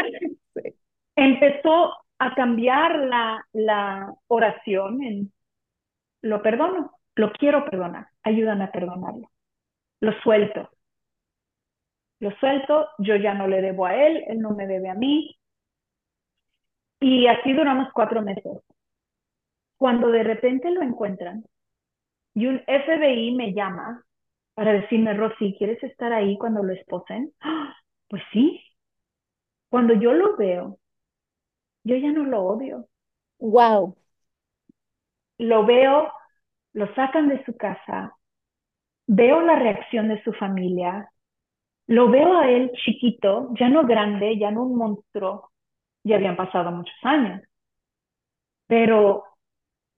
Empezó 1.16 1.94
a 2.20 2.36
cambiar 2.36 3.00
la, 3.00 3.46
la 3.54 4.14
oración 4.28 5.02
en 5.04 5.32
lo 6.22 6.42
perdono, 6.42 6.92
lo 7.16 7.32
quiero 7.34 7.66
perdonar, 7.66 8.08
ayúdame 8.24 8.66
a 8.66 8.72
perdonarlo. 8.72 9.30
Lo 10.02 10.14
suelto. 10.22 10.70
Lo 12.20 12.32
suelto, 12.40 12.88
yo 13.00 13.16
ya 13.18 13.34
no 13.34 13.48
le 13.48 13.62
debo 13.62 13.86
a 13.86 13.96
él, 13.96 14.24
él 14.28 14.40
no 14.40 14.52
me 14.52 14.68
debe 14.68 14.90
a 14.90 14.94
mí, 14.94 15.38
y 17.02 17.28
así 17.28 17.52
duramos 17.54 17.90
cuatro 17.94 18.22
meses. 18.22 18.62
Cuando 19.78 20.10
de 20.10 20.24
repente 20.24 20.70
lo 20.72 20.82
encuentran 20.82 21.44
y 22.36 22.48
un 22.48 22.62
FBI 22.68 23.36
me 23.36 23.54
llama 23.54 24.06
para 24.54 24.74
decirme, 24.74 25.14
Rosy, 25.14 25.56
¿quieres 25.58 25.84
estar 25.84 26.14
ahí 26.14 26.38
cuando 26.38 26.64
lo 26.64 26.74
esposen? 26.74 27.34
Pues 28.10 28.24
sí. 28.32 28.62
Cuando 29.70 29.94
yo 29.96 30.14
lo 30.14 30.38
veo, 30.38 30.78
yo 31.84 31.96
ya 31.96 32.12
no 32.12 32.24
lo 32.26 32.44
odio. 32.44 32.88
Wow. 33.40 33.98
Lo 35.42 35.66
veo, 35.66 36.12
lo 36.74 36.94
sacan 36.94 37.28
de 37.28 37.44
su 37.46 37.58
casa, 37.58 38.16
veo 39.08 39.42
la 39.42 39.56
reacción 39.56 40.08
de 40.08 40.22
su 40.24 40.34
familia, 40.34 41.12
lo 41.88 42.10
veo 42.10 42.38
a 42.38 42.48
él 42.48 42.72
chiquito, 42.86 43.50
ya 43.60 43.68
no 43.68 43.84
grande, 43.84 44.38
ya 44.38 44.52
no 44.52 44.64
un 44.64 44.78
monstruo, 44.78 45.52
ya 46.04 46.18
habían 46.18 46.36
pasado 46.36 46.72
muchos 46.72 46.96
años. 47.02 47.42
Pero 48.68 49.24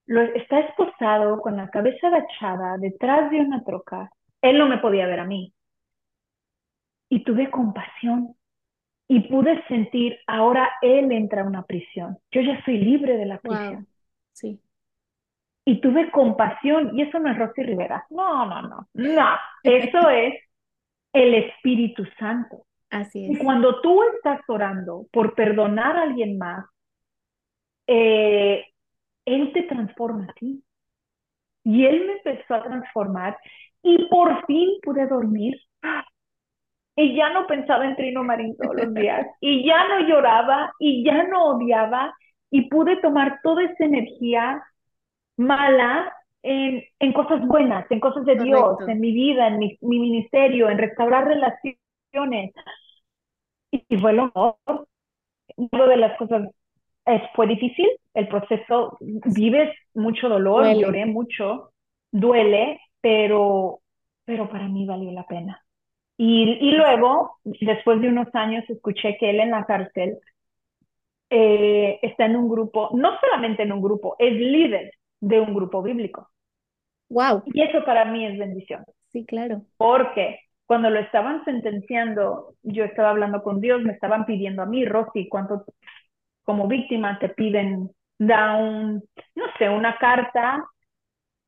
lo, 0.06 0.22
está 0.22 0.62
esposado 0.62 1.42
con 1.42 1.58
la 1.58 1.70
cabeza 1.70 2.08
agachada 2.08 2.78
detrás 2.78 3.30
de 3.30 3.42
una 3.42 3.66
troca. 3.66 4.12
Él 4.42 4.58
no 4.58 4.70
me 4.70 4.78
podía 4.78 5.08
ver 5.08 5.20
a 5.20 5.26
mí. 5.26 5.54
Y 7.10 7.26
tuve 7.26 7.52
compasión 7.52 8.36
y 9.10 9.20
pude 9.28 9.62
sentir, 9.68 10.18
ahora 10.26 10.72
él 10.82 11.12
entra 11.12 11.42
a 11.42 11.46
una 11.46 11.64
prisión. 11.64 12.18
Yo 12.32 12.40
ya 12.40 12.64
soy 12.64 12.78
libre 12.78 13.18
de 13.18 13.26
la 13.26 13.40
prisión. 13.40 13.86
Sí. 14.32 14.58
Y 15.66 15.80
tuve 15.80 16.12
compasión, 16.12 16.98
y 16.98 17.04
eso 17.04 17.20
no 17.20 17.32
es 17.32 17.38
Rosy 17.38 17.64
Rivera. 17.64 18.06
No, 18.10 18.46
no, 18.46 18.62
no. 18.64 18.88
No, 18.94 19.28
eso 19.64 20.10
es 20.10 20.34
el 21.14 21.34
Espíritu 21.36 22.06
Santo. 22.20 22.66
Así 22.90 23.26
es. 23.26 23.32
Y 23.32 23.44
cuando 23.44 23.82
tú 23.82 24.04
estás 24.16 24.42
orando 24.48 25.06
por 25.12 25.36
perdonar 25.36 25.98
a 25.98 26.04
alguien 26.04 26.38
más, 26.38 26.66
eh, 27.88 28.66
Él 29.26 29.52
te 29.54 29.64
transforma 29.64 30.26
a 30.26 30.34
ti. 30.34 30.64
Y 31.64 31.86
Él 31.86 32.06
me 32.06 32.14
empezó 32.14 32.56
a 32.56 32.64
transformar 32.64 33.38
y 33.82 34.06
por 34.10 34.46
fin 34.46 34.80
pude 34.82 35.08
dormir. 35.08 35.60
Y 36.96 37.16
ya 37.16 37.32
no 37.32 37.48
pensaba 37.48 37.88
en 37.88 37.96
Trino 37.96 38.24
Marín 38.24 38.56
todos 38.56 38.76
los 38.76 38.94
días. 38.94 39.26
Y 39.42 39.66
ya 39.66 39.88
no 39.88 40.08
lloraba 40.08 40.72
y 40.78 41.04
ya 41.04 41.24
no 41.24 41.56
odiaba. 41.56 42.14
Y 42.52 42.70
pude 42.70 42.98
tomar 42.98 43.40
toda 43.42 43.64
esa 43.64 43.86
energía 43.86 44.62
mala 45.38 46.14
en, 46.42 46.84
en 47.00 47.14
cosas 47.14 47.46
buenas, 47.48 47.90
en 47.90 48.00
cosas 48.00 48.26
de 48.26 48.36
Dios, 48.36 48.78
en 48.88 49.00
mi 49.00 49.12
vida, 49.12 49.48
en 49.48 49.60
mi, 49.60 49.78
mi 49.82 50.00
ministerio, 50.00 50.70
en 50.70 50.78
restaurar 50.78 51.26
relaciones, 51.26 52.54
y 53.72 53.98
fue 53.98 54.14
lo 54.14 54.26
mejor. 54.26 54.88
Una 55.56 55.88
de 55.88 55.98
las 55.98 56.18
cosas 56.18 56.50
es, 57.06 57.22
fue 57.36 57.48
difícil, 57.48 57.88
el 58.14 58.28
proceso, 58.28 58.98
vives 59.00 59.76
mucho 59.94 60.30
dolor, 60.30 60.66
lloré 60.76 61.06
mucho, 61.06 61.72
duele, 62.12 62.80
pero, 63.02 63.82
pero 64.26 64.50
para 64.50 64.68
mí 64.68 64.86
valió 64.86 65.12
la 65.12 65.26
pena. 65.26 65.64
Y, 66.18 66.58
y 66.62 66.72
luego, 66.72 67.38
después 67.44 68.00
de 68.02 68.10
unos 68.10 68.34
años, 68.34 68.64
escuché 68.70 69.18
que 69.18 69.32
él 69.32 69.40
en 69.40 69.52
la 69.52 69.66
cárcel 69.66 70.18
eh, 71.30 72.00
está 72.02 72.26
en 72.26 72.36
un 72.36 72.50
grupo, 72.50 72.90
no 72.94 73.20
solamente 73.20 73.64
en 73.64 73.72
un 73.72 73.82
grupo, 73.82 74.16
es 74.20 74.34
líder 74.34 74.92
de 75.24 75.40
un 75.40 75.54
grupo 75.54 75.82
bíblico. 75.82 76.30
Wow. 77.10 77.44
Y 77.46 77.62
eso 77.62 77.86
para 77.86 78.04
mí 78.06 78.26
es 78.26 78.38
bendición. 78.38 78.84
Sí, 79.12 79.26
claro. 79.26 79.62
Porque 79.78 80.40
cuando 80.66 80.90
lo 80.90 81.00
estaban 81.00 81.46
sentenciando, 81.46 82.56
yo 82.62 82.84
estaba 82.84 83.12
hablando 83.12 83.42
con 83.42 83.62
Dios, 83.62 83.82
me 83.84 83.94
estaban 83.94 84.26
pidiendo 84.26 84.62
a 84.62 84.66
mí, 84.66 84.86
Rosy, 84.86 85.30
cuánto 85.30 85.66
como 86.44 86.68
víctima 86.68 87.18
te 87.20 87.30
piden, 87.30 87.90
da 88.20 88.58
un, 88.58 89.02
no 89.36 89.46
sé, 89.58 89.70
una 89.70 89.98
carta, 89.98 90.62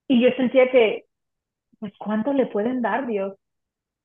y 0.07 0.21
yo 0.21 0.29
sentía 0.37 0.71
que, 0.71 1.03
pues, 1.79 1.91
¿cuánto 1.97 2.31
le 2.31 2.45
pueden 2.45 2.81
dar, 2.81 3.07
Dios? 3.07 3.33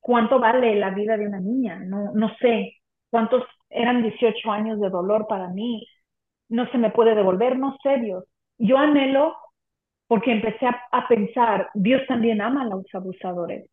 ¿Cuánto 0.01 0.41
vale 0.41 0.75
la 0.77 0.91
vida 0.91 1.17
de 1.17 1.29
una 1.29 1.39
niña? 1.39 1.79
No, 1.79 2.11
no 2.13 2.35
sé, 2.41 2.73
cuántos 3.09 3.45
eran 3.69 4.03
18 4.03 4.51
años 4.51 4.81
de 4.81 4.91
dolor 4.91 5.27
para 5.29 5.49
mí. 5.49 5.87
no 6.49 6.69
se 6.73 6.79
me 6.79 6.91
puede 6.91 7.15
devolver, 7.15 7.59
no 7.59 7.77
sé, 7.83 7.99
Dios. 7.99 8.25
Yo 8.59 8.77
anhelo 8.79 9.37
porque 10.11 10.33
empecé 10.33 10.67
a, 10.67 11.07
pensar, 11.07 11.71
Dios 11.73 12.03
también 12.09 12.41
ama 12.41 12.63
a 12.63 12.65
los 12.65 12.85
abusadores. 12.93 13.71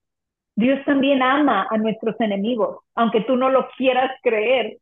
Dios 0.56 0.86
también 0.86 1.24
ama 1.24 1.66
a 1.68 1.80
nuestros 1.80 2.16
enemigos, 2.20 2.78
aunque 2.94 3.22
tú 3.22 3.36
no 3.36 3.50
lo 3.50 3.68
quieras 3.76 4.12
creer. 4.22 4.78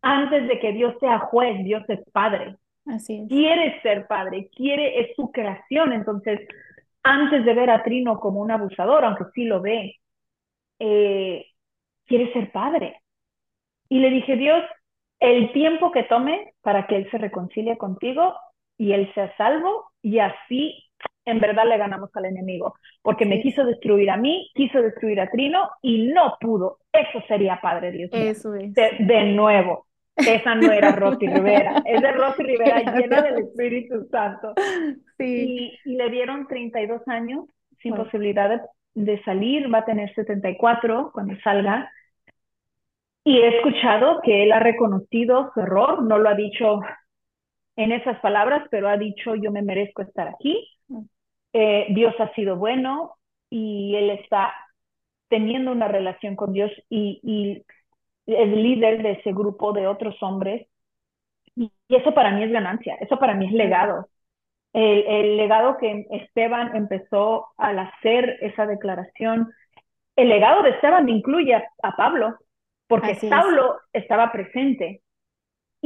Antes 0.00 0.48
de 0.48 0.58
que 0.58 0.72
Dios 0.72 0.94
sea 1.00 1.18
juez, 1.18 1.62
Dios 1.62 1.82
es 1.88 2.00
padre. 2.10 2.56
Así 2.86 3.18
es. 3.18 3.28
Quiere 3.28 3.82
ser 3.82 4.06
padre, 4.06 4.48
quiere, 4.56 4.98
es 4.98 5.14
su 5.14 5.30
creación. 5.30 5.92
Entonces, 5.92 6.40
antes 7.02 7.44
de 7.44 7.52
ver 7.52 7.68
a 7.68 7.82
Trino 7.82 8.18
como 8.18 8.40
un 8.40 8.50
abusador, 8.50 9.04
aunque 9.04 9.24
sí 9.34 9.44
lo 9.44 9.60
ve, 9.60 9.96
eh, 10.78 11.44
quiere 12.06 12.32
ser 12.32 12.50
padre. 12.50 13.02
Y 13.90 13.98
le 13.98 14.08
dije, 14.08 14.36
Dios, 14.36 14.64
el 15.20 15.52
tiempo 15.52 15.92
que 15.92 16.04
tome 16.04 16.54
para 16.62 16.86
que 16.86 16.96
Él 16.96 17.10
se 17.10 17.18
reconcilie 17.18 17.76
contigo 17.76 18.34
y 18.78 18.92
Él 18.92 19.12
sea 19.12 19.36
salvo 19.36 19.90
y 20.00 20.20
así 20.20 20.83
en 21.26 21.40
verdad 21.40 21.64
le 21.66 21.78
ganamos 21.78 22.10
al 22.14 22.26
enemigo, 22.26 22.74
porque 23.02 23.24
me 23.24 23.40
quiso 23.40 23.64
destruir 23.64 24.10
a 24.10 24.16
mí, 24.16 24.50
quiso 24.54 24.82
destruir 24.82 25.20
a 25.20 25.30
Trino 25.30 25.70
y 25.80 26.06
no 26.12 26.36
pudo. 26.40 26.78
Eso 26.92 27.22
sería 27.26 27.60
Padre 27.60 27.92
Dios. 27.92 28.10
Eso 28.12 28.54
es. 28.54 28.74
De, 28.74 29.24
nuevo, 29.32 29.86
esa 30.16 30.54
no 30.54 30.70
era 30.70 30.92
Rosy 30.92 31.26
Rivera, 31.26 31.82
es 31.84 32.02
de 32.02 32.12
Rosy 32.12 32.42
Rivera 32.44 32.92
llena 32.92 33.22
del 33.22 33.38
Espíritu 33.38 34.06
Santo. 34.10 34.54
Sí. 35.18 35.78
Y, 35.84 35.96
le 35.96 36.10
dieron 36.10 36.46
32 36.46 37.06
años 37.08 37.46
sin 37.80 37.94
posibilidad 37.94 38.62
de, 38.94 39.22
salir, 39.24 39.72
va 39.72 39.78
a 39.78 39.84
tener 39.84 40.14
74 40.14 41.10
cuando 41.12 41.34
salga. 41.42 41.90
Y 43.26 43.38
he 43.38 43.56
escuchado 43.56 44.20
que 44.22 44.42
él 44.42 44.52
ha 44.52 44.58
reconocido 44.58 45.50
su 45.54 45.60
error, 45.60 46.02
no 46.02 46.18
lo 46.18 46.28
ha 46.28 46.34
dicho 46.34 46.80
en 47.76 47.92
esas 47.92 48.20
palabras, 48.20 48.66
pero 48.70 48.88
ha 48.88 48.98
dicho 48.98 49.34
yo 49.34 49.50
me 49.50 49.62
merezco 49.62 50.02
estar 50.02 50.28
aquí. 50.28 50.73
Eh, 51.54 51.86
Dios 51.90 52.14
ha 52.18 52.34
sido 52.34 52.56
bueno 52.56 53.16
y 53.48 53.94
él 53.94 54.10
está 54.10 54.52
teniendo 55.28 55.70
una 55.70 55.86
relación 55.86 56.34
con 56.34 56.52
Dios 56.52 56.70
y, 56.90 57.20
y 57.22 57.64
es 58.26 58.48
líder 58.48 59.02
de 59.02 59.12
ese 59.12 59.32
grupo 59.32 59.72
de 59.72 59.86
otros 59.86 60.20
hombres. 60.20 60.66
Y 61.54 61.70
eso 61.88 62.12
para 62.12 62.32
mí 62.32 62.42
es 62.42 62.50
ganancia, 62.50 62.96
eso 62.96 63.18
para 63.20 63.34
mí 63.34 63.46
es 63.46 63.52
legado. 63.52 64.08
El, 64.72 65.06
el 65.06 65.36
legado 65.36 65.78
que 65.78 66.06
Esteban 66.10 66.74
empezó 66.74 67.46
al 67.56 67.78
hacer 67.78 68.38
esa 68.40 68.66
declaración, 68.66 69.52
el 70.16 70.28
legado 70.28 70.64
de 70.64 70.70
Esteban 70.70 71.08
incluye 71.08 71.54
a, 71.54 71.96
Pablo, 71.96 72.36
porque 72.88 73.14
Saulo 73.14 73.78
estaba 73.92 74.32
presente 74.32 75.03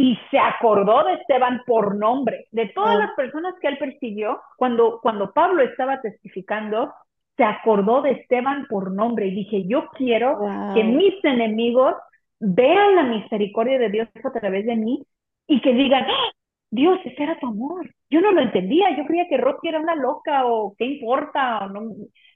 y 0.00 0.16
se 0.30 0.38
acordó 0.38 1.02
de 1.02 1.14
Esteban 1.14 1.60
por 1.66 1.96
nombre, 1.96 2.46
de 2.52 2.66
todas 2.68 2.96
las 2.96 3.10
personas 3.16 3.52
que 3.60 3.66
él 3.66 3.78
persiguió, 3.78 4.40
cuando, 4.56 5.00
cuando 5.02 5.32
Pablo 5.32 5.60
estaba 5.64 6.00
testificando, 6.00 6.94
se 7.36 7.42
acordó 7.42 8.00
de 8.02 8.12
Esteban 8.12 8.68
por 8.68 8.92
nombre 8.92 9.26
y 9.26 9.34
dije, 9.34 9.66
yo 9.66 9.88
quiero 9.96 10.38
que 10.72 10.84
mis 10.84 11.14
enemigos 11.24 11.96
vean 12.38 12.94
la 12.94 13.02
misericordia 13.02 13.76
de 13.80 13.88
Dios 13.88 14.08
a 14.22 14.30
través 14.30 14.66
de 14.66 14.76
mí 14.76 15.04
y 15.48 15.60
que 15.60 15.72
digan, 15.72 16.04
¡Ah! 16.04 16.30
Dios, 16.70 17.00
ese 17.04 17.20
era 17.20 17.36
tu 17.40 17.48
amor. 17.48 17.92
Yo 18.08 18.20
no 18.20 18.30
lo 18.30 18.40
entendía, 18.40 18.96
yo 18.96 19.04
creía 19.04 19.26
que 19.28 19.36
Rocky 19.36 19.66
era 19.66 19.80
una 19.80 19.96
loca 19.96 20.46
o 20.46 20.76
qué 20.78 20.84
importa, 20.84 21.64
o 21.64 21.70
no, 21.70 21.90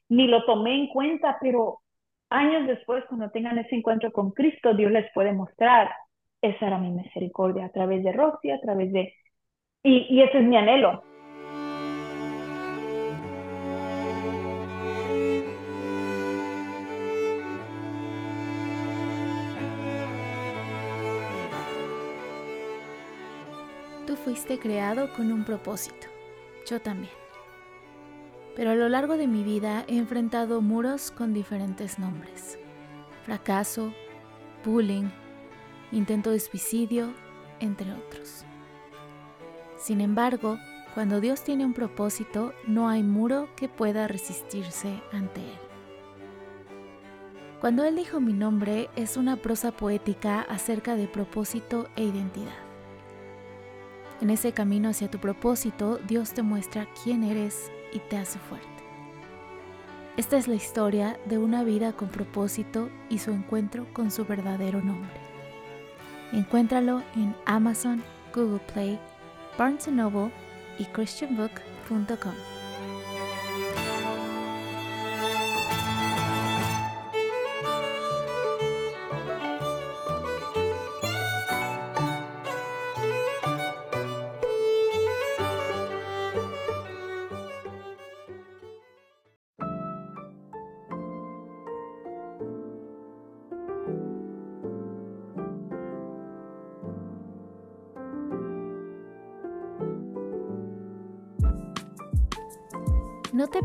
ni 0.08 0.26
lo 0.26 0.44
tomé 0.46 0.74
en 0.74 0.88
cuenta, 0.88 1.38
pero 1.40 1.78
años 2.28 2.66
después, 2.66 3.04
cuando 3.08 3.30
tengan 3.30 3.56
ese 3.58 3.76
encuentro 3.76 4.10
con 4.10 4.32
Cristo, 4.32 4.74
Dios 4.74 4.90
les 4.90 5.06
puede 5.12 5.32
mostrar 5.32 5.92
esa 6.42 6.66
era 6.66 6.78
mi 6.78 6.90
misericordia 6.90 7.66
a 7.66 7.72
través 7.72 8.02
de 8.04 8.12
Rosy, 8.12 8.50
a 8.50 8.60
través 8.60 8.92
de... 8.92 9.14
Y, 9.84 10.06
y 10.10 10.22
ese 10.22 10.38
es 10.38 10.44
mi 10.44 10.56
anhelo. 10.56 11.02
Tú 24.06 24.16
fuiste 24.16 24.58
creado 24.58 25.12
con 25.14 25.32
un 25.32 25.44
propósito, 25.44 26.08
yo 26.68 26.80
también. 26.80 27.12
Pero 28.54 28.70
a 28.70 28.74
lo 28.74 28.88
largo 28.88 29.16
de 29.16 29.26
mi 29.26 29.42
vida 29.42 29.84
he 29.88 29.96
enfrentado 29.96 30.60
muros 30.60 31.10
con 31.10 31.32
diferentes 31.32 31.98
nombres. 31.98 32.58
Fracaso, 33.24 33.94
bullying, 34.64 35.08
intento 35.92 36.30
de 36.30 36.40
suicidio, 36.40 37.12
entre 37.60 37.92
otros. 37.92 38.44
Sin 39.78 40.00
embargo, 40.00 40.58
cuando 40.94 41.20
Dios 41.20 41.42
tiene 41.42 41.64
un 41.64 41.72
propósito, 41.72 42.52
no 42.66 42.88
hay 42.88 43.02
muro 43.02 43.48
que 43.56 43.68
pueda 43.68 44.08
resistirse 44.08 45.00
ante 45.12 45.40
Él. 45.40 45.58
Cuando 47.60 47.84
Él 47.84 47.94
dijo 47.94 48.20
mi 48.20 48.32
nombre 48.32 48.90
es 48.96 49.16
una 49.16 49.36
prosa 49.36 49.70
poética 49.70 50.40
acerca 50.42 50.96
de 50.96 51.06
propósito 51.06 51.88
e 51.94 52.02
identidad. 52.02 52.58
En 54.20 54.30
ese 54.30 54.52
camino 54.52 54.88
hacia 54.88 55.10
tu 55.10 55.18
propósito, 55.18 55.98
Dios 56.08 56.32
te 56.32 56.42
muestra 56.42 56.88
quién 57.02 57.22
eres 57.22 57.70
y 57.92 58.00
te 58.00 58.16
hace 58.16 58.38
fuerte. 58.38 58.68
Esta 60.16 60.36
es 60.36 60.46
la 60.46 60.56
historia 60.56 61.18
de 61.24 61.38
una 61.38 61.64
vida 61.64 61.92
con 61.92 62.08
propósito 62.08 62.90
y 63.08 63.18
su 63.18 63.30
encuentro 63.30 63.86
con 63.94 64.10
su 64.10 64.24
verdadero 64.26 64.82
nombre. 64.82 65.21
Encuéntralo 66.32 67.02
en 67.16 67.34
Amazon, 67.46 68.02
Google 68.34 68.60
Play, 68.72 68.98
Barnes 69.58 69.88
Noble 69.88 70.30
y 70.78 70.84
christianbook.com. 70.86 72.51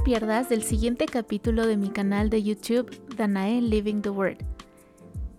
pierdas 0.08 0.48
del 0.48 0.62
siguiente 0.62 1.06
capítulo 1.06 1.68
de 1.68 1.76
mi 1.76 1.90
canal 1.90 2.30
de 2.30 2.42
YouTube, 2.42 2.90
Danae 3.18 3.60
Living 3.60 4.02
the 4.02 4.10
Word. 4.10 4.38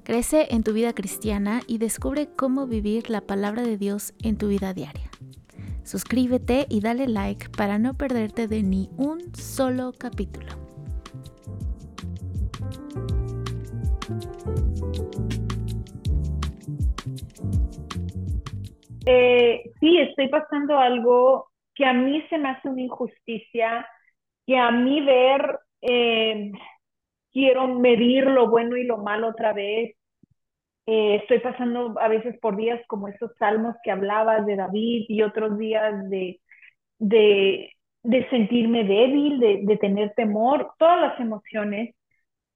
Crece 0.04 0.48
en 0.50 0.62
tu 0.62 0.74
vida 0.74 0.92
cristiana 0.92 1.62
y 1.66 1.78
descubre 1.78 2.28
cómo 2.36 2.66
vivir 2.66 3.08
la 3.08 3.22
palabra 3.22 3.62
de 3.62 3.78
Dios 3.78 4.12
en 4.22 4.36
tu 4.36 4.48
vida 4.48 4.74
diaria. 4.74 5.08
Suscríbete 5.84 6.66
y 6.68 6.82
dale 6.82 7.08
like 7.08 7.48
para 7.56 7.78
no 7.78 7.94
perderte 7.94 8.46
de 8.46 8.62
ni 8.62 8.90
un 8.98 9.34
solo 9.34 9.94
capítulo. 9.98 10.52
Eh, 19.06 19.62
sí, 19.80 19.98
estoy 19.98 20.28
pasando 20.28 20.78
algo 20.78 21.48
que 21.74 21.86
a 21.86 21.94
mí 21.94 22.22
se 22.28 22.36
me 22.36 22.50
hace 22.50 22.68
una 22.68 22.82
injusticia 22.82 23.86
que 24.49 24.57
a 24.57 24.70
mí 24.70 25.03
ver, 25.03 25.61
eh, 25.82 26.53
quiero 27.32 27.68
medir 27.68 28.24
lo 28.24 28.49
bueno 28.49 28.78
y 28.78 28.84
lo 28.84 28.96
malo 28.96 29.28
otra 29.28 29.53
vez. 29.53 29.94
Eh, 30.86 31.16
estoy 31.16 31.40
pasando 31.40 31.94
a 32.01 32.09
veces 32.09 32.38
por 32.40 32.57
días 32.57 32.80
como 32.88 33.09
esos 33.09 33.30
salmos 33.38 33.76
que 33.84 33.90
hablabas 33.90 34.46
de 34.46 34.57
David 34.57 35.05
y 35.09 35.22
otros 35.22 35.59
días 35.59 36.09
de, 36.09 36.40
de, 36.99 37.76
sentirme 38.30 38.84
débil, 38.84 39.38
de, 39.38 39.61
de 39.64 39.76
tener 39.76 40.14
temor, 40.14 40.72
todas 40.78 40.99
las 40.99 41.20
emociones. 41.20 41.94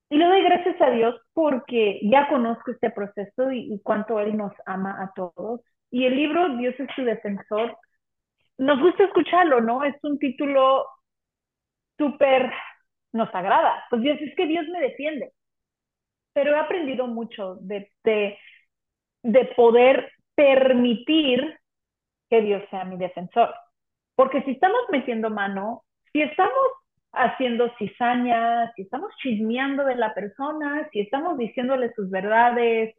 Y 0.08 0.16
le 0.16 0.24
doy 0.24 0.42
gracias 0.44 0.80
a 0.80 0.90
Dios 0.90 1.20
porque 1.34 2.00
ya 2.04 2.28
conozco 2.30 2.70
este 2.70 2.90
proceso 2.90 3.52
y, 3.52 3.74
y, 3.74 3.82
cuánto 3.82 4.18
Él 4.18 4.34
nos 4.38 4.54
ama 4.64 5.02
a 5.02 5.12
todos. 5.14 5.60
Y 5.90 6.06
el 6.06 6.16
libro 6.16 6.56
Dios 6.56 6.74
es 6.78 6.88
tu 6.96 7.04
defensor, 7.04 7.76
nos 8.56 8.80
gusta 8.80 9.04
escucharlo, 9.04 9.60
¿no? 9.60 9.84
Es 9.84 9.96
un 10.04 10.18
título 10.18 10.86
súper 12.02 12.52
nos 13.12 13.32
agrada. 13.34 13.84
Pues 13.90 14.02
Dios, 14.02 14.18
es 14.20 14.34
que 14.34 14.46
Dios 14.46 14.66
me 14.68 14.80
defiende. 14.80 15.32
Pero 16.32 16.52
he 16.52 16.58
aprendido 16.58 17.06
mucho 17.06 17.56
de, 17.60 17.90
de, 18.04 18.38
de 19.22 19.44
poder 19.56 20.10
permitir 20.34 21.58
que 22.28 22.42
Dios 22.42 22.62
sea 22.70 22.84
mi 22.84 22.96
defensor. 22.96 23.54
Porque 24.16 24.42
si 24.42 24.52
estamos 24.52 24.80
metiendo 24.90 25.30
mano, 25.30 25.84
si 26.12 26.22
estamos 26.22 26.66
haciendo 27.12 27.70
cizaña, 27.78 28.72
si 28.74 28.82
estamos 28.82 29.12
chismeando 29.22 29.84
de 29.84 29.96
la 29.96 30.14
persona, 30.14 30.88
si 30.90 31.00
estamos 31.00 31.36
diciéndole 31.36 31.92
sus 31.92 32.10
verdades, 32.10 32.96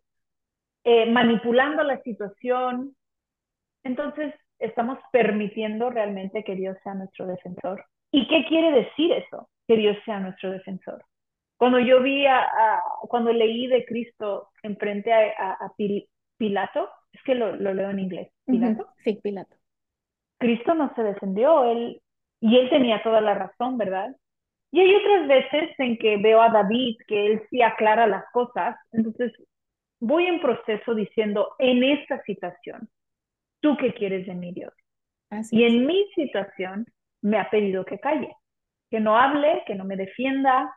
eh, 0.83 1.09
manipulando 1.11 1.83
la 1.83 2.01
situación, 2.03 2.95
entonces 3.83 4.33
estamos 4.59 4.99
permitiendo 5.11 5.89
realmente 5.89 6.43
que 6.43 6.55
Dios 6.55 6.77
sea 6.83 6.93
nuestro 6.93 7.25
defensor. 7.25 7.85
¿Y 8.13 8.27
qué 8.27 8.45
quiere 8.45 8.71
decir 8.71 9.11
eso? 9.11 9.49
Que 9.67 9.75
Dios 9.75 9.97
sea 10.05 10.19
nuestro 10.19 10.51
defensor. 10.51 11.03
Cuando 11.57 11.79
yo 11.79 12.01
vi 12.03 12.27
a, 12.27 12.47
cuando 13.09 13.33
leí 13.33 13.65
de 13.65 13.85
Cristo 13.85 14.49
enfrente 14.61 15.11
a, 15.11 15.53
a, 15.53 15.73
Pilato, 16.37 16.89
es 17.11 17.21
que 17.23 17.33
lo, 17.33 17.55
lo, 17.55 17.73
leo 17.73 17.89
en 17.89 17.99
inglés, 17.99 18.29
Pilato. 18.45 18.87
Sí, 19.03 19.19
Pilato. 19.23 19.55
Cristo 20.37 20.75
no 20.75 20.93
se 20.95 21.01
defendió, 21.01 21.63
él, 21.71 22.01
y 22.39 22.57
él 22.57 22.69
tenía 22.69 23.01
toda 23.01 23.19
la 23.19 23.33
razón, 23.33 23.77
¿verdad? 23.77 24.15
Y 24.71 24.81
hay 24.81 24.93
otras 24.93 25.27
veces 25.27 25.71
en 25.79 25.97
que 25.97 26.17
veo 26.17 26.41
a 26.41 26.49
David 26.49 26.97
que 27.07 27.25
él 27.25 27.41
sí 27.49 27.63
aclara 27.63 28.05
las 28.05 28.25
cosas, 28.31 28.75
entonces 28.91 29.31
voy 29.99 30.27
en 30.27 30.39
proceso 30.39 30.93
diciendo, 30.93 31.55
en 31.57 31.83
esta 31.83 32.21
situación, 32.23 32.89
¿tú 33.59 33.75
qué 33.77 33.93
quieres 33.93 34.27
de 34.27 34.35
mí, 34.35 34.51
Dios? 34.53 34.73
y 35.49 35.63
en 35.63 35.87
mi 35.87 36.05
situación 36.13 36.85
me 37.23 37.39
ha 37.39 37.49
pedido 37.49 37.85
que 37.85 37.99
calle, 37.99 38.35
que 38.91 38.99
no 38.99 39.17
hable, 39.17 39.63
que 39.65 39.75
no 39.75 39.85
me 39.85 39.95
defienda, 39.95 40.71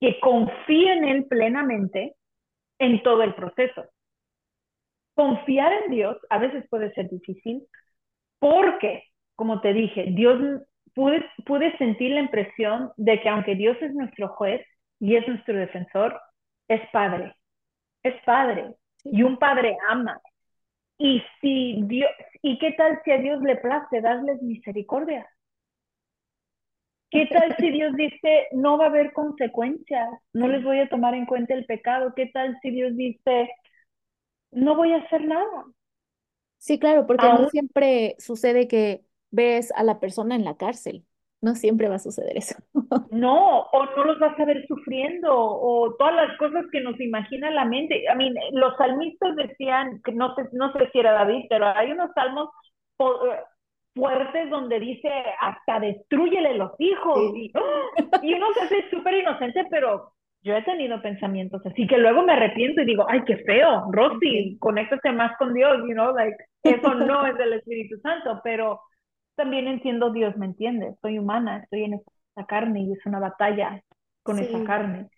que 0.00 0.20
confíe 0.20 0.92
en 0.92 1.04
Él 1.04 1.26
plenamente 1.26 2.16
en 2.78 3.02
todo 3.02 3.22
el 3.22 3.34
proceso. 3.34 3.86
Confiar 5.14 5.72
en 5.84 5.90
Dios 5.90 6.16
a 6.30 6.38
veces 6.38 6.64
puede 6.68 6.92
ser 6.92 7.08
difícil 7.08 7.66
porque, 8.38 9.04
como 9.34 9.60
te 9.60 9.72
dije, 9.72 10.06
Dios 10.10 10.62
pude, 10.94 11.24
pude 11.46 11.76
sentir 11.78 12.12
la 12.12 12.20
impresión 12.20 12.92
de 12.96 13.20
que 13.20 13.28
aunque 13.28 13.54
Dios 13.54 13.76
es 13.80 13.92
nuestro 13.94 14.28
juez 14.28 14.64
y 15.00 15.16
es 15.16 15.26
nuestro 15.26 15.54
defensor, 15.54 16.20
es 16.68 16.80
padre, 16.92 17.34
es 18.02 18.14
padre 18.24 18.74
y 19.04 19.22
un 19.22 19.38
padre 19.38 19.76
ama. 19.88 20.20
Y 20.98 21.22
si 21.40 21.82
Dios, 21.84 22.10
¿y 22.42 22.58
qué 22.58 22.72
tal 22.72 23.00
si 23.04 23.12
a 23.12 23.18
Dios 23.18 23.40
le 23.42 23.56
place 23.56 24.00
darles 24.00 24.42
misericordia? 24.42 25.28
¿Qué 27.10 27.26
tal 27.32 27.56
si 27.58 27.70
Dios 27.70 27.94
dice, 27.96 28.48
no 28.52 28.76
va 28.76 28.84
a 28.84 28.88
haber 28.88 29.12
consecuencias, 29.12 30.08
no 30.34 30.46
les 30.46 30.62
voy 30.62 30.80
a 30.80 30.88
tomar 30.88 31.14
en 31.14 31.24
cuenta 31.24 31.54
el 31.54 31.64
pecado? 31.64 32.12
¿Qué 32.14 32.26
tal 32.26 32.58
si 32.60 32.70
Dios 32.70 32.94
dice, 32.96 33.48
no 34.50 34.76
voy 34.76 34.92
a 34.92 34.98
hacer 34.98 35.24
nada? 35.24 35.64
Sí, 36.58 36.78
claro, 36.78 37.06
porque 37.06 37.32
no 37.32 37.48
siempre 37.48 38.16
sucede 38.18 38.68
que 38.68 39.04
ves 39.30 39.72
a 39.76 39.84
la 39.84 40.00
persona 40.00 40.34
en 40.34 40.44
la 40.44 40.56
cárcel. 40.56 41.06
No 41.40 41.54
siempre 41.54 41.88
va 41.88 41.96
a 41.96 42.00
suceder 42.00 42.36
eso. 42.36 42.56
No, 43.10 43.62
o 43.72 43.84
no 43.84 44.04
los 44.04 44.18
vas 44.18 44.38
a 44.38 44.44
ver 44.44 44.66
sufriendo, 44.66 45.28
o 45.32 45.94
todas 45.98 46.14
las 46.14 46.36
cosas 46.38 46.64
que 46.70 46.80
nos 46.80 47.00
imagina 47.00 47.50
la 47.50 47.64
mente. 47.64 48.08
A 48.08 48.14
mí, 48.14 48.32
los 48.52 48.76
salmistas 48.76 49.34
decían, 49.36 50.00
que 50.04 50.12
no 50.12 50.34
sé, 50.34 50.48
no 50.52 50.72
sé 50.72 50.88
si 50.92 50.98
era 50.98 51.12
David, 51.12 51.46
pero 51.48 51.66
hay 51.66 51.92
unos 51.92 52.10
salmos 52.14 52.50
fuertes 53.94 54.50
donde 54.50 54.80
dice 54.80 55.10
hasta 55.40 55.80
destruyele 55.80 56.54
los 56.54 56.72
hijos 56.78 57.32
y, 57.34 57.52
y, 58.22 58.34
uno 58.34 58.46
se 58.54 58.60
hace 58.62 58.90
súper 58.90 59.14
inocente, 59.14 59.64
pero 59.70 60.12
yo 60.42 60.54
he 60.54 60.62
tenido 60.62 61.02
pensamientos 61.02 61.64
así 61.66 61.86
que 61.86 61.98
luego 61.98 62.22
me 62.22 62.34
arrepiento 62.34 62.82
y 62.82 62.86
digo, 62.86 63.06
ay, 63.08 63.22
qué 63.26 63.38
feo, 63.38 63.86
Rosy, 63.90 64.56
conéctate 64.60 65.12
más 65.12 65.36
con 65.36 65.52
Dios, 65.52 65.78
you 65.88 65.94
know, 65.94 66.14
like, 66.14 66.36
eso 66.62 66.94
no 66.94 67.26
es 67.26 67.36
del 67.36 67.54
Espíritu 67.54 67.96
Santo, 68.00 68.40
pero 68.44 68.80
también 69.38 69.68
entiendo 69.68 70.10
Dios, 70.10 70.36
¿me 70.36 70.46
entiende? 70.46 70.96
Soy 71.00 71.18
humana, 71.18 71.60
estoy 71.62 71.84
en 71.84 71.94
esta 71.94 72.44
carne 72.46 72.80
y 72.80 72.92
es 72.92 73.06
una 73.06 73.20
batalla 73.20 73.80
con 74.24 74.40
esa 74.40 74.62
carne. 74.64 75.08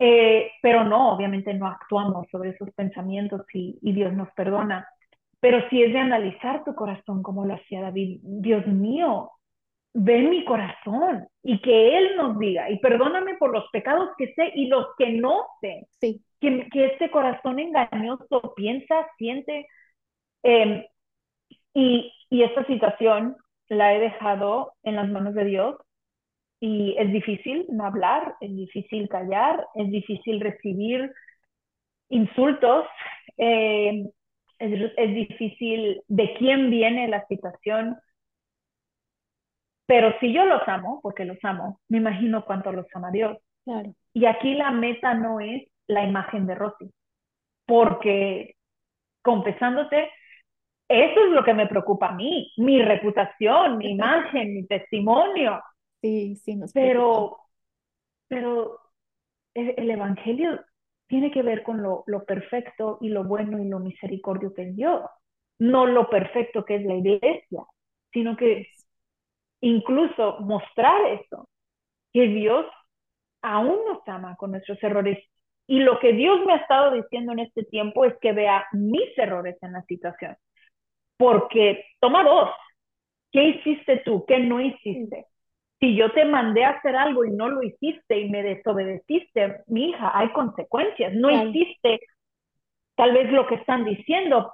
Eh, 0.00 0.50
pero 0.60 0.82
no, 0.84 1.14
obviamente 1.14 1.54
no 1.54 1.68
actuamos 1.68 2.26
sobre 2.30 2.50
esos 2.50 2.70
pensamientos 2.72 3.42
y, 3.54 3.78
y 3.80 3.92
Dios 3.92 4.12
nos 4.12 4.28
perdona. 4.32 4.86
Pero 5.38 5.66
si 5.70 5.82
es 5.82 5.92
de 5.92 6.00
analizar 6.00 6.64
tu 6.64 6.74
corazón 6.74 7.22
como 7.22 7.46
lo 7.46 7.54
hacía 7.54 7.80
David, 7.80 8.18
Dios 8.22 8.66
mío, 8.66 9.30
ve 9.94 10.22
mi 10.22 10.44
corazón 10.44 11.28
y 11.42 11.62
que 11.62 11.96
Él 11.96 12.16
nos 12.16 12.36
diga, 12.38 12.68
y 12.70 12.80
perdóname 12.80 13.36
por 13.36 13.52
los 13.52 13.64
pecados 13.70 14.10
que 14.18 14.34
sé 14.34 14.50
y 14.56 14.66
los 14.66 14.88
que 14.98 15.12
no 15.12 15.46
sé, 15.60 15.86
sí. 16.00 16.20
que, 16.40 16.68
que 16.70 16.86
este 16.86 17.08
corazón 17.08 17.60
engañoso 17.60 18.52
piensa, 18.56 19.06
siente. 19.16 19.68
Em, 20.42 20.84
y, 21.72 22.12
y 22.30 22.42
esta 22.42 22.66
situación 22.66 23.36
la 23.68 23.94
he 23.94 24.00
dejado 24.00 24.74
en 24.82 24.96
las 24.96 25.08
manos 25.08 25.34
de 25.34 25.44
Dios 25.44 25.76
y 26.60 26.96
es 26.98 27.12
difícil 27.12 27.66
no 27.68 27.84
hablar, 27.84 28.36
es 28.40 28.54
difícil 28.54 29.08
callar, 29.08 29.66
es 29.74 29.90
difícil 29.90 30.40
recibir 30.40 31.12
insultos. 32.08 32.86
Eh, 33.36 34.04
es, 34.58 35.14
difícil 35.14 36.02
de 36.08 36.34
quién 36.38 36.70
viene 36.70 37.08
la 37.08 37.26
situación, 37.26 37.98
pero 39.86 40.18
si 40.20 40.32
yo 40.32 40.44
los 40.46 40.62
amo, 40.66 41.00
porque 41.02 41.24
los 41.24 41.38
amo, 41.42 41.80
me 41.88 41.98
imagino 41.98 42.44
cuánto 42.44 42.72
los 42.72 42.86
ama 42.94 43.10
Dios. 43.10 43.36
Claro. 43.64 43.94
Y 44.12 44.26
aquí 44.26 44.54
la 44.54 44.70
meta 44.70 45.14
no 45.14 45.40
es 45.40 45.64
la 45.86 46.04
imagen 46.04 46.46
de 46.46 46.54
Rosy, 46.54 46.90
porque 47.66 48.56
confesándote, 49.22 50.10
eso 50.88 51.24
es 51.26 51.32
lo 51.32 51.44
que 51.44 51.54
me 51.54 51.66
preocupa 51.66 52.08
a 52.08 52.14
mí, 52.14 52.52
mi 52.56 52.82
reputación, 52.82 53.78
mi 53.78 53.92
imagen, 53.92 54.54
mi 54.54 54.66
testimonio. 54.66 55.60
Sí, 56.00 56.36
sí, 56.36 56.56
nos 56.56 56.72
pero, 56.72 57.38
pero 58.28 58.80
el 59.54 59.90
Evangelio 59.90 60.60
tiene 61.06 61.30
que 61.30 61.42
ver 61.42 61.62
con 61.62 61.82
lo, 61.82 62.04
lo 62.06 62.24
perfecto 62.24 62.98
y 63.00 63.08
lo 63.08 63.24
bueno 63.24 63.58
y 63.60 63.68
lo 63.68 63.78
misericordio 63.78 64.52
que 64.54 64.62
es 64.62 64.76
Dios. 64.76 65.02
No 65.58 65.86
lo 65.86 66.10
perfecto 66.10 66.64
que 66.64 66.76
es 66.76 66.84
la 66.84 66.94
iglesia, 66.94 67.62
sino 68.12 68.36
que 68.36 68.66
incluso 69.60 70.38
mostrar 70.40 71.00
eso, 71.12 71.48
que 72.12 72.28
Dios 72.28 72.66
aún 73.42 73.78
nos 73.86 74.06
ama 74.08 74.36
con 74.36 74.52
nuestros 74.52 74.82
errores. 74.82 75.18
Y 75.66 75.80
lo 75.80 75.98
que 75.98 76.12
Dios 76.12 76.44
me 76.46 76.54
ha 76.54 76.56
estado 76.56 76.92
diciendo 76.92 77.32
en 77.32 77.40
este 77.40 77.64
tiempo 77.64 78.04
es 78.04 78.14
que 78.20 78.32
vea 78.32 78.66
mis 78.72 79.16
errores 79.18 79.56
en 79.62 79.72
la 79.72 79.82
situación. 79.82 80.36
Porque 81.16 81.84
toma 82.00 82.24
dos. 82.24 82.50
¿Qué 83.30 83.44
hiciste 83.44 83.98
tú? 84.04 84.24
¿Qué 84.26 84.38
no 84.38 84.60
hiciste? 84.60 85.26
Si 85.80 85.96
yo 85.96 86.12
te 86.12 86.24
mandé 86.24 86.64
a 86.64 86.70
hacer 86.70 86.96
algo 86.96 87.24
y 87.24 87.30
no 87.30 87.48
lo 87.48 87.62
hiciste 87.62 88.18
y 88.18 88.30
me 88.30 88.42
desobedeciste, 88.42 89.62
mi 89.66 89.90
hija, 89.90 90.16
hay 90.16 90.32
consecuencias. 90.32 91.12
No 91.14 91.30
hiciste 91.30 92.00
tal 92.96 93.12
vez 93.12 93.30
lo 93.32 93.46
que 93.46 93.56
están 93.56 93.84
diciendo, 93.84 94.52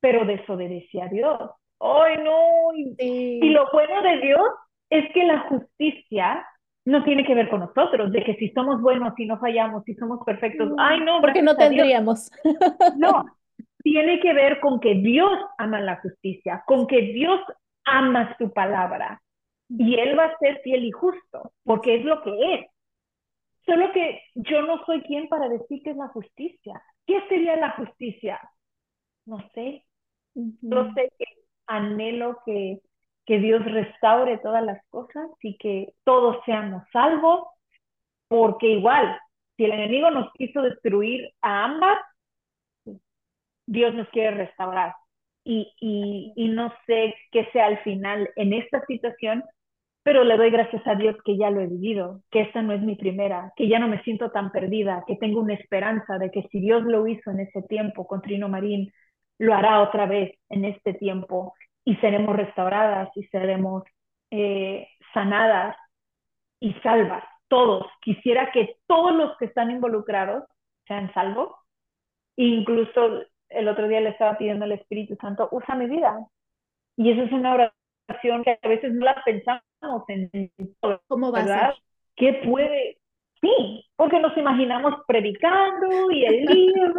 pero 0.00 0.24
desobedecí 0.24 1.00
a 1.00 1.08
Dios. 1.08 1.38
¡Ay, 1.80 2.16
no! 2.22 2.72
Y, 2.98 3.48
lo 3.50 3.68
bueno 3.72 4.02
de 4.02 4.20
Dios 4.20 4.42
es 4.90 5.12
que 5.12 5.24
la 5.24 5.40
justicia 5.48 6.46
no 6.84 7.04
tiene 7.04 7.24
que 7.24 7.34
ver 7.34 7.50
con 7.50 7.60
nosotros, 7.60 8.12
de 8.12 8.22
que 8.22 8.34
si 8.36 8.50
somos 8.50 8.80
buenos, 8.80 9.14
si 9.16 9.26
no 9.26 9.38
fallamos, 9.38 9.82
si 9.84 9.94
somos 9.94 10.24
perfectos, 10.24 10.72
ay 10.78 11.00
no, 11.00 11.20
porque 11.20 11.42
no 11.42 11.56
tendríamos. 11.56 12.30
No, 12.96 13.24
tiene 13.86 14.18
que 14.18 14.32
ver 14.32 14.58
con 14.58 14.80
que 14.80 14.96
Dios 14.96 15.38
ama 15.58 15.80
la 15.80 16.00
justicia, 16.00 16.64
con 16.66 16.88
que 16.88 17.02
Dios 17.02 17.40
ama 17.84 18.36
su 18.36 18.52
palabra, 18.52 19.22
y 19.68 19.94
él 19.94 20.18
va 20.18 20.24
a 20.24 20.38
ser 20.38 20.60
fiel 20.62 20.86
y 20.86 20.90
justo, 20.90 21.52
porque 21.62 21.94
es 21.94 22.04
lo 22.04 22.20
que 22.24 22.54
es. 22.54 22.66
Solo 23.64 23.92
que 23.92 24.22
yo 24.34 24.62
no 24.62 24.84
soy 24.86 25.02
quien 25.02 25.28
para 25.28 25.48
decir 25.48 25.84
que 25.84 25.90
es 25.90 25.96
la 25.96 26.08
justicia. 26.08 26.82
¿Qué 27.06 27.22
sería 27.28 27.54
la 27.54 27.76
justicia? 27.76 28.40
No 29.24 29.38
sé. 29.54 29.84
No 30.34 30.92
sé 30.94 31.12
que 31.16 31.24
anhelo 31.68 32.40
que, 32.44 32.80
que 33.24 33.38
Dios 33.38 33.64
restaure 33.64 34.38
todas 34.38 34.64
las 34.64 34.84
cosas 34.88 35.28
y 35.42 35.58
que 35.58 35.92
todos 36.02 36.38
seamos 36.44 36.82
salvos, 36.92 37.46
porque 38.26 38.66
igual, 38.66 39.16
si 39.56 39.64
el 39.64 39.72
enemigo 39.74 40.10
nos 40.10 40.32
quiso 40.32 40.60
destruir 40.62 41.30
a 41.40 41.66
ambas, 41.66 41.98
Dios 43.66 43.94
nos 43.94 44.08
quiere 44.08 44.30
restaurar. 44.32 44.94
Y, 45.44 45.72
y, 46.34 46.48
no 46.48 46.72
sé 46.86 47.14
qué 47.30 47.48
sea 47.52 47.66
al 47.66 47.78
final 47.84 48.28
en 48.34 48.52
esta 48.52 48.84
situación, 48.86 49.44
pero 50.02 50.24
le 50.24 50.36
doy 50.36 50.50
gracias 50.50 50.84
a 50.86 50.96
Dios 50.96 51.16
que 51.24 51.36
ya 51.36 51.50
lo 51.50 51.60
he 51.60 51.68
vivido, 51.68 52.22
que 52.32 52.40
esta 52.40 52.62
no 52.62 52.72
es 52.72 52.80
mi 52.80 52.96
primera, 52.96 53.52
que 53.56 53.68
ya 53.68 53.78
no 53.78 53.86
me 53.86 54.02
siento 54.02 54.32
tan 54.32 54.50
perdida, 54.50 55.04
que 55.06 55.14
tengo 55.16 55.40
una 55.40 55.54
esperanza 55.54 56.18
de 56.18 56.32
que 56.32 56.48
si 56.50 56.58
Dios 56.58 56.82
lo 56.82 57.06
hizo 57.06 57.30
en 57.30 57.40
ese 57.40 57.62
tiempo 57.62 58.08
con 58.08 58.22
Trino 58.22 58.48
Marín, 58.48 58.92
lo 59.38 59.54
hará 59.54 59.82
otra 59.82 60.06
vez 60.06 60.36
en 60.48 60.64
este 60.64 60.94
tiempo 60.94 61.54
y 61.84 61.94
seremos 61.96 62.34
restauradas 62.34 63.08
y 63.16 63.24
seremos 63.28 63.84
eh, 64.32 64.88
sanadas 65.14 65.76
y 66.60 66.72
salvas, 66.82 67.24
todos. 67.48 67.86
Quisiera 68.02 68.50
que 68.50 68.76
todos 68.86 69.14
los 69.14 69.36
que 69.38 69.46
están 69.46 69.70
involucrados 69.70 70.44
sean 70.86 71.12
salvos. 71.14 71.52
incluso 72.36 73.22
el 73.48 73.68
otro 73.68 73.88
día 73.88 74.00
le 74.00 74.10
estaba 74.10 74.38
pidiendo 74.38 74.64
al 74.64 74.72
Espíritu 74.72 75.16
Santo, 75.20 75.48
usa 75.52 75.74
mi 75.74 75.86
vida. 75.86 76.26
Y 76.96 77.10
eso 77.10 77.22
es 77.22 77.32
una 77.32 77.54
oración 77.54 78.42
que 78.44 78.58
a 78.62 78.68
veces 78.68 78.92
no 78.92 79.04
la 79.04 79.22
pensamos 79.24 79.62
en, 80.08 80.50
¿Cómo 81.08 81.30
va 81.30 81.40
¿verdad? 81.40 81.74
¿Qué 82.14 82.40
puede? 82.46 82.98
Sí, 83.40 83.84
porque 83.96 84.18
nos 84.18 84.36
imaginamos 84.36 84.94
predicando 85.06 86.10
y 86.10 86.24
el 86.26 86.44
libro, 86.46 86.92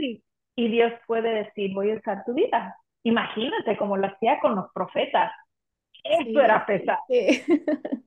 y, 0.00 0.22
y 0.56 0.68
Dios 0.68 0.92
puede 1.06 1.44
decir, 1.44 1.74
voy 1.74 1.90
a 1.90 1.96
usar 1.96 2.24
tu 2.24 2.34
vida. 2.34 2.76
imagínate 3.02 3.76
cómo 3.76 3.96
lo 3.96 4.06
hacía 4.06 4.38
con 4.40 4.54
los 4.54 4.66
profetas. 4.72 5.32
Eso 6.04 6.40
era 6.40 6.64
pesado. 6.66 7.00
Sí. 7.08 7.42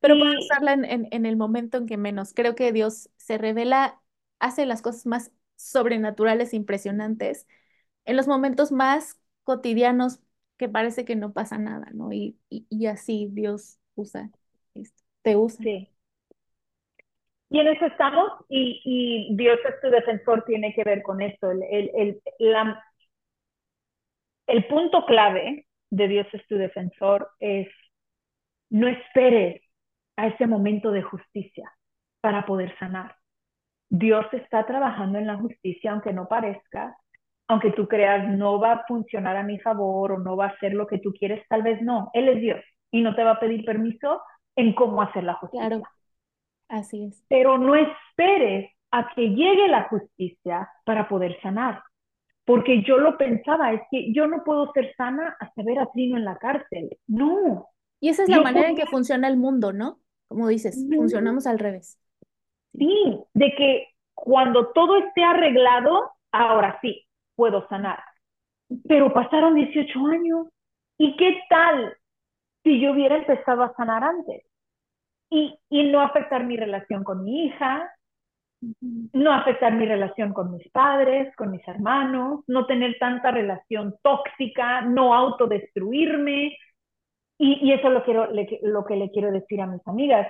Pero 0.00 0.16
para 0.18 0.38
usarla 0.38 0.72
en, 0.74 1.08
en, 1.10 1.26
el 1.26 1.36
momento 1.36 1.76
en 1.78 1.86
que 1.86 1.96
menos. 1.96 2.32
Creo 2.32 2.54
que 2.54 2.72
Dios 2.72 3.10
se 3.16 3.36
revela, 3.36 4.00
hace 4.38 4.64
las 4.64 4.80
cosas 4.80 5.06
más 5.06 5.32
sobrenaturales, 5.58 6.54
impresionantes, 6.54 7.46
en 8.04 8.16
los 8.16 8.28
momentos 8.28 8.72
más 8.72 9.20
cotidianos 9.42 10.20
que 10.56 10.68
parece 10.68 11.04
que 11.04 11.16
no 11.16 11.32
pasa 11.32 11.58
nada, 11.58 11.88
¿no? 11.92 12.12
Y, 12.12 12.38
y, 12.48 12.86
así 12.86 13.28
Dios 13.30 13.78
usa 13.94 14.30
te 15.22 15.36
usa. 15.36 15.62
Sí. 15.62 15.88
Y 17.50 17.60
en 17.60 17.68
eso 17.68 17.86
estamos, 17.86 18.30
y, 18.48 18.82
y, 18.84 19.36
Dios 19.36 19.58
es 19.66 19.80
tu 19.80 19.88
defensor, 19.88 20.44
tiene 20.44 20.74
que 20.74 20.84
ver 20.84 21.02
con 21.02 21.22
esto. 21.22 21.50
El, 21.50 21.62
el, 21.62 21.90
el, 21.94 22.22
la, 22.38 22.84
el 24.46 24.66
punto 24.66 25.06
clave 25.06 25.66
de 25.90 26.08
Dios 26.08 26.26
es 26.32 26.46
tu 26.46 26.56
defensor 26.56 27.30
es 27.40 27.68
no 28.70 28.88
esperes 28.88 29.62
a 30.16 30.26
ese 30.26 30.46
momento 30.46 30.90
de 30.90 31.02
justicia 31.02 31.72
para 32.20 32.44
poder 32.44 32.76
sanar. 32.78 33.17
Dios 33.88 34.26
está 34.32 34.66
trabajando 34.66 35.18
en 35.18 35.26
la 35.26 35.36
justicia, 35.36 35.92
aunque 35.92 36.12
no 36.12 36.28
parezca, 36.28 36.96
aunque 37.48 37.72
tú 37.72 37.88
creas 37.88 38.28
no 38.28 38.60
va 38.60 38.72
a 38.72 38.84
funcionar 38.86 39.36
a 39.36 39.42
mi 39.42 39.58
favor 39.58 40.12
o 40.12 40.18
no 40.18 40.36
va 40.36 40.46
a 40.46 40.48
hacer 40.48 40.74
lo 40.74 40.86
que 40.86 40.98
tú 40.98 41.12
quieres, 41.12 41.42
tal 41.48 41.62
vez 41.62 41.80
no. 41.82 42.10
Él 42.12 42.28
es 42.28 42.40
Dios 42.40 42.60
y 42.90 43.02
no 43.02 43.14
te 43.14 43.24
va 43.24 43.32
a 43.32 43.40
pedir 43.40 43.64
permiso 43.64 44.20
en 44.56 44.74
cómo 44.74 45.00
hacer 45.02 45.24
la 45.24 45.34
justicia. 45.34 45.68
Claro, 45.68 45.82
así 46.68 47.04
es. 47.04 47.24
Pero 47.28 47.58
no 47.58 47.74
esperes 47.74 48.70
a 48.90 49.10
que 49.14 49.30
llegue 49.30 49.68
la 49.68 49.84
justicia 49.84 50.68
para 50.84 51.08
poder 51.08 51.40
sanar. 51.40 51.82
Porque 52.44 52.82
yo 52.82 52.96
lo 52.96 53.18
pensaba, 53.18 53.72
es 53.72 53.82
que 53.90 54.10
yo 54.12 54.26
no 54.26 54.42
puedo 54.42 54.72
ser 54.72 54.94
sana 54.96 55.36
hasta 55.38 55.62
ver 55.62 55.78
a 55.78 55.86
Trino 55.92 56.16
en 56.16 56.24
la 56.24 56.38
cárcel. 56.38 56.96
No. 57.06 57.68
Y 58.00 58.08
esa 58.08 58.22
es 58.22 58.28
la 58.30 58.40
manera 58.40 58.70
en 58.70 58.76
que 58.76 58.86
funciona 58.86 59.28
el 59.28 59.36
mundo, 59.36 59.72
¿no? 59.72 60.00
Como 60.28 60.48
dices, 60.48 60.86
funcionamos 60.94 61.46
al 61.46 61.58
revés. 61.58 61.98
Sí, 62.72 63.18
de 63.34 63.54
que 63.56 63.88
cuando 64.14 64.72
todo 64.72 64.96
esté 64.98 65.24
arreglado, 65.24 66.10
ahora 66.32 66.78
sí, 66.82 67.06
puedo 67.34 67.66
sanar. 67.68 68.02
Pero 68.88 69.12
pasaron 69.12 69.54
18 69.54 70.06
años. 70.06 70.48
¿Y 70.98 71.16
qué 71.16 71.40
tal 71.48 71.96
si 72.64 72.80
yo 72.80 72.92
hubiera 72.92 73.16
empezado 73.16 73.62
a 73.62 73.74
sanar 73.76 74.04
antes? 74.04 74.44
Y, 75.30 75.58
y 75.70 75.84
no 75.90 76.00
afectar 76.02 76.44
mi 76.44 76.56
relación 76.56 77.04
con 77.04 77.24
mi 77.24 77.46
hija, 77.46 77.92
no 79.12 79.32
afectar 79.32 79.74
mi 79.74 79.86
relación 79.86 80.32
con 80.32 80.52
mis 80.52 80.68
padres, 80.70 81.34
con 81.36 81.50
mis 81.50 81.66
hermanos, 81.68 82.40
no 82.46 82.66
tener 82.66 82.96
tanta 82.98 83.30
relación 83.30 83.96
tóxica, 84.02 84.82
no 84.82 85.14
autodestruirme. 85.14 86.56
Y, 87.38 87.68
y 87.68 87.72
eso 87.72 87.88
es 87.88 87.94
lo, 87.94 88.04
quiero, 88.04 88.28
lo 88.62 88.84
que 88.84 88.96
le 88.96 89.10
quiero 89.10 89.32
decir 89.32 89.60
a 89.62 89.66
mis 89.66 89.86
amigas 89.86 90.28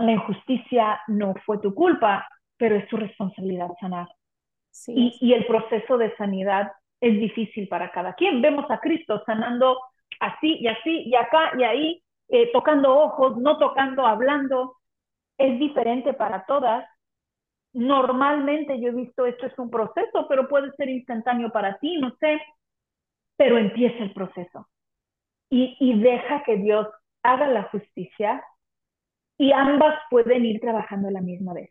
la 0.00 0.12
injusticia 0.12 1.00
no 1.08 1.34
fue 1.44 1.58
tu 1.58 1.74
culpa, 1.74 2.26
pero 2.56 2.76
es 2.76 2.88
tu 2.88 2.96
responsabilidad 2.96 3.68
sanar. 3.80 4.08
Sí. 4.70 5.18
Y, 5.20 5.32
el 5.34 5.46
proceso 5.46 5.98
de 5.98 6.14
sanidad 6.16 6.72
es 7.00 7.18
difícil 7.20 7.68
para 7.68 7.90
cada 7.90 8.14
quien. 8.14 8.40
Vemos 8.40 8.70
a 8.70 8.80
Cristo 8.80 9.22
sanando 9.26 9.78
así 10.20 10.58
y 10.60 10.68
así 10.68 11.02
y 11.02 11.14
acá 11.14 11.52
y 11.58 11.64
ahí, 11.64 12.02
eh, 12.28 12.50
tocando 12.52 12.96
ojos, 12.96 13.36
no 13.38 13.58
tocando, 13.58 14.06
hablando. 14.06 14.76
Es 15.36 15.58
diferente 15.58 16.14
para 16.14 16.46
todas. 16.46 16.86
Normalmente 17.72 18.80
yo 18.80 18.88
he 18.88 18.92
visto 18.92 19.26
esto 19.26 19.46
es 19.46 19.58
un 19.58 19.70
proceso, 19.70 20.26
pero 20.28 20.48
puede 20.48 20.70
ser 20.72 20.88
instantáneo 20.88 21.50
para 21.50 21.78
ti, 21.78 21.98
no 21.98 22.14
sé, 22.16 22.40
pero 23.36 23.58
empieza 23.58 24.02
el 24.02 24.12
proceso. 24.12 24.68
Y, 25.50 25.76
y 25.78 26.00
deja 26.00 26.42
que 26.44 26.56
Dios 26.56 26.86
haga 27.22 27.48
la 27.48 27.64
justicia 27.64 28.42
y 29.40 29.52
ambas 29.52 29.98
pueden 30.10 30.44
ir 30.44 30.60
trabajando 30.60 31.08
a 31.08 31.12
la 31.12 31.22
misma 31.22 31.54
vez. 31.54 31.70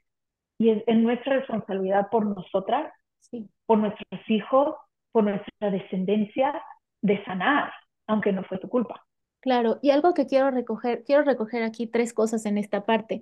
Y 0.58 0.72
es, 0.72 0.84
nuestra 0.88 1.38
responsabilidad 1.38 2.10
por 2.10 2.26
nosotras, 2.26 2.92
sí. 3.20 3.48
por 3.68 3.78
nuestros 3.78 4.22
hijos, 4.28 4.76
por 5.12 5.26
nuestra 5.26 5.70
descendencia, 5.70 6.64
de 7.04 7.24
sanar, 7.26 7.72
aunque 8.08 8.32
no 8.32 8.44
fue 8.44 8.58
tu 8.58 8.68
culpa. 8.70 9.06
Claro, 9.40 9.78
y 9.84 9.92
algo 9.92 10.16
que 10.16 10.26
quiero 10.26 10.50
recoger, 10.50 11.04
quiero 11.04 11.22
recoger 11.22 11.62
aquí 11.62 11.86
tres 11.86 12.12
cosas 12.12 12.48
en 12.48 12.58
esta 12.58 12.88
parte. 12.88 13.22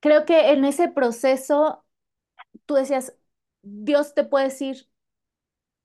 Creo 0.00 0.24
que 0.24 0.52
en 0.52 0.64
ese 0.64 0.88
proceso, 0.88 1.84
tú 2.64 2.76
decías, 2.76 3.14
Dios 3.60 4.14
te 4.14 4.24
puede 4.24 4.46
decir, 4.46 4.88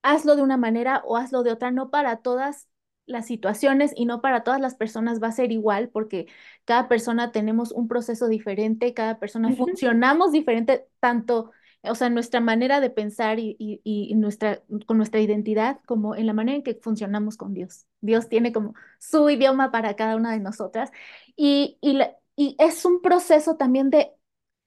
hazlo 0.00 0.34
de 0.34 0.40
una 0.40 0.56
manera 0.56 1.02
o 1.04 1.18
hazlo 1.18 1.42
de 1.42 1.52
otra, 1.52 1.70
no 1.72 1.90
para 1.90 2.22
todas 2.22 2.69
las 3.10 3.26
situaciones 3.26 3.92
y 3.94 4.06
no 4.06 4.20
para 4.20 4.42
todas 4.44 4.60
las 4.60 4.74
personas 4.74 5.22
va 5.22 5.28
a 5.28 5.32
ser 5.32 5.52
igual 5.52 5.88
porque 5.90 6.26
cada 6.64 6.88
persona 6.88 7.32
tenemos 7.32 7.72
un 7.72 7.88
proceso 7.88 8.28
diferente, 8.28 8.94
cada 8.94 9.18
persona 9.18 9.52
funcionamos 9.52 10.32
diferente, 10.32 10.86
tanto, 11.00 11.50
o 11.82 11.94
sea, 11.94 12.10
nuestra 12.10 12.40
manera 12.40 12.80
de 12.80 12.90
pensar 12.90 13.38
y, 13.38 13.56
y, 13.58 14.14
nuestra, 14.14 14.62
con 14.86 14.96
nuestra 14.96 15.20
identidad 15.20 15.80
como 15.86 16.14
en 16.14 16.26
la 16.26 16.32
manera 16.32 16.56
en 16.56 16.62
que 16.62 16.74
funcionamos 16.74 17.36
con 17.36 17.54
Dios. 17.54 17.86
Dios 18.00 18.28
tiene 18.28 18.52
como 18.52 18.74
su 18.98 19.28
idioma 19.28 19.70
para 19.70 19.96
cada 19.96 20.16
una 20.16 20.32
de 20.32 20.40
nosotras 20.40 20.90
y, 21.36 21.78
y, 21.80 21.98
y 22.36 22.56
es 22.58 22.84
un 22.84 23.02
proceso 23.02 23.56
también 23.56 23.90
de 23.90 24.12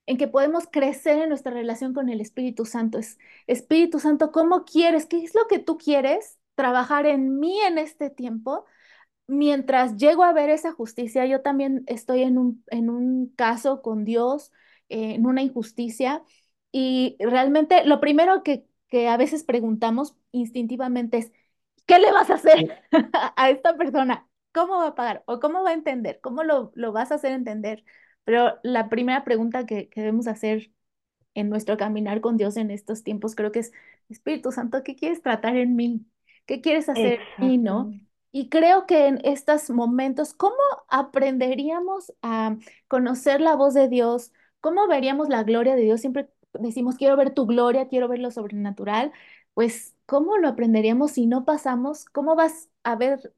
en 0.06 0.18
que 0.18 0.28
podemos 0.28 0.66
crecer 0.72 1.20
en 1.20 1.30
nuestra 1.30 1.54
relación 1.54 1.94
con 1.94 2.10
el 2.10 2.22
Espíritu 2.22 2.66
Santo. 2.66 2.98
Es, 2.98 3.18
Espíritu 3.48 4.00
Santo, 4.00 4.32
¿cómo 4.32 4.66
quieres? 4.66 5.06
¿Qué 5.06 5.24
es 5.24 5.34
lo 5.36 5.48
que 5.48 5.60
tú 5.60 5.78
quieres? 5.78 6.40
Trabajar 6.56 7.06
en 7.06 7.40
mí 7.40 7.60
en 7.62 7.78
este 7.78 8.10
tiempo. 8.10 8.66
Mientras 9.28 9.98
llego 9.98 10.24
a 10.24 10.34
ver 10.34 10.50
esa 10.50 10.74
justicia, 10.74 11.26
yo 11.26 11.42
también 11.42 11.84
estoy 11.88 12.24
en 12.24 12.38
un, 12.38 12.64
en 12.72 12.90
un 12.90 13.30
caso 13.36 13.82
con 13.82 14.06
Dios, 14.06 14.52
eh, 14.90 15.16
en 15.16 15.26
una 15.26 15.42
injusticia, 15.44 16.24
y 16.72 17.16
realmente 17.20 17.86
lo 17.86 18.00
primero 18.02 18.44
que, 18.44 18.66
que 18.90 19.08
a 19.10 19.18
veces 19.18 19.44
preguntamos 19.44 20.16
instintivamente 20.32 21.18
es, 21.20 21.32
¿qué 21.86 22.00
le 22.00 22.12
vas 22.12 22.30
a 22.30 22.36
hacer 22.36 22.84
a 23.38 23.50
esta 23.50 23.78
persona? 23.78 24.28
¿Cómo 24.54 24.78
va 24.80 24.88
a 24.88 24.96
pagar? 24.96 25.24
¿O 25.28 25.40
cómo 25.40 25.64
va 25.64 25.72
a 25.72 25.74
entender? 25.74 26.20
¿Cómo 26.22 26.44
lo, 26.44 26.72
lo 26.76 26.92
vas 26.92 27.12
a 27.12 27.16
hacer 27.16 27.32
entender? 27.32 27.84
Pero 28.24 28.60
la 28.64 28.90
primera 28.90 29.24
pregunta 29.24 29.66
que, 29.66 29.90
que 29.90 30.02
debemos 30.02 30.28
hacer 30.28 30.72
en 31.36 31.50
nuestro 31.50 31.78
caminar 31.78 32.22
con 32.22 32.38
Dios 32.38 32.58
en 32.58 32.72
estos 32.72 33.04
tiempos 33.04 33.36
creo 33.36 33.52
que 33.52 33.60
es, 33.60 33.72
Espíritu 34.10 34.52
Santo, 34.52 34.84
¿qué 34.84 34.96
quieres 34.96 35.22
tratar 35.22 35.56
en 35.58 35.76
mí? 35.76 36.06
¿Qué 36.46 36.62
quieres 36.62 36.90
hacer 36.90 37.30
y 37.40 37.58
no? 37.58 37.94
Y 38.32 38.50
creo 38.50 38.86
que 38.88 39.08
en 39.08 39.20
estos 39.24 39.70
momentos, 39.70 40.34
¿cómo 40.34 40.56
aprenderíamos 40.90 42.14
a 42.22 42.58
conocer 42.88 43.42
la 43.42 43.56
voz 43.56 43.74
de 43.76 43.88
Dios? 43.90 44.32
¿Cómo 44.60 44.88
veríamos 44.88 45.30
la 45.30 45.44
gloria 45.44 45.76
de 45.76 45.84
Dios? 45.84 46.02
Siempre 46.02 46.30
decimos, 46.54 46.96
quiero 46.96 47.16
ver 47.16 47.34
tu 47.34 47.46
gloria, 47.46 47.88
quiero 47.88 48.08
ver 48.08 48.20
lo 48.20 48.32
sobrenatural. 48.32 49.12
Pues, 49.54 49.96
¿cómo 50.06 50.38
lo 50.38 50.48
aprenderíamos 50.48 51.12
si 51.12 51.28
no 51.28 51.46
pasamos? 51.46 52.06
¿Cómo 52.06 52.36
vas 52.36 52.70
a 52.84 52.96
ver 52.96 53.34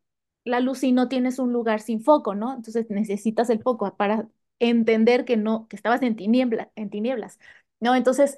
la 0.45 0.59
luz 0.59 0.79
si 0.79 0.91
no 0.91 1.09
tienes 1.09 1.39
un 1.39 1.51
lugar 1.53 1.81
sin 1.81 2.01
foco, 2.01 2.35
no? 2.35 2.53
Entonces 2.53 2.89
necesitas 2.89 3.49
el 3.49 3.61
foco 3.61 3.95
para 3.97 4.27
entender 4.59 5.25
que 5.25 5.37
no, 5.37 5.67
que 5.67 5.75
estabas 5.75 6.01
en 6.03 6.15
tiniebla, 6.15 6.71
en 6.75 6.89
tinieblas, 6.89 7.39
¿no? 7.79 7.95
Entonces, 7.95 8.37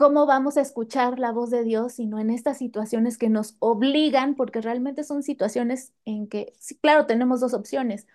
¿Cómo 0.00 0.24
vamos 0.24 0.56
a 0.56 0.62
escuchar 0.62 1.18
la 1.18 1.30
voz 1.30 1.50
de 1.50 1.62
Dios 1.62 1.92
sino 1.92 2.18
en 2.18 2.30
estas 2.30 2.56
situaciones 2.56 3.18
que 3.18 3.28
nos 3.28 3.56
obligan, 3.58 4.34
porque 4.34 4.62
realmente 4.62 5.04
son 5.04 5.22
situaciones 5.22 5.92
en 6.06 6.26
que, 6.26 6.54
sí, 6.58 6.74
claro, 6.78 7.04
tenemos 7.04 7.40
dos 7.40 7.52
opciones, 7.52 8.06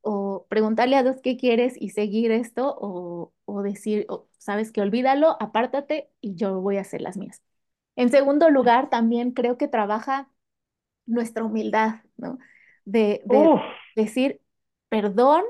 o 0.00 0.46
preguntarle 0.48 0.96
a 0.96 1.04
Dios 1.04 1.18
qué 1.22 1.36
quieres 1.36 1.74
y 1.80 1.90
seguir 1.90 2.32
esto, 2.32 2.76
o, 2.80 3.32
o 3.44 3.62
decir, 3.62 4.08
sabes 4.38 4.72
que 4.72 4.80
olvídalo, 4.80 5.36
apártate 5.40 6.10
y 6.20 6.34
yo 6.34 6.60
voy 6.60 6.78
a 6.78 6.80
hacer 6.80 7.00
las 7.00 7.16
mías. 7.16 7.42
En 7.94 8.10
segundo 8.10 8.50
lugar, 8.50 8.90
también 8.90 9.30
creo 9.30 9.56
que 9.56 9.68
trabaja 9.68 10.28
nuestra 11.06 11.44
humildad, 11.44 12.00
¿no? 12.16 12.38
De, 12.84 13.22
de 13.26 13.48
decir, 13.94 14.40
perdón, 14.88 15.44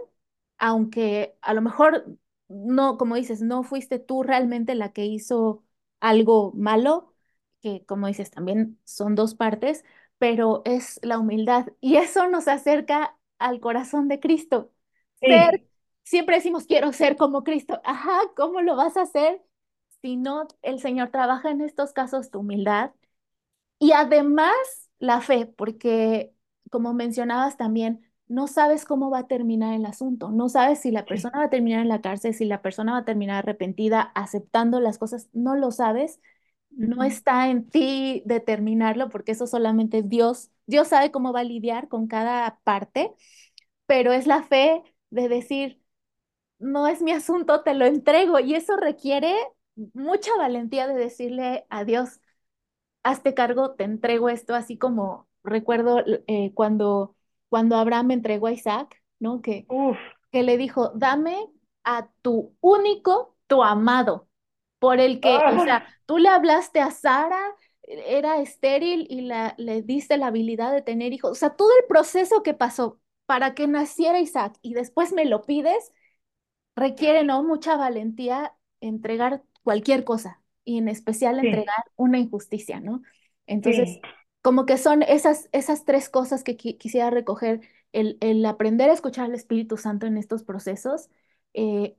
aunque 0.59 1.37
a 1.41 1.55
lo 1.55 1.63
mejor 1.63 2.19
no, 2.49 2.99
como 2.99 3.15
dices, 3.15 3.41
no 3.41 3.63
fuiste 3.63 3.99
tú 3.99 4.23
realmente 4.23 4.75
la 4.75 4.93
que 4.93 5.07
hizo 5.07 5.65
algo 6.01 6.53
malo, 6.55 7.15
que 7.61 7.85
como 7.87 8.07
dices, 8.07 8.31
también 8.31 8.79
son 8.85 9.15
dos 9.15 9.35
partes, 9.35 9.85
pero 10.19 10.63
es 10.65 11.01
la 11.03 11.19
humildad 11.19 11.69
y 11.81 11.97
eso 11.97 12.29
nos 12.29 12.49
acerca 12.49 13.19
al 13.39 13.61
corazón 13.61 14.09
de 14.09 14.21
Cristo. 14.21 14.73
Ser, 15.27 15.63
siempre 16.05 16.37
decimos, 16.37 16.67
quiero 16.67 16.93
ser 16.93 17.17
como 17.17 17.45
Cristo. 17.45 17.81
Ajá, 17.85 18.19
¿cómo 18.37 18.61
lo 18.63 18.77
vas 18.77 18.97
a 18.97 19.03
hacer 19.03 19.43
si 20.03 20.17
no 20.17 20.47
el 20.63 20.81
Señor 20.81 21.11
trabaja 21.11 21.51
en 21.51 21.61
estos 21.63 21.93
casos 21.93 22.31
tu 22.31 22.41
humildad? 22.41 22.93
Y 23.79 23.93
además 23.93 24.55
la 24.99 25.21
fe, 25.21 25.47
porque 25.47 26.35
como 26.71 26.93
mencionabas 26.95 27.57
también, 27.57 28.10
no 28.31 28.47
sabes 28.49 28.85
cómo 28.87 29.11
va 29.11 29.21
a 29.21 29.27
terminar 29.29 29.75
el 29.75 29.87
asunto, 29.87 30.31
no 30.31 30.49
sabes 30.49 30.81
si 30.81 30.93
la 30.93 31.05
persona 31.07 31.39
va 31.41 31.45
a 31.47 31.51
terminar 31.51 31.83
en 31.83 31.89
la 31.89 32.01
cárcel, 32.01 32.35
si 32.35 32.45
la 32.47 32.63
persona 32.63 32.93
va 32.93 32.99
a 33.01 33.05
terminar 33.05 33.39
arrepentida, 33.39 34.03
aceptando 34.15 34.81
las 34.81 34.99
cosas, 34.99 35.29
no 35.33 35.57
lo 35.57 35.73
sabes, 35.73 36.21
no 36.71 37.05
está 37.05 37.51
en 37.51 37.69
ti 37.69 38.23
determinarlo 38.27 39.11
porque 39.11 39.33
eso 39.33 39.47
solamente 39.49 40.03
Dios, 40.03 40.51
Dios 40.67 40.89
sabe 40.89 41.11
cómo 41.11 41.33
va 41.33 41.41
a 41.41 41.45
lidiar 41.45 41.89
con 41.89 42.07
cada 42.07 42.61
parte, 42.65 43.13
pero 43.87 44.13
es 44.13 44.27
la 44.27 44.43
fe 44.45 44.83
de 45.11 45.29
decir, 45.29 45.81
no 46.59 46.89
es 46.89 47.03
mi 47.03 47.13
asunto, 47.13 47.63
te 47.63 47.75
lo 47.75 47.87
entrego 47.87 48.41
y 48.41 48.55
eso 48.55 48.77
requiere 48.77 49.35
mucha 49.95 50.31
valentía 50.39 50.87
de 50.89 50.95
decirle 50.95 51.67
a 51.71 51.85
Dios, 51.85 52.21
hazte 53.03 53.35
cargo, 53.35 53.75
te 53.75 53.85
entrego 53.85 54.29
esto, 54.29 54.55
así 54.55 54.79
como 54.79 55.29
recuerdo 55.45 56.03
eh, 56.27 56.53
cuando, 56.55 57.17
cuando 57.51 57.77
Abraham 57.77 58.13
entregó 58.13 58.47
a 58.47 58.53
Isaac, 58.53 59.03
¿no? 59.19 59.43
Que, 59.43 59.67
que 60.33 60.43
le 60.43 60.57
dijo, 60.57 60.93
dame 60.95 61.37
a 61.85 62.09
tu 62.23 62.57
único, 62.61 63.37
tu 63.47 63.63
amado, 63.63 64.29
por 64.79 65.01
el 65.01 65.21
que, 65.21 65.37
o 65.37 65.65
sea, 65.65 65.77
ah. 65.77 65.95
tú 66.07 66.17
le 66.17 66.31
hablaste 66.31 66.81
a 66.81 66.91
Sara, 66.91 67.55
era 67.83 68.41
estéril 68.41 69.07
y 69.11 69.23
la, 69.23 69.55
le 69.59 69.83
diste 69.83 70.17
la 70.17 70.29
habilidad 70.29 70.73
de 70.73 70.81
tener 70.81 71.13
hijos, 71.13 71.33
o 71.33 71.35
sea, 71.35 71.51
todo 71.51 71.71
el 71.79 71.87
proceso 71.87 72.43
que 72.43 72.55
pasó 72.55 72.99
para 73.27 73.55
que 73.55 73.67
naciera 73.67 74.21
Isaac 74.21 74.57
y 74.63 74.75
después 74.75 75.13
me 75.13 75.25
lo 75.25 75.43
pides, 75.43 75.93
requiere, 76.77 77.25
¿no? 77.25 77.43
Mucha 77.43 77.77
valentía 77.77 78.55
entregar 78.81 79.43
cualquier 79.63 80.05
cosa 80.05 80.41
y 80.65 80.79
en 80.79 80.89
especial 80.89 81.39
entregar 81.39 81.85
una 81.97 82.19
injusticia, 82.19 82.81
¿no? 82.81 83.03
Entonces, 83.47 84.01
como 84.43 84.67
que 84.67 84.79
son 84.79 85.03
esas, 85.03 85.49
esas 85.53 85.85
tres 85.85 86.09
cosas 86.09 86.45
que 86.45 86.57
quisiera 86.57 87.11
recoger, 87.11 87.61
el, 87.93 88.17
el, 88.21 88.45
aprender 88.47 88.91
a 88.91 88.95
escuchar 88.95 89.27
al 89.27 89.35
Espíritu 89.35 89.77
Santo 89.77 90.07
en 90.07 90.17
estos 90.17 90.43
procesos, 90.45 91.11
eh, 91.55 91.97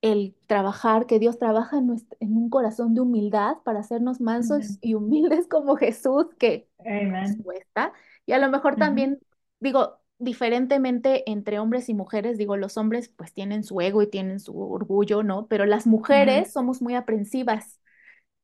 el 0.00 0.34
trabajar, 0.46 1.06
que 1.06 1.18
Dios 1.18 1.38
trabaja 1.38 1.78
en, 1.78 1.90
en, 2.20 2.36
un 2.36 2.50
corazón 2.50 2.94
de 2.94 3.00
humildad 3.00 3.56
para 3.64 3.80
hacernos 3.80 4.20
mansos 4.20 4.78
y 4.82 4.94
humildes 4.94 5.46
como 5.48 5.76
Jesús, 5.76 6.26
que 6.38 6.68
nos 6.84 7.36
cuesta, 7.42 7.92
y 8.26 8.32
a 8.32 8.38
lo 8.38 8.50
mejor 8.50 8.76
también, 8.76 9.18
digo, 9.60 9.98
diferentemente 10.18 11.30
entre 11.30 11.58
hombres 11.58 11.88
y 11.88 11.94
mujeres, 11.94 12.38
digo, 12.38 12.56
los 12.56 12.76
hombres 12.76 13.08
pues 13.08 13.32
tienen 13.32 13.64
su 13.64 13.80
ego 13.80 14.02
y 14.02 14.06
tienen 14.06 14.40
su 14.40 14.58
orgullo, 14.58 15.22
¿no? 15.22 15.46
Pero 15.46 15.66
las 15.66 15.86
mujeres 15.86 16.52
somos 16.52 16.82
muy 16.82 16.94
aprensivas 16.94 17.80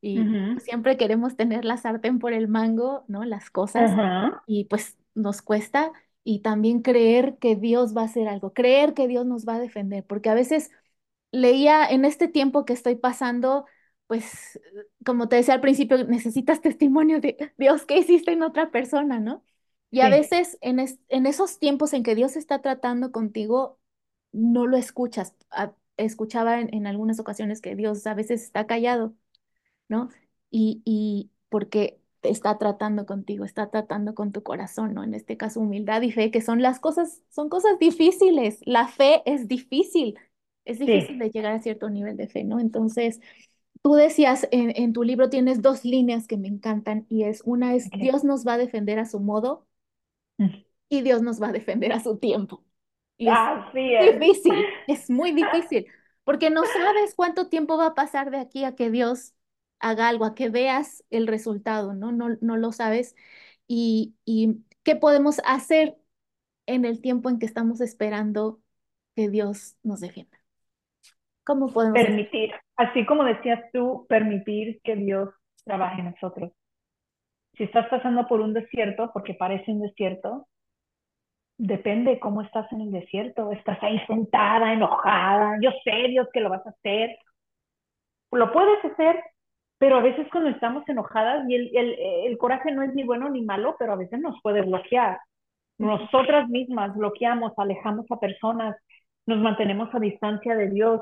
y 0.01 0.25
siempre 0.61 0.97
queremos 0.97 1.37
tener 1.37 1.65
la 1.65 1.77
sartén 1.77 2.19
por 2.19 2.33
el 2.33 2.49
mango, 2.49 3.05
¿no? 3.07 3.25
Las 3.25 3.51
cosas 3.51 3.93
y 4.47 4.65
pues 4.65 4.97
nos 5.15 5.43
cuesta 5.43 5.93
y 6.25 6.41
también 6.41 6.83
creer 6.83 7.37
que 7.39 7.57
Dios 7.57 7.97
va 7.97 8.03
a 8.03 8.07
hacer 8.07 8.29
algo, 8.29 8.53
creer 8.53 8.95
que 8.95 9.09
Dios 9.09 9.27
nos 9.27 9.47
va 9.47 9.57
a 9.57 9.61
defender, 9.61 10.05
porque 10.05 10.31
a 10.31 10.35
veces 10.35 10.71
leía 11.33 11.87
en 11.87 12.05
este 12.05 12.29
tiempo 12.29 12.65
que 12.65 12.73
estoy 12.73 12.97
pasando, 12.97 13.67
pues 14.07 14.61
como 15.05 15.29
te 15.29 15.37
decía 15.37 15.55
al 15.55 15.61
principio, 15.61 16.05
necesitas 16.07 16.61
testimonio 16.61 17.21
de 17.21 17.53
Dios, 17.59 17.87
¿qué 17.87 17.99
hiciste 17.99 18.33
en 18.33 18.43
otra 18.43 18.71
persona, 18.71 19.21
no? 19.21 19.45
Y 19.93 20.01
a 20.01 20.09
veces 20.09 20.57
en, 20.61 20.79
en, 21.09 21.27
esos 21.27 21.59
tiempos 21.59 21.93
en 21.95 22.05
que 22.05 22.15
Dios 22.15 22.37
está 22.37 22.63
tratando 22.63 23.11
contigo, 23.11 23.81
no 24.31 24.67
lo 24.67 24.77
escuchas. 24.77 25.35
escuchaba 25.97 26.61
en, 26.61 26.87
algunas 26.87 27.19
ocasiones 27.19 27.61
que 27.61 27.75
Dios 27.75 28.07
a 28.07 28.15
veces 28.15 28.43
está 28.43 28.69
callado, 28.69 29.15
¿no? 29.91 30.09
Y, 30.51 30.81
y 30.87 31.31
porque 31.51 32.01
está 32.23 32.59
tratando 32.59 33.07
contigo, 33.07 33.45
está 33.45 33.71
tratando 33.71 34.15
con 34.15 34.33
tu 34.33 34.43
corazón, 34.43 34.95
¿no? 34.95 35.05
En 35.05 35.15
este 35.15 35.37
caso, 35.37 35.61
humildad 35.61 36.03
y 36.03 36.13
fe, 36.13 36.31
que 36.31 36.41
son 36.41 36.63
las 36.63 36.81
cosas, 36.81 37.23
son 37.29 37.49
cosas 37.49 37.79
difíciles. 37.79 38.61
La 38.65 38.89
fe 38.89 39.23
es 39.27 39.49
difícil, 39.49 40.19
es 40.65 40.79
difícil 40.79 41.19
de 41.19 41.31
llegar 41.31 41.53
a 41.53 41.61
cierto 41.61 41.91
nivel 41.91 42.17
de 42.17 42.29
fe, 42.29 42.45
¿no? 42.45 42.61
Entonces, 42.61 43.21
tú 43.83 43.95
decías 43.95 44.49
en, 44.51 44.73
en, 44.77 44.93
tu 44.93 45.03
libro 45.03 45.31
tienes 45.31 45.63
dos 45.63 45.85
líneas 45.85 46.27
que 46.27 46.37
me 46.37 46.49
encantan 46.49 47.07
y 47.09 47.25
es 47.25 47.43
una 47.45 47.75
es 47.75 47.89
Dios 47.91 48.25
nos 48.25 48.47
va 48.47 48.55
a 48.55 48.59
defender 48.59 48.99
a 48.99 49.07
su 49.07 49.21
modo 49.21 49.67
y 50.89 51.03
Dios 51.03 51.23
nos 51.23 51.41
va 51.41 51.49
a 51.49 51.53
defender 51.53 51.93
a 51.93 52.01
su 52.01 52.19
tiempo. 52.19 52.63
Y 53.17 53.29
es, 53.29 54.19
difícil, 54.19 54.65
es 54.87 55.11
muy 55.11 55.33
difícil, 55.33 55.87
porque 56.25 56.51
no 56.51 56.63
sabes 56.65 57.15
cuánto 57.15 57.49
tiempo 57.49 57.77
va 57.77 57.89
a 57.89 57.95
pasar 57.95 58.31
de 58.31 58.39
aquí 58.39 58.65
a 58.65 58.75
que 58.75 58.91
Dios 58.91 59.35
haga 59.81 60.09
algo, 60.09 60.25
a 60.25 60.35
que 60.35 60.49
veas 60.49 61.05
el 61.11 61.27
resultado, 61.27 61.95
¿no? 61.95 62.13
No, 62.13 62.37
no 62.41 62.57
lo 62.57 62.73
sabes. 62.73 63.17
Y, 63.67 64.15
y 64.25 64.65
qué 64.83 64.97
podemos 64.97 65.41
hacer 65.45 65.97
en 66.67 66.85
el 66.85 67.01
tiempo 67.01 67.29
en 67.29 67.39
que 67.39 67.47
estamos 67.47 67.81
esperando 67.81 68.61
que 69.17 69.29
Dios 69.29 69.77
nos 69.83 70.01
defienda. 70.01 70.39
¿Cómo 71.45 71.73
podemos 71.73 71.95
permitir, 72.01 72.53
así 72.77 73.05
como 73.07 73.25
decías 73.25 73.61
tú, 73.73 74.07
permitir 74.09 74.81
que 74.85 74.95
Dios 74.95 75.31
trabaje 75.65 76.01
en 76.01 76.11
nosotros? 76.11 76.53
Si 77.57 77.65
estás 77.65 77.89
pasando 77.89 78.29
por 78.29 78.41
un 78.41 78.55
desierto, 78.55 79.11
porque 79.13 79.35
parece 79.35 79.73
un 79.73 79.81
desierto, 79.81 80.47
depende 81.59 82.21
cómo 82.21 82.43
estás 82.43 82.71
en 82.73 82.83
el 82.83 82.91
desierto. 82.91 83.53
Estás 83.53 83.83
ahí 83.83 83.99
sentada, 84.07 84.73
enojada. 84.73 85.59
Yo 85.61 85.71
sé, 85.85 86.09
Dios, 86.09 86.29
que 86.33 86.41
lo 86.41 86.51
vas 86.51 86.67
a 86.67 86.71
hacer. 86.71 87.19
Lo 88.31 88.53
puedes 88.53 88.83
hacer, 88.85 89.23
pero 89.81 89.97
a 89.97 90.03
veces 90.03 90.29
cuando 90.31 90.51
estamos 90.51 90.87
enojadas, 90.89 91.49
y 91.49 91.55
el, 91.55 91.71
el, 91.75 91.97
el 92.27 92.39
coraje 92.39 92.71
no 92.71 92.83
es 92.83 92.95
ni 92.95 93.03
bueno 93.03 93.31
ni 93.31 93.41
malo, 93.41 93.77
pero 93.79 93.95
a 93.95 93.97
veces 93.97 94.21
nos 94.21 94.41
puede 94.43 94.61
bloquear. 94.61 95.19
Nosotras 95.79 96.51
mismas 96.51 96.95
bloqueamos, 96.95 97.55
alejamos 97.57 98.05
a 98.11 98.21
personas, 98.21 98.77
nos 99.25 99.39
mantenemos 99.39 99.89
a 99.95 99.99
distancia 99.99 100.55
de 100.55 100.69
Dios. 100.69 101.01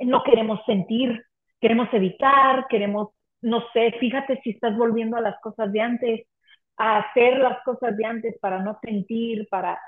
No 0.00 0.24
queremos 0.24 0.58
sentir, 0.66 1.22
queremos 1.60 1.88
evitar, 1.92 2.66
queremos 2.68 3.10
no 3.42 3.62
sé, 3.72 3.92
fíjate 3.98 4.40
si 4.42 4.50
estás 4.50 4.76
volviendo 4.76 5.16
a 5.16 5.20
las 5.20 5.38
cosas 5.40 5.70
de 5.72 5.80
antes, 5.80 6.26
a 6.76 6.98
hacer 6.98 7.38
las 7.38 7.62
cosas 7.64 7.96
de 7.96 8.04
antes 8.04 8.38
para 8.40 8.60
no 8.60 8.78
sentir, 8.82 9.46
para... 9.50 9.80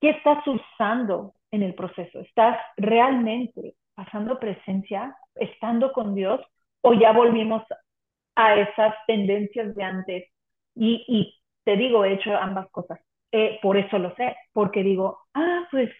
¿Qué 0.00 0.10
estás 0.10 0.44
usando 0.46 1.34
en 1.50 1.62
el 1.62 1.74
proceso? 1.74 2.20
¿Estás 2.20 2.58
realmente 2.76 3.74
pasando 3.94 4.38
presencia, 4.38 5.14
estando 5.34 5.92
con 5.92 6.14
Dios, 6.14 6.40
o 6.82 6.94
ya 6.94 7.12
volvimos 7.12 7.62
a 8.36 8.56
esas 8.56 8.94
tendencias 9.06 9.74
de 9.76 9.84
antes? 9.84 10.24
Y, 10.74 11.04
y 11.08 11.34
te 11.64 11.76
digo, 11.76 12.04
he 12.04 12.14
hecho 12.14 12.36
ambas 12.36 12.70
cosas. 12.70 13.00
Eh, 13.32 13.58
por 13.62 13.76
eso 13.76 13.98
lo 13.98 14.14
sé, 14.16 14.36
porque 14.52 14.82
digo, 14.82 15.20
ah, 15.34 15.66
pues 15.70 15.90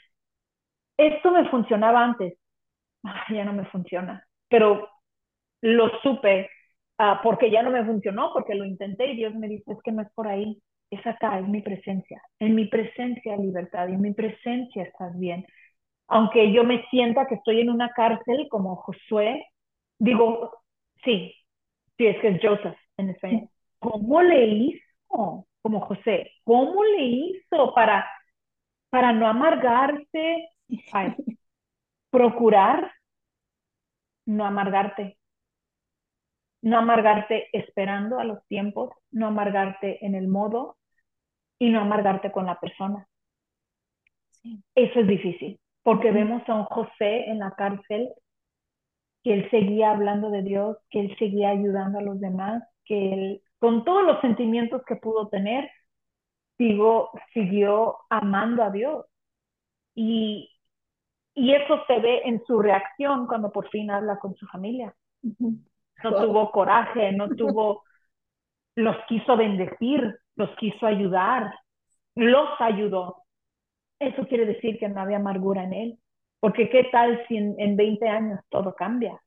esto 0.96 1.30
me 1.32 1.48
funcionaba 1.50 2.04
antes, 2.04 2.34
ah, 3.04 3.24
ya 3.32 3.44
no 3.44 3.52
me 3.52 3.66
funciona, 3.66 4.26
pero 4.48 4.88
lo 5.62 5.90
supe 6.02 6.50
Ah, 6.98 7.20
porque 7.22 7.50
ya 7.50 7.62
no 7.62 7.70
me 7.70 7.84
funcionó, 7.84 8.30
porque 8.34 8.54
lo 8.54 8.64
intenté 8.64 9.08
y 9.12 9.16
Dios 9.16 9.34
me 9.34 9.48
dice, 9.48 9.72
es 9.72 9.78
que 9.84 9.92
no 9.92 10.02
es 10.02 10.08
por 10.14 10.28
ahí, 10.28 10.62
es 10.90 11.06
acá, 11.06 11.38
es 11.40 11.48
mi 11.48 11.62
presencia. 11.62 12.22
En 12.40 12.54
mi 12.54 12.66
presencia 12.68 13.36
libertad 13.36 13.88
en 13.90 14.00
mi 14.02 14.14
presencia 14.14 14.84
estás 14.84 15.18
bien. 15.18 15.46
Aunque 16.08 16.52
yo 16.52 16.64
me 16.64 16.84
sienta 16.90 17.26
que 17.26 17.36
estoy 17.36 17.60
en 17.60 17.70
una 17.70 17.90
cárcel 17.90 18.48
como 18.50 18.76
Josué, 18.76 19.46
digo, 19.98 20.52
sí, 21.04 21.34
sí, 21.96 22.06
es 22.06 22.20
que 22.20 22.28
es 22.28 22.40
Joseph 22.42 22.76
en 22.96 23.10
español. 23.10 23.48
¿Cómo 23.78 24.22
le 24.22 24.46
hizo? 24.46 25.46
Como 25.62 25.80
José, 25.80 26.32
¿cómo 26.44 26.82
le 26.84 27.02
hizo 27.04 27.74
para, 27.74 28.08
para 28.90 29.12
no 29.12 29.26
amargarse? 29.26 30.48
procurar 32.10 32.92
no 34.26 34.44
amargarte, 34.44 35.18
no 36.62 36.78
amargarte 36.78 37.48
esperando 37.52 38.18
a 38.18 38.24
los 38.24 38.44
tiempos, 38.46 38.90
no 39.10 39.28
amargarte 39.28 40.04
en 40.04 40.14
el 40.14 40.28
modo 40.28 40.76
y 41.58 41.70
no 41.70 41.80
amargarte 41.80 42.30
con 42.32 42.46
la 42.46 42.58
persona. 42.60 43.06
Eso 44.74 45.00
es 45.00 45.06
difícil, 45.06 45.60
porque 45.82 46.10
vemos 46.12 46.42
a 46.48 46.54
un 46.54 46.64
José 46.64 47.30
en 47.30 47.38
la 47.40 47.52
cárcel 47.52 48.10
que 49.22 49.34
él 49.34 49.50
seguía 49.50 49.92
hablando 49.92 50.30
de 50.30 50.42
Dios, 50.42 50.78
que 50.90 51.00
él 51.00 51.16
seguía 51.18 51.50
ayudando 51.50 51.98
a 51.98 52.02
los 52.02 52.20
demás, 52.20 52.62
que 52.84 53.12
él, 53.12 53.42
con 53.58 53.84
todos 53.84 54.04
los 54.04 54.20
sentimientos 54.20 54.82
que 54.86 54.96
pudo 54.96 55.28
tener, 55.28 55.70
siguió 56.56 57.96
amando 58.10 58.62
a 58.62 58.70
Dios. 58.70 59.06
Y, 59.94 60.50
y 61.34 61.54
eso 61.54 61.82
se 61.86 61.98
ve 62.00 62.22
en 62.24 62.42
su 62.46 62.60
reacción 62.60 63.26
cuando 63.26 63.50
por 63.52 63.68
fin 63.70 63.90
habla 63.90 64.18
con 64.18 64.34
su 64.36 64.46
familia 64.46 64.94
no 66.02 66.14
tuvo 66.14 66.50
coraje, 66.50 67.12
no 67.12 67.28
tuvo, 67.28 67.84
los 68.74 68.96
quiso 69.08 69.36
bendecir, 69.36 70.18
los 70.36 70.50
quiso 70.56 70.86
ayudar, 70.86 71.54
los 72.14 72.48
ayudó. 72.60 73.24
Eso 73.98 74.26
quiere 74.26 74.46
decir 74.46 74.78
que 74.78 74.88
no 74.88 75.00
había 75.00 75.18
amargura 75.18 75.64
en 75.64 75.72
él, 75.72 75.98
porque 76.40 76.70
qué 76.70 76.84
tal 76.84 77.24
si 77.28 77.36
en, 77.36 77.76
20 77.76 78.08
años 78.08 78.40
todo 78.48 78.74
cambia. 78.74 79.20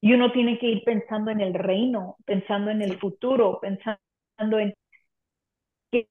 Y 0.00 0.14
uno 0.14 0.30
tiene 0.32 0.58
que 0.58 0.66
ir 0.66 0.84
pensando 0.84 1.32
en 1.32 1.40
el 1.40 1.54
reino, 1.54 2.16
pensando 2.24 2.70
en 2.70 2.82
el 2.82 2.98
futuro, 2.98 3.58
pensando 3.60 4.58
en 4.58 4.72
que, 5.90 6.06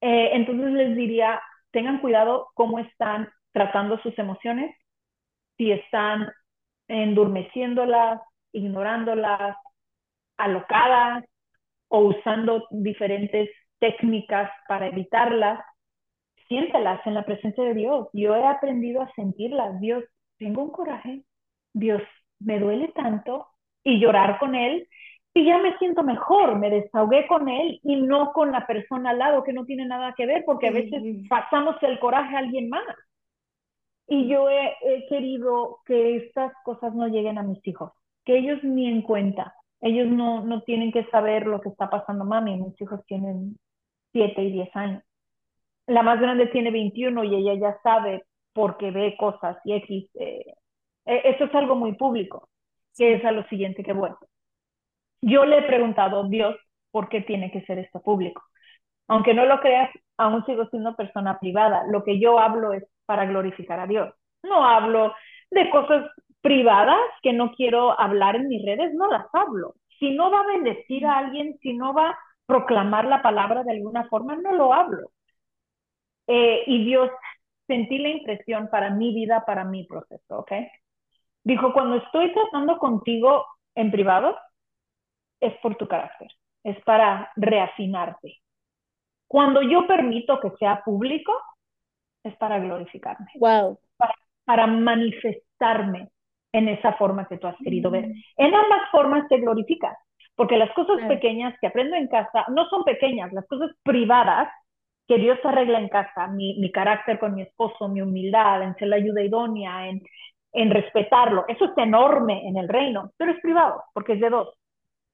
eh, 0.00 0.30
entonces 0.32 0.72
les 0.72 0.94
diría, 0.94 1.40
tengan 1.70 2.00
cuidado 2.00 2.48
cómo 2.54 2.78
están 2.78 3.30
tratando 3.52 3.98
sus 4.02 4.16
emociones, 4.18 4.76
si 5.56 5.72
están 5.72 6.30
endurmeciéndolas, 6.88 8.20
ignorándolas, 8.52 9.56
alocadas 10.36 11.24
o 11.88 12.00
usando 12.00 12.66
diferentes 12.70 13.50
técnicas 13.78 14.50
para 14.68 14.88
evitarlas, 14.88 15.60
siéntelas 16.48 17.06
en 17.06 17.14
la 17.14 17.24
presencia 17.24 17.62
de 17.64 17.74
Dios. 17.74 18.08
Yo 18.12 18.34
he 18.34 18.46
aprendido 18.46 19.02
a 19.02 19.12
sentirlas. 19.14 19.80
Dios, 19.80 20.04
tengo 20.38 20.62
un 20.62 20.70
coraje. 20.70 21.22
Dios, 21.72 22.02
me 22.40 22.58
duele 22.58 22.88
tanto 22.88 23.46
y 23.84 24.00
llorar 24.00 24.38
con 24.38 24.54
Él. 24.54 24.88
Y 25.34 25.44
ya 25.44 25.58
me 25.58 25.76
siento 25.78 26.02
mejor, 26.02 26.58
me 26.58 26.70
desahogué 26.70 27.26
con 27.28 27.48
Él 27.48 27.78
y 27.84 27.96
no 27.96 28.32
con 28.32 28.50
la 28.50 28.66
persona 28.66 29.10
al 29.10 29.18
lado 29.18 29.44
que 29.44 29.52
no 29.52 29.64
tiene 29.64 29.86
nada 29.86 30.14
que 30.16 30.26
ver, 30.26 30.42
porque 30.44 30.68
a 30.68 30.72
veces 30.72 31.00
pasamos 31.28 31.76
el 31.82 32.00
coraje 32.00 32.34
a 32.34 32.40
alguien 32.40 32.68
más. 32.68 32.82
Y 34.08 34.26
yo 34.26 34.48
he, 34.48 34.74
he 34.82 35.06
querido 35.06 35.80
que 35.84 36.16
estas 36.16 36.52
cosas 36.64 36.94
no 36.94 37.06
lleguen 37.08 37.38
a 37.38 37.42
mis 37.42 37.64
hijos, 37.68 37.92
que 38.24 38.38
ellos 38.38 38.58
ni 38.64 38.88
en 38.88 39.02
cuenta. 39.02 39.54
Ellos 39.80 40.08
no, 40.08 40.42
no 40.42 40.62
tienen 40.62 40.90
que 40.92 41.04
saber 41.10 41.46
lo 41.46 41.60
que 41.60 41.68
está 41.68 41.88
pasando 41.88 42.24
mami. 42.24 42.56
Mis 42.56 42.80
hijos 42.80 43.04
tienen 43.06 43.56
7 44.12 44.42
y 44.42 44.52
10 44.52 44.76
años. 44.76 45.02
La 45.88 46.02
más 46.02 46.20
grande 46.20 46.46
tiene 46.46 46.70
21 46.70 47.24
y 47.24 47.34
ella 47.34 47.54
ya 47.54 47.78
sabe 47.82 48.24
porque 48.52 48.90
ve 48.90 49.16
cosas 49.18 49.56
y 49.64 49.74
X. 49.74 50.10
Eh, 50.14 50.44
eh, 51.06 51.22
eso 51.24 51.44
es 51.44 51.54
algo 51.54 51.74
muy 51.74 51.94
público, 51.94 52.48
que 52.96 53.14
es 53.14 53.24
a 53.24 53.32
lo 53.32 53.42
siguiente 53.48 53.82
que 53.82 53.92
bueno. 53.92 54.18
Yo 55.20 55.44
le 55.44 55.58
he 55.58 55.62
preguntado, 55.62 56.28
Dios, 56.28 56.56
¿por 56.90 57.08
qué 57.08 57.22
tiene 57.22 57.50
que 57.50 57.62
ser 57.62 57.78
esto 57.78 58.00
público? 58.00 58.42
Aunque 59.08 59.34
no 59.34 59.46
lo 59.46 59.60
creas, 59.60 59.90
aún 60.16 60.44
sigo 60.46 60.66
siendo 60.66 60.94
persona 60.94 61.38
privada. 61.40 61.84
Lo 61.90 62.04
que 62.04 62.20
yo 62.20 62.38
hablo 62.38 62.72
es 62.72 62.84
para 63.06 63.26
glorificar 63.26 63.80
a 63.80 63.86
Dios. 63.86 64.14
No 64.42 64.64
hablo 64.64 65.14
de 65.50 65.70
cosas 65.70 66.10
privadas 66.40 67.00
que 67.22 67.32
no 67.32 67.52
quiero 67.52 67.98
hablar 67.98 68.36
en 68.36 68.48
mis 68.48 68.64
redes, 68.64 68.94
no 68.94 69.08
las 69.08 69.26
hablo. 69.32 69.74
Si 69.98 70.10
no 70.14 70.30
va 70.30 70.40
a 70.40 70.46
bendecir 70.46 71.06
a 71.06 71.18
alguien, 71.18 71.58
si 71.62 71.72
no 71.72 71.92
va 71.94 72.16
proclamar 72.48 73.04
la 73.04 73.20
palabra 73.20 73.62
de 73.62 73.72
alguna 73.72 74.08
forma, 74.08 74.34
no 74.36 74.52
lo 74.54 74.72
hablo. 74.72 75.10
Eh, 76.28 76.62
y 76.66 76.84
Dios, 76.84 77.10
sentí 77.66 77.98
la 77.98 78.10
impresión 78.10 78.68
para 78.70 78.90
mi 78.90 79.14
vida, 79.14 79.44
para 79.46 79.64
mi 79.64 79.84
proceso, 79.84 80.38
¿ok? 80.38 80.52
Dijo, 81.42 81.72
cuando 81.72 81.96
estoy 81.96 82.32
tratando 82.32 82.78
contigo 82.78 83.46
en 83.74 83.90
privado, 83.90 84.36
es 85.40 85.54
por 85.62 85.76
tu 85.76 85.88
carácter, 85.88 86.28
es 86.62 86.78
para 86.84 87.32
reafinarte. 87.36 88.36
Cuando 89.26 89.62
yo 89.62 89.86
permito 89.86 90.38
que 90.40 90.50
sea 90.58 90.82
público, 90.84 91.32
es 92.22 92.36
para 92.36 92.58
glorificarme. 92.58 93.30
Wow. 93.36 93.78
Para, 93.96 94.14
para 94.44 94.66
manifestarme 94.66 96.10
en 96.52 96.68
esa 96.68 96.92
forma 96.94 97.26
que 97.26 97.38
tú 97.38 97.46
has 97.46 97.56
querido 97.58 97.90
ver. 97.90 98.08
Mm. 98.08 98.12
En 98.36 98.54
ambas 98.54 98.90
formas 98.90 99.28
te 99.28 99.38
glorificas. 99.38 99.96
Porque 100.34 100.56
las 100.56 100.72
cosas 100.72 101.04
pequeñas 101.08 101.54
que 101.60 101.66
aprendo 101.66 101.96
en 101.96 102.06
casa 102.06 102.44
no 102.54 102.68
son 102.68 102.84
pequeñas, 102.84 103.32
las 103.32 103.44
cosas 103.48 103.72
privadas 103.82 104.48
que 105.08 105.16
Dios 105.16 105.38
arregla 105.42 105.80
en 105.80 105.88
casa, 105.88 106.26
mi, 106.28 106.70
carácter 106.70 107.18
con 107.18 107.34
mi 107.34 107.42
esposo, 107.42 107.88
mi 107.88 108.02
humildad, 108.02 108.62
en 108.62 108.76
ser 108.76 108.88
la 108.88 108.96
ayuda 108.96 109.22
idónea, 109.22 109.88
en, 109.88 110.02
en 110.52 110.70
respetarlo, 110.70 111.46
eso 111.48 111.64
es 111.64 111.78
enorme 111.78 112.46
en 112.46 112.58
el 112.58 112.68
reino, 112.68 113.10
pero 113.16 113.32
es 113.32 113.40
privado, 113.40 113.82
porque 113.94 114.12
es 114.12 114.20
de 114.20 114.28
dos. 114.28 114.50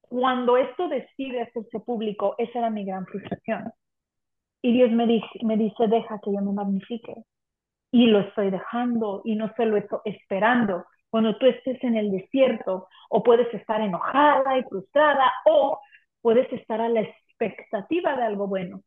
Cuando 0.00 0.56
esto 0.56 0.88
decide 0.88 1.42
hacerse 1.42 1.78
público, 1.80 2.34
esa 2.38 2.58
era 2.58 2.70
mi 2.70 2.84
gran 2.84 3.06
frustración. 3.06 3.72
Y 4.62 4.72
Dios 4.72 4.90
me 4.90 5.06
dice, 5.06 5.28
me 5.42 5.56
dice, 5.56 5.86
deja 5.86 6.18
que 6.22 6.32
yo 6.32 6.40
me 6.40 6.52
magnifique. 6.52 7.14
Y 7.92 8.06
lo 8.06 8.20
estoy 8.20 8.50
dejando 8.50 9.22
y 9.24 9.36
no 9.36 9.52
se 9.56 9.66
lo 9.66 9.76
estoy 9.76 10.00
esperando 10.06 10.84
cuando 11.08 11.36
tú 11.38 11.46
estés 11.46 11.82
en 11.84 11.96
el 11.96 12.10
desierto, 12.10 12.88
o 13.08 13.22
puedes 13.22 13.52
estar 13.54 13.80
enojada 13.80 14.58
y 14.58 14.64
frustrada, 14.64 15.32
o 15.46 15.78
puedes 16.20 16.52
estar 16.52 16.80
a 16.80 16.88
la 16.88 17.02
expectativa 17.02 18.16
de 18.16 18.24
algo 18.24 18.48
bueno. 18.48 18.80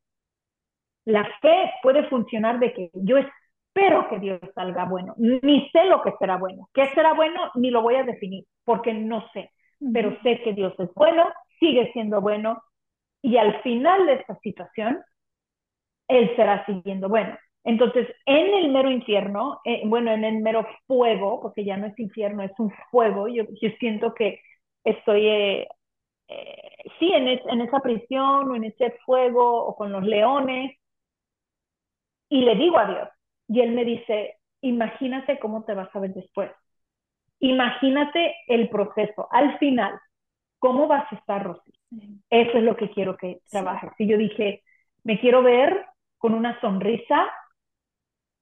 La 1.07 1.23
fe 1.41 1.71
puede 1.81 2.03
funcionar 2.09 2.59
de 2.59 2.73
que 2.73 2.89
yo 2.93 3.17
espero 3.17 4.09
que 4.09 4.19
Dios 4.19 4.39
salga 4.55 4.85
bueno, 4.85 5.13
ni 5.17 5.69
sé 5.71 5.85
lo 5.85 6.01
que 6.01 6.11
será 6.19 6.37
bueno. 6.37 6.69
¿Qué 6.73 6.87
será 6.89 7.13
bueno? 7.13 7.51
Ni 7.55 7.71
lo 7.71 7.81
voy 7.81 7.95
a 7.95 8.03
definir, 8.03 8.45
porque 8.65 8.93
no 8.93 9.23
sé, 9.33 9.51
pero 9.93 10.17
sé 10.23 10.41
que 10.43 10.53
Dios 10.53 10.73
es 10.79 10.93
bueno, 10.95 11.25
sigue 11.59 11.91
siendo 11.93 12.21
bueno, 12.21 12.61
y 13.21 13.37
al 13.37 13.61
final 13.63 14.05
de 14.07 14.15
esta 14.15 14.37
situación, 14.41 14.99
Él 16.07 16.31
será 16.35 16.65
siguiendo 16.65 17.09
bueno. 17.09 17.37
Entonces, 17.63 18.07
en 18.25 18.53
el 18.55 18.71
mero 18.71 18.89
infierno, 18.91 19.59
eh, 19.65 19.81
bueno, 19.85 20.11
en 20.13 20.23
el 20.23 20.39
mero 20.41 20.65
fuego, 20.87 21.41
porque 21.41 21.65
ya 21.65 21.75
no 21.77 21.87
es 21.87 21.99
infierno, 21.99 22.43
es 22.43 22.51
un 22.59 22.71
fuego, 22.91 23.27
yo, 23.27 23.43
yo 23.61 23.69
siento 23.79 24.13
que 24.13 24.39
estoy, 24.85 25.27
eh, 25.27 25.67
eh, 26.29 26.71
sí, 26.99 27.11
en, 27.13 27.27
en 27.27 27.61
esa 27.61 27.81
prisión 27.81 28.51
o 28.51 28.55
en 28.55 28.65
ese 28.65 28.91
fuego 29.05 29.65
o 29.65 29.75
con 29.75 29.91
los 29.91 30.03
leones, 30.03 30.77
y 32.29 32.41
le 32.41 32.55
digo 32.55 32.77
a 32.77 32.85
Dios, 32.85 33.09
y 33.47 33.61
Él 33.61 33.71
me 33.71 33.85
dice, 33.85 34.37
imagínate 34.61 35.39
cómo 35.39 35.63
te 35.63 35.73
vas 35.73 35.93
a 35.95 35.99
ver 35.99 36.13
después. 36.13 36.51
Imagínate 37.39 38.35
el 38.47 38.69
proceso. 38.69 39.27
Al 39.31 39.57
final, 39.59 39.99
¿cómo 40.59 40.87
vas 40.87 41.11
a 41.11 41.15
estar, 41.15 41.43
Rosy? 41.43 41.71
Eso 42.29 42.57
es 42.57 42.63
lo 42.63 42.75
que 42.75 42.89
quiero 42.89 43.15
que 43.15 43.41
trabajes. 43.49 43.91
Y 43.97 44.07
yo 44.07 44.17
dije, 44.17 44.63
me 45.03 45.19
quiero 45.19 45.43
ver 45.43 45.85
con 46.17 46.33
una 46.33 46.59
sonrisa, 46.59 47.29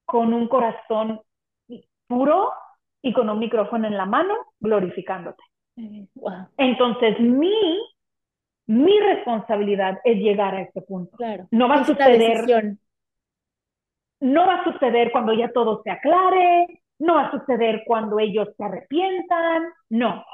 con 0.06 0.34
un 0.34 0.48
corazón 0.48 1.22
puro 2.08 2.52
y 3.02 3.14
con 3.14 3.30
un 3.30 3.40
micrófono 3.40 3.88
en 3.88 3.98
la 3.98 4.06
mano, 4.06 4.34
glorificándote. 4.60 5.44
Entonces, 6.58 7.20
mi, 7.20 7.80
mi 8.68 9.00
responsabilidad 9.00 10.00
es 10.04 10.18
llegar 10.18 10.56
a 10.56 10.62
ese 10.62 10.82
punto. 10.82 11.16
Claro. 11.18 11.48
No 11.52 11.68
va 11.68 11.76
a 11.76 11.86
suceder. 11.86 12.78
No 14.26 14.48
va 14.48 14.56
a 14.56 14.64
suceder 14.64 15.12
cuando 15.12 15.34
ya 15.34 15.52
todo 15.52 15.84
se 15.84 15.92
aclare, 15.92 16.82
no 16.98 17.14
va 17.14 17.28
a 17.28 17.32
suceder 17.32 17.84
cuando 17.86 18.18
ellos 18.18 18.48
se 18.58 18.64
arrepientan, 18.64 19.66
no. 19.90 20.26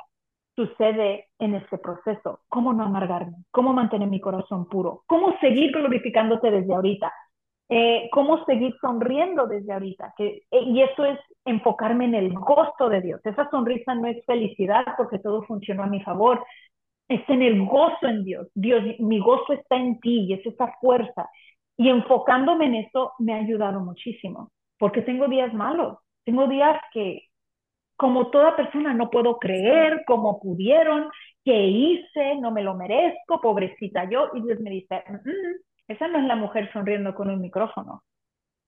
Sucede 0.56 1.28
en 1.38 1.56
este 1.56 1.78
proceso. 1.78 2.40
¿Cómo 2.48 2.72
no 2.72 2.86
amargarme? 2.86 3.44
¿Cómo 3.52 3.74
mantener 3.74 4.08
mi 4.08 4.22
corazón 4.22 4.70
puro? 4.70 5.04
¿Cómo 5.08 5.38
seguir 5.42 5.74
glorificándote 5.74 6.52
desde 6.52 6.74
ahorita? 6.74 7.12
Eh, 7.68 8.10
cómo 8.14 8.46
seguir 8.46 8.74
sonriendo 8.80 9.46
desde 9.46 9.74
ahorita. 9.74 10.14
Eh, 10.20 10.42
y 10.52 10.82
eso 10.84 11.04
es 11.04 11.20
enfocarme 11.44 12.06
en 12.06 12.16
el 12.16 12.34
gozo 12.34 12.88
de 12.88 13.02
Dios. 13.02 13.20
Esa 13.26 13.50
sonrisa 13.50 13.94
no 13.94 14.08
es 14.08 14.26
felicidad 14.26 14.86
porque 14.96 15.20
todo 15.20 15.44
funcionó 15.44 15.84
a 15.84 15.88
mi 15.88 16.02
favor. 16.02 16.46
Es 17.10 17.28
en 17.28 17.42
el 17.42 17.66
gozo 17.66 18.08
en 18.08 18.24
Dios. 18.24 18.48
Dios, 18.56 18.84
mi 19.00 19.20
gozo 19.20 19.52
está 19.52 19.76
en 19.76 20.00
ti 20.00 20.28
y 20.30 20.34
es 20.34 20.46
esa 20.46 20.72
fuerza. 20.80 21.30
Y 21.82 21.90
enfocándome 21.90 22.68
en 22.68 22.76
eso 22.76 23.14
me 23.18 23.34
ha 23.34 23.38
ayudado 23.38 23.80
muchísimo. 23.80 24.52
Porque 24.78 25.02
tengo 25.02 25.28
días 25.28 25.52
malos. 25.52 25.98
Tengo 26.24 26.46
días 26.46 26.80
que, 26.94 27.24
como 27.96 28.30
toda 28.30 28.56
persona, 28.56 28.94
no 28.94 29.10
puedo 29.10 29.40
creer 29.40 30.04
cómo 30.06 30.40
pudieron, 30.40 31.10
qué 31.44 31.66
hice, 31.66 32.36
no 32.36 32.52
me 32.52 32.62
lo 32.62 32.76
merezco, 32.76 33.42
pobrecita 33.42 34.08
yo. 34.08 34.30
Y 34.36 34.44
Dios 34.44 34.60
me 34.60 34.70
dice, 34.70 35.04
mm, 35.10 35.92
esa 35.92 36.08
no 36.08 36.20
es 36.20 36.26
la 36.26 36.36
mujer 36.36 36.72
sonriendo 36.72 37.16
con 37.16 37.32
un 37.32 37.42
micrófono. 37.42 38.04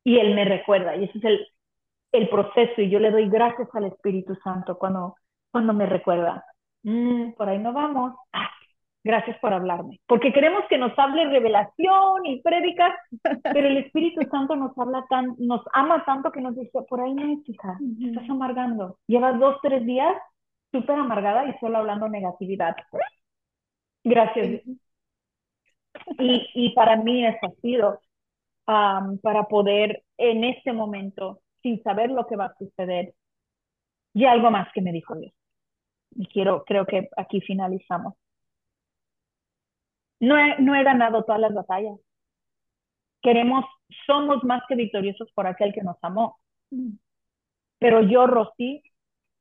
Y 0.03 0.17
él 0.17 0.33
me 0.33 0.45
recuerda, 0.45 0.95
y 0.95 1.03
ese 1.03 1.19
es 1.19 1.39
el, 2.13 2.29
proceso, 2.29 2.81
y 2.81 2.89
yo 2.89 2.97
le 2.97 3.11
doy 3.11 3.29
gracias 3.29 3.69
al 3.75 3.85
Espíritu 3.85 4.33
Santo 4.43 4.79
cuando, 4.79 5.17
cuando 5.51 5.71
me 5.73 5.85
recuerda. 5.85 6.43
Mm, 6.81 7.33
por 7.33 7.47
ahí 7.47 7.59
no 7.59 7.73
vamos. 7.73 8.15
Gracias 9.03 9.37
por 9.39 9.53
hablarme. 9.53 9.99
Porque 10.07 10.31
queremos 10.31 10.63
que 10.69 10.77
nos 10.77 10.97
hable 10.97 11.29
revelación 11.29 12.25
y 12.25 12.41
prédicas, 12.41 12.93
pero 13.43 13.67
el 13.67 13.77
Espíritu 13.77 14.21
Santo 14.29 14.55
nos 14.55 14.77
habla 14.77 15.05
tan, 15.09 15.35
nos 15.37 15.61
ama 15.73 16.03
tanto 16.05 16.31
que 16.31 16.41
nos 16.41 16.55
dice, 16.55 16.81
por 16.87 17.01
ahí 17.01 17.13
no 17.13 17.33
es, 17.33 17.49
hija, 17.49 17.77
estás 18.01 18.29
amargando. 18.29 18.97
Llevas 19.07 19.39
dos, 19.39 19.57
tres 19.61 19.85
días 19.85 20.15
súper 20.71 20.97
amargada 20.97 21.47
y 21.47 21.57
solo 21.59 21.79
hablando 21.79 22.09
negatividad. 22.09 22.75
Gracias. 24.03 24.61
Y, 26.17 26.49
y 26.55 26.73
para 26.73 26.95
mí 26.95 27.25
eso 27.25 27.45
ha 27.45 27.51
sido 27.61 27.99
para 28.65 29.43
poder 29.49 30.03
en 30.17 30.43
este 30.43 30.71
momento, 30.71 31.41
sin 31.61 31.81
saber 31.83 32.09
lo 32.11 32.25
que 32.27 32.35
va 32.35 32.45
a 32.45 32.55
suceder, 32.55 33.13
y 34.13 34.25
algo 34.25 34.51
más 34.51 34.71
que 34.73 34.81
me 34.81 34.91
dijo 34.91 35.15
Dios. 35.15 35.33
Y 36.15 36.27
quiero, 36.27 36.63
creo 36.65 36.85
que 36.85 37.09
aquí 37.17 37.41
finalizamos. 37.41 38.13
No 40.19 40.37
he, 40.37 40.59
no 40.59 40.75
he 40.75 40.83
ganado 40.83 41.23
todas 41.23 41.41
las 41.41 41.53
batallas. 41.53 41.99
Queremos, 43.21 43.65
somos 44.05 44.43
más 44.43 44.63
que 44.67 44.75
victoriosos 44.75 45.31
por 45.33 45.47
aquel 45.47 45.73
que 45.73 45.83
nos 45.83 45.97
amó. 46.01 46.39
Pero 47.79 48.01
yo, 48.01 48.27
Rosy, 48.27 48.83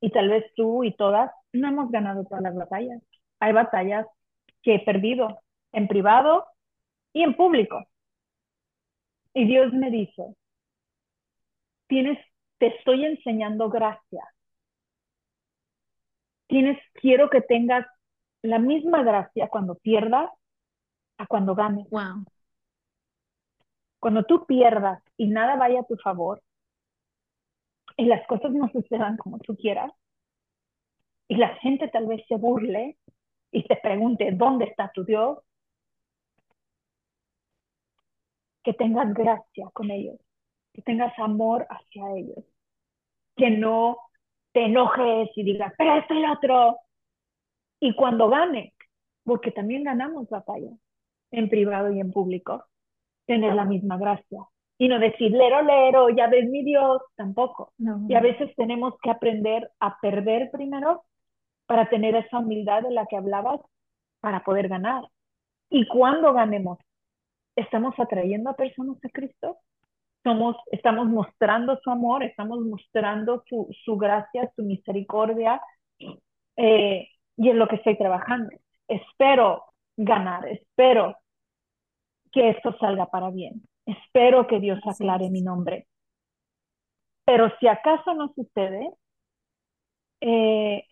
y 0.01 0.09
tal 0.11 0.29
vez 0.29 0.45
tú 0.55 0.83
y 0.83 0.95
todas, 0.95 1.31
no 1.53 1.67
hemos 1.67 1.91
ganado 1.91 2.25
todas 2.25 2.43
las 2.43 2.55
batallas. 2.55 3.01
Hay 3.39 3.53
batallas 3.53 4.05
que 4.61 4.75
he 4.75 4.79
perdido 4.79 5.39
en 5.71 5.87
privado 5.87 6.45
y 7.13 7.23
en 7.23 7.35
público. 7.35 7.83
Y 9.33 9.45
Dios 9.45 9.73
me 9.73 9.89
dice, 9.89 10.23
tienes, 11.87 12.19
te 12.59 12.67
estoy 12.67 13.05
enseñando 13.05 13.69
gracia 13.69 14.23
tienes, 16.53 16.77
quiero 16.93 17.31
que 17.31 17.41
tengas 17.41 17.83
la 18.43 18.59
misma 18.59 19.01
gracia 19.01 19.47
cuando 19.47 19.73
pierdas 19.73 20.29
a 21.17 21.27
cuando 21.27 21.55
ganes. 21.55 21.89
Wow. 21.89 22.25
Cuando 23.99 24.23
tú 24.25 24.45
pierdas 24.45 25.01
y 25.17 25.27
nada 25.27 25.55
vaya 25.55 25.81
a 25.81 25.85
tu 25.85 25.95
favor 25.97 26.41
y 27.97 28.05
las 28.05 28.25
cosas 28.27 28.51
no 28.51 28.69
sucedan 28.73 29.17
como 29.17 29.39
tú 29.39 29.55
quieras 29.55 29.91
y 31.27 31.35
la 31.35 31.55
gente 31.55 31.87
tal 31.87 32.07
vez 32.07 32.23
se 32.27 32.35
burle 32.35 32.97
y 33.51 33.63
te 33.65 33.75
pregunte, 33.77 34.31
¿dónde 34.33 34.65
está 34.65 34.91
tu 34.93 35.05
Dios? 35.05 35.39
Que 38.63 38.73
tengas 38.73 39.13
gracia 39.13 39.69
con 39.73 39.91
ellos, 39.91 40.19
que 40.73 40.81
tengas 40.81 41.17
amor 41.19 41.65
hacia 41.69 42.03
ellos, 42.15 42.43
que 43.35 43.49
no 43.51 43.97
te 44.53 44.65
enojes 44.65 45.29
y 45.35 45.43
digas, 45.43 45.73
pero 45.77 46.03
y 46.09 46.21
lo 46.21 46.33
otro. 46.33 46.79
Y 47.79 47.95
cuando 47.95 48.29
gane, 48.29 48.73
porque 49.23 49.51
también 49.51 49.83
ganamos 49.83 50.29
batalla 50.29 50.71
en 51.33 51.49
privado 51.49 51.91
y 51.91 51.99
en 51.99 52.11
público, 52.11 52.63
tener 53.25 53.53
la 53.55 53.65
misma 53.65 53.97
gracia. 53.97 54.39
Y 54.77 54.87
no 54.87 54.99
decir, 54.99 55.31
lero, 55.31 55.61
lero, 55.61 56.09
ya 56.09 56.27
ves 56.27 56.49
mi 56.49 56.63
Dios, 56.63 57.01
tampoco. 57.15 57.73
No. 57.77 58.05
Y 58.07 58.15
a 58.15 58.21
veces 58.21 58.55
tenemos 58.55 58.93
que 59.01 59.09
aprender 59.09 59.69
a 59.79 59.99
perder 59.99 60.49
primero 60.51 61.03
para 61.65 61.89
tener 61.89 62.15
esa 62.15 62.39
humildad 62.39 62.83
de 62.83 62.91
la 62.91 63.05
que 63.05 63.17
hablabas 63.17 63.59
para 64.19 64.43
poder 64.43 64.67
ganar. 64.67 65.03
Y 65.69 65.87
cuando 65.87 66.33
ganemos, 66.33 66.77
¿estamos 67.55 67.95
atrayendo 67.97 68.49
a 68.49 68.55
personas 68.55 68.97
a 69.03 69.09
Cristo? 69.09 69.57
Somos, 70.23 70.55
estamos 70.71 71.07
mostrando 71.07 71.79
su 71.83 71.89
amor, 71.89 72.23
estamos 72.23 72.59
mostrando 72.61 73.43
su, 73.47 73.67
su 73.83 73.97
gracia, 73.97 74.51
su 74.55 74.63
misericordia, 74.63 75.61
eh, 76.55 77.07
y 77.37 77.49
es 77.49 77.55
lo 77.55 77.67
que 77.67 77.77
estoy 77.77 77.97
trabajando. 77.97 78.49
Espero 78.87 79.63
ganar, 79.97 80.47
espero 80.47 81.17
que 82.33 82.49
esto 82.49 82.75
salga 82.79 83.07
para 83.07 83.29
bien. 83.31 83.63
Espero 83.85 84.47
que 84.47 84.59
Dios 84.59 84.79
aclare 84.85 85.29
mi 85.29 85.41
nombre. 85.41 85.87
Pero 87.25 87.49
si 87.59 87.67
acaso 87.67 88.13
no 88.13 88.31
sucede, 88.33 88.89
eh, 90.21 90.83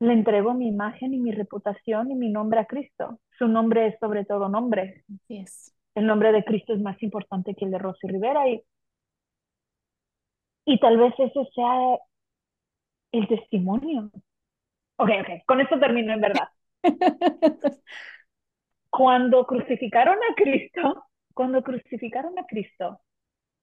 le 0.00 0.12
entrego 0.12 0.54
mi 0.54 0.66
imagen 0.68 1.14
y 1.14 1.18
mi 1.18 1.30
reputación 1.32 2.10
y 2.10 2.14
mi 2.16 2.30
nombre 2.30 2.60
a 2.60 2.64
Cristo. 2.66 3.20
Su 3.38 3.46
nombre 3.48 3.86
es 3.88 3.98
sobre 4.00 4.24
todo 4.24 4.48
nombre. 4.48 5.04
Así 5.14 5.38
es. 5.38 5.74
El 5.94 6.06
nombre 6.06 6.32
de 6.32 6.44
Cristo 6.44 6.72
es 6.72 6.80
más 6.80 7.00
importante 7.02 7.54
que 7.54 7.64
el 7.64 7.70
de 7.72 7.78
Rosy 7.78 8.06
Rivera 8.08 8.48
y, 8.48 8.62
y 10.66 10.78
tal 10.78 10.96
vez 10.98 11.14
ese 11.18 11.44
sea 11.54 11.98
el 13.12 13.28
testimonio. 13.28 14.10
Ok, 14.96 15.10
ok, 15.22 15.30
con 15.46 15.60
esto 15.60 15.78
termino 15.80 16.12
en 16.14 16.20
verdad. 16.22 16.48
Cuando 18.90 19.46
crucificaron 19.46 20.16
a 20.16 20.34
Cristo, 20.34 21.04
cuando 21.34 21.62
crucificaron 21.62 22.38
a 22.38 22.46
Cristo 22.46 23.00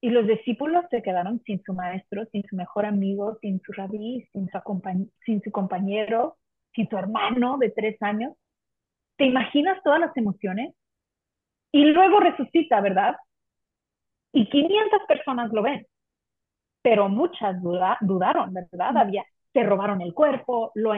y 0.02 0.10
los 0.10 0.28
discípulos 0.28 0.86
se 0.92 1.02
quedaron 1.02 1.42
sin 1.46 1.62
su 1.64 1.74
maestro, 1.74 2.26
sin 2.32 2.44
su 2.44 2.56
mejor 2.56 2.86
amigo, 2.86 3.38
sin 3.42 3.60
su 3.62 3.72
rabí, 3.72 4.28
sin 4.32 4.48
su, 4.50 4.82
sin 5.26 5.42
su 5.42 5.52
compañero, 5.52 6.38
sin 6.74 6.88
su 6.90 6.98
hermano 6.98 7.58
de 7.58 7.72
tres 7.72 8.02
años, 8.02 8.34
¿te 9.18 9.26
imaginas 9.26 9.82
todas 9.84 10.00
las 10.00 10.16
emociones? 10.18 10.76
Y 11.72 11.86
luego 11.86 12.20
resucita, 12.20 12.82
¿verdad? 12.82 13.16
Y 14.34 14.50
500 14.50 15.02
personas 15.08 15.52
lo 15.52 15.62
ven, 15.64 15.88
pero 16.82 17.10
muchas 17.10 17.62
duda, 17.62 17.98
dudaron, 18.02 18.54
¿verdad? 18.54 18.98
Había, 18.98 19.26
se 19.54 19.64
robaron 19.64 20.02
el 20.02 20.14
cuerpo, 20.14 20.72
lo, 20.76 20.94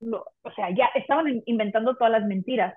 lo, 0.00 0.24
o 0.42 0.50
sea, 0.52 0.70
ya 0.70 0.86
estaban 0.94 1.42
inventando 1.46 1.94
todas 1.96 2.12
las 2.12 2.24
mentiras. 2.24 2.74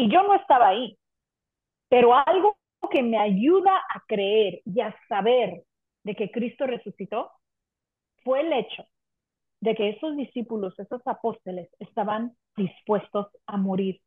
Y 0.00 0.10
yo 0.10 0.22
no 0.22 0.34
estaba 0.34 0.68
ahí, 0.68 0.96
pero 1.90 2.14
algo 2.14 2.56
que 2.90 3.02
me 3.02 3.18
ayuda 3.18 3.76
a 3.76 4.02
creer 4.08 4.62
y 4.64 4.80
a 4.80 4.96
saber 5.10 5.62
de 6.04 6.14
que 6.14 6.30
Cristo 6.30 6.66
resucitó 6.66 7.30
fue 8.24 8.40
el 8.40 8.50
hecho 8.54 8.82
de 9.60 9.74
que 9.74 9.90
esos 9.90 10.16
discípulos, 10.16 10.78
esos 10.78 11.06
apóstoles, 11.06 11.68
estaban 11.78 12.32
dispuestos 12.56 13.26
a 13.46 13.58
morir. 13.58 14.00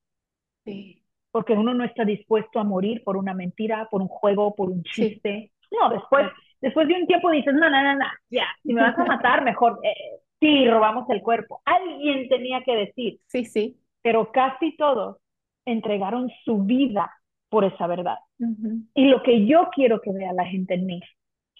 Sí. 0.65 1.03
Porque 1.29 1.53
uno 1.53 1.75
no 1.75 1.83
está 1.83 2.05
dispuesto 2.05 2.59
a 2.59 2.63
morir 2.63 3.03
por 3.03 3.15
una 3.15 3.35
mentira, 3.35 3.87
por 3.91 4.01
un 4.01 4.07
juego, 4.07 4.55
por 4.55 4.71
un 4.71 4.81
chiste. 4.81 5.51
Sí. 5.69 5.75
No, 5.79 5.89
después, 5.91 6.25
después 6.59 6.87
de 6.87 6.95
un 6.95 7.05
tiempo 7.05 7.29
dices, 7.29 7.53
no, 7.53 7.69
no, 7.69 7.83
no, 7.83 7.93
no, 7.93 8.05
ya, 8.31 8.47
si 8.63 8.73
me 8.73 8.81
vas 8.81 8.97
a 8.97 9.05
matar, 9.05 9.43
mejor, 9.43 9.79
eh, 9.83 10.21
sí, 10.39 10.67
robamos 10.67 11.07
el 11.11 11.21
cuerpo. 11.21 11.61
Alguien 11.65 12.27
tenía 12.29 12.63
que 12.63 12.75
decir. 12.77 13.19
Sí, 13.27 13.45
sí. 13.45 13.77
Pero 14.01 14.31
casi 14.31 14.75
todos 14.75 15.17
entregaron 15.65 16.29
su 16.43 16.63
vida 16.63 17.11
por 17.49 17.65
esa 17.65 17.87
verdad. 17.87 18.17
Uh 18.39 18.45
-huh. 18.45 18.87
Y 18.95 19.05
lo 19.05 19.21
que 19.23 19.45
yo 19.45 19.69
quiero 19.73 20.01
que 20.01 20.11
vea 20.11 20.33
la 20.33 20.45
gente 20.45 20.73
en 20.73 20.85
mí, 20.85 21.01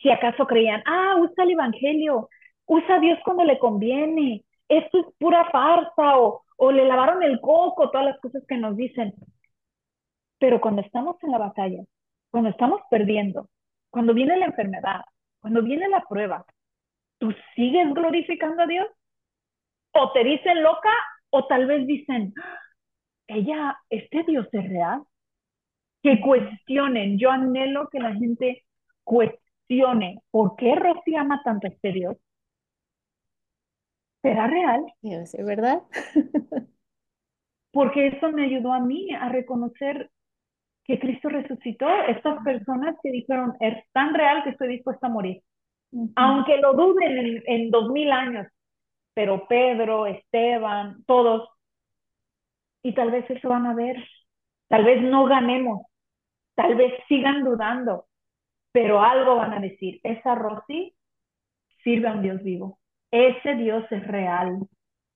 si 0.01 0.09
acaso 0.11 0.45
creían, 0.45 0.81
ah, 0.85 1.15
usa 1.19 1.43
el 1.43 1.51
Evangelio, 1.51 2.29
usa 2.65 2.95
a 2.95 2.99
Dios 2.99 3.19
cuando 3.23 3.43
le 3.43 3.59
conviene, 3.59 4.43
esto 4.67 4.99
es 4.99 5.05
pura 5.19 5.49
farsa 5.51 6.17
o, 6.17 6.43
o 6.57 6.71
le 6.71 6.85
lavaron 6.85 7.23
el 7.23 7.39
coco, 7.39 7.89
todas 7.89 8.07
las 8.07 8.19
cosas 8.19 8.43
que 8.47 8.57
nos 8.57 8.75
dicen. 8.75 9.13
Pero 10.39 10.59
cuando 10.59 10.81
estamos 10.81 11.15
en 11.23 11.31
la 11.31 11.37
batalla, 11.37 11.83
cuando 12.31 12.49
estamos 12.49 12.81
perdiendo, 12.89 13.47
cuando 13.89 14.13
viene 14.13 14.35
la 14.37 14.47
enfermedad, 14.47 15.01
cuando 15.39 15.61
viene 15.61 15.87
la 15.89 16.03
prueba, 16.09 16.45
¿tú 17.19 17.33
sigues 17.55 17.93
glorificando 17.93 18.63
a 18.63 18.67
Dios? 18.67 18.87
¿O 19.93 20.11
te 20.11 20.23
dicen 20.23 20.63
loca 20.63 20.91
o 21.29 21.45
tal 21.45 21.65
vez 21.65 21.85
dicen, 21.85 22.33
ella, 23.27 23.77
este 23.89 24.23
Dios 24.23 24.47
es 24.51 24.69
real? 24.69 25.03
Que 26.01 26.19
cuestionen, 26.21 27.17
yo 27.17 27.31
anhelo 27.31 27.89
que 27.89 27.99
la 27.99 28.13
gente 28.13 28.65
cuestione, 29.03 30.21
¿por 30.31 30.55
qué 30.57 30.75
Rosy 30.75 31.15
ama 31.15 31.41
tanto 31.43 31.67
a 31.67 31.69
este 31.69 31.91
Dios? 31.93 32.17
¿Será 34.21 34.47
real? 34.47 34.85
Debe 35.01 35.25
ser 35.25 35.45
verdad. 35.45 35.81
Porque 37.71 38.07
eso 38.07 38.31
me 38.31 38.45
ayudó 38.45 38.71
a 38.71 38.79
mí 38.79 39.13
a 39.13 39.29
reconocer 39.29 40.09
que 40.85 40.99
Cristo 40.99 41.29
resucitó. 41.29 41.87
Estas 42.07 42.41
personas 42.43 42.95
que 43.01 43.11
dijeron, 43.11 43.53
es 43.59 43.75
tan 43.91 44.13
real 44.13 44.43
que 44.43 44.51
estoy 44.51 44.69
dispuesta 44.69 45.07
a 45.07 45.09
morir. 45.09 45.41
Uh 45.91 46.05
-huh. 46.05 46.13
Aunque 46.15 46.57
lo 46.57 46.73
duden 46.73 47.17
en, 47.17 47.43
en 47.45 47.71
dos 47.71 47.89
mil 47.89 48.11
años. 48.11 48.47
Pero 49.13 49.47
Pedro, 49.47 50.07
Esteban, 50.07 51.03
todos. 51.05 51.49
Y 52.83 52.93
tal 52.93 53.11
vez 53.11 53.29
eso 53.29 53.49
van 53.49 53.65
a 53.65 53.73
ver. 53.73 53.97
Tal 54.67 54.85
vez 54.85 55.01
no 55.01 55.25
ganemos. 55.25 55.87
Tal 56.55 56.75
vez 56.75 56.93
sigan 57.07 57.43
dudando. 57.43 58.05
Pero 58.71 59.01
algo 59.01 59.37
van 59.37 59.53
a 59.53 59.59
decir. 59.59 59.99
Esa 60.03 60.35
Rosy 60.35 60.95
sirve 61.83 62.07
a 62.09 62.13
un 62.13 62.21
Dios 62.21 62.43
vivo 62.43 62.79
ese 63.13 63.55
Dios 63.55 63.85
es 63.91 64.07
real 64.07 64.67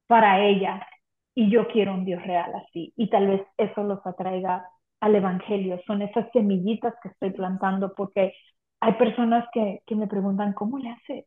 para 0.06 0.45
ella 0.45 0.88
y 1.34 1.49
yo 1.49 1.68
quiero 1.68 1.95
un 1.95 2.06
Dios 2.06 2.22
real 2.23 2.53
así. 2.56 2.94
Y 2.95 3.10
tal 3.10 3.27
vez 3.27 3.41
eso 3.57 3.84
los 3.84 4.06
atraiga 4.06 4.69
al 4.99 5.15
Evangelio. 5.15 5.81
Son 5.88 6.03
esas 6.03 6.31
semillitas 6.31 6.94
que 7.02 7.10
estoy 7.10 7.31
plantando 7.31 7.95
porque 7.95 8.34
hay 8.81 8.94
personas 8.94 9.48
que, 9.52 9.81
que 9.88 9.95
me 9.95 10.07
preguntan, 10.07 10.53
¿cómo 10.53 10.77
le 10.77 10.91
hace? 10.91 11.26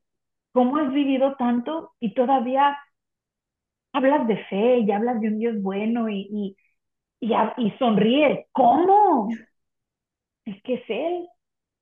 ¿Cómo 0.52 0.76
has 0.76 0.92
vivido 0.92 1.34
tanto 1.34 1.92
y 1.98 2.14
todavía 2.14 2.78
hablas 3.92 4.26
de 4.28 4.36
fe 4.46 4.78
y 4.80 4.90
hablas 4.92 5.20
de 5.20 5.28
un 5.28 5.38
Dios 5.38 5.62
bueno 5.62 6.08
y, 6.08 6.28
y, 6.30 6.56
y, 7.20 7.34
y 7.58 7.70
sonríes? 7.78 8.46
¿Cómo? 8.52 9.42
Es 10.44 10.62
que 10.62 10.74
es 10.74 10.84
Él 10.88 11.28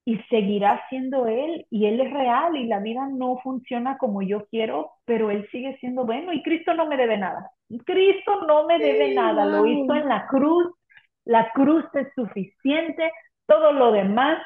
y 0.04 0.18
seguirá 0.30 0.82
siendo 0.88 1.26
Él 1.26 1.66
y 1.70 1.86
Él 1.86 2.00
es 2.00 2.12
real 2.12 2.56
y 2.56 2.66
la 2.66 2.80
vida 2.80 3.08
no 3.12 3.38
funciona 3.42 3.98
como 3.98 4.22
yo 4.22 4.46
quiero, 4.48 4.92
pero 5.04 5.30
Él 5.30 5.48
sigue 5.52 5.76
siendo 5.80 6.06
bueno 6.06 6.32
y 6.32 6.42
Cristo 6.42 6.74
no 6.74 6.86
me 6.88 6.96
debe 6.96 7.18
nada. 7.18 7.50
Cristo 7.86 8.46
no 8.46 8.66
me 8.66 8.80
debe 8.80 9.10
sí, 9.10 9.14
nada, 9.14 9.46
lo 9.46 9.66
hizo 9.66 9.94
en 9.94 10.08
la 10.08 10.26
cruz, 10.28 10.74
la 11.24 11.52
cruz 11.52 11.84
es 11.94 12.08
suficiente, 12.14 13.12
todo 13.46 13.72
lo 13.72 13.92
demás 13.92 14.38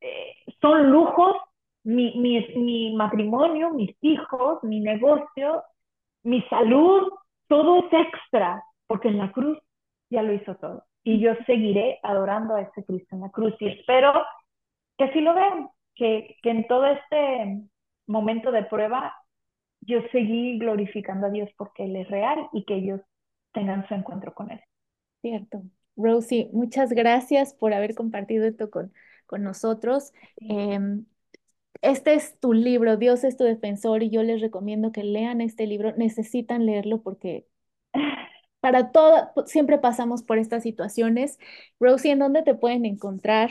eh, 0.00 0.34
son 0.60 0.90
lujos, 0.90 1.36
mi, 1.84 2.14
mi, 2.18 2.46
mi 2.56 2.94
matrimonio, 2.96 3.70
mis 3.70 3.96
hijos, 4.02 4.62
mi 4.64 4.80
negocio, 4.80 5.62
mi 6.24 6.42
salud, 6.48 7.12
todo 7.48 7.78
es 7.78 7.92
extra, 7.92 8.64
porque 8.86 9.08
en 9.08 9.18
la 9.18 9.30
cruz 9.32 9.58
ya 10.10 10.22
lo 10.22 10.32
hizo 10.32 10.56
todo. 10.56 10.84
Y 11.04 11.20
yo 11.20 11.32
seguiré 11.46 12.00
adorando 12.02 12.56
a 12.56 12.62
ese 12.62 12.84
Cristo 12.84 13.14
en 13.14 13.22
la 13.22 13.30
cruz 13.30 13.54
y 13.60 13.68
espero 13.68 14.12
que 14.96 15.04
así 15.04 15.20
lo 15.20 15.34
vean, 15.34 15.68
que, 15.94 16.36
que 16.42 16.50
en 16.50 16.66
todo 16.66 16.86
este 16.86 17.62
momento 18.06 18.50
de 18.50 18.64
prueba 18.64 19.14
yo 19.80 19.98
seguí 20.12 20.58
glorificando 20.58 21.26
a 21.26 21.30
Dios 21.30 21.50
porque 21.56 21.84
Él 21.84 21.96
es 21.96 22.08
real 22.08 22.48
y 22.52 22.64
que 22.64 22.76
ellos 22.76 23.00
tengan 23.52 23.86
su 23.86 23.94
encuentro 23.94 24.32
con 24.34 24.50
Él. 24.50 24.60
Cierto. 25.20 25.62
Rosie, 25.96 26.48
muchas 26.52 26.90
gracias 26.90 27.54
por 27.54 27.72
haber 27.74 27.94
compartido 27.94 28.46
esto 28.46 28.70
con, 28.70 28.92
con 29.26 29.42
nosotros. 29.42 30.12
Sí. 30.38 30.48
Eh, 30.50 30.80
este 31.84 32.14
es 32.14 32.38
tu 32.40 32.52
libro, 32.52 32.96
Dios 32.96 33.24
es 33.24 33.36
tu 33.36 33.44
defensor 33.44 34.02
y 34.02 34.10
yo 34.10 34.22
les 34.22 34.40
recomiendo 34.40 34.90
que 34.90 35.04
lean 35.04 35.40
este 35.40 35.66
libro, 35.66 35.92
necesitan 35.96 36.66
leerlo 36.66 37.02
porque 37.02 37.46
para 38.60 38.90
todo, 38.90 39.32
siempre 39.46 39.78
pasamos 39.78 40.22
por 40.22 40.38
estas 40.38 40.62
situaciones. 40.62 41.38
Rosie, 41.78 42.12
¿en 42.12 42.20
dónde 42.20 42.42
te 42.42 42.54
pueden 42.54 42.86
encontrar? 42.86 43.50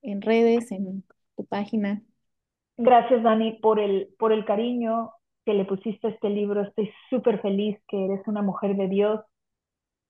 ¿En 0.00 0.22
redes, 0.22 0.70
en 0.70 1.04
tu 1.36 1.44
página? 1.46 2.02
Gracias, 2.76 3.22
Dani, 3.22 3.58
por 3.60 3.80
el, 3.80 4.08
por 4.18 4.32
el 4.32 4.44
cariño 4.44 5.12
que 5.44 5.54
le 5.54 5.64
pusiste 5.64 6.06
a 6.06 6.10
este 6.10 6.30
libro. 6.30 6.62
Estoy 6.62 6.90
súper 7.10 7.40
feliz 7.40 7.78
que 7.88 8.04
eres 8.04 8.20
una 8.26 8.42
mujer 8.42 8.76
de 8.76 8.88
Dios, 8.88 9.20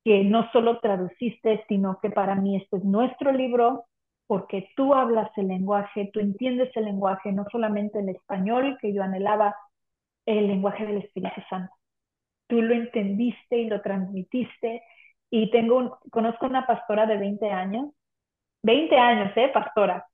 que 0.04 0.24
no 0.24 0.50
solo 0.52 0.80
traduciste, 0.80 1.64
sino 1.68 1.98
que 2.00 2.10
para 2.10 2.34
mí 2.34 2.56
este 2.56 2.76
es 2.76 2.84
nuestro 2.84 3.32
libro, 3.32 3.86
porque 4.32 4.70
tú 4.76 4.94
hablas 4.94 5.30
el 5.36 5.48
lenguaje, 5.48 6.08
tú 6.10 6.18
entiendes 6.18 6.74
el 6.74 6.86
lenguaje, 6.86 7.30
no 7.32 7.44
solamente 7.52 7.98
el 7.98 8.08
español 8.08 8.78
que 8.80 8.94
yo 8.94 9.02
anhelaba, 9.02 9.54
el 10.24 10.46
lenguaje 10.46 10.86
del 10.86 11.02
Espíritu 11.04 11.42
Santo. 11.50 11.70
Tú 12.46 12.62
lo 12.62 12.72
entendiste 12.72 13.58
y 13.58 13.66
lo 13.66 13.82
transmitiste. 13.82 14.82
Y 15.28 15.50
tengo 15.50 15.76
un, 15.76 15.90
conozco 16.10 16.46
una 16.46 16.66
pastora 16.66 17.04
de 17.04 17.18
20 17.18 17.50
años, 17.50 17.90
20 18.62 18.96
años, 18.96 19.36
¿eh? 19.36 19.50
Pastora. 19.52 20.06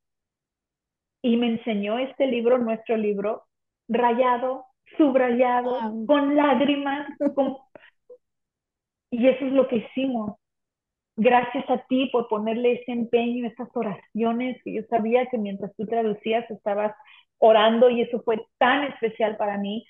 Y 1.21 1.37
me 1.37 1.47
enseñó 1.47 1.97
este 1.97 2.27
libro, 2.27 2.57
nuestro 2.57 2.97
libro, 2.97 3.45
rayado, 3.87 4.65
subrayado, 4.97 5.79
con 6.07 6.35
lágrimas, 6.35 7.07
con... 7.35 7.55
y 9.11 9.29
eso 9.29 9.45
es 9.45 9.53
lo 9.53 9.65
que 9.69 9.77
hicimos. 9.77 10.35
Gracias 11.21 11.69
a 11.69 11.79
ti 11.89 12.09
por 12.13 12.29
ponerle 12.29 12.75
ese 12.75 12.93
empeño, 12.93 13.45
esas 13.45 13.67
oraciones, 13.73 14.55
que 14.63 14.73
yo 14.73 14.83
sabía 14.89 15.25
que 15.25 15.37
mientras 15.37 15.75
tú 15.75 15.85
traducías 15.85 16.49
estabas 16.49 16.95
orando 17.39 17.89
y 17.89 18.03
eso 18.03 18.21
fue 18.21 18.41
tan 18.57 18.85
especial 18.85 19.35
para 19.35 19.57
mí. 19.57 19.85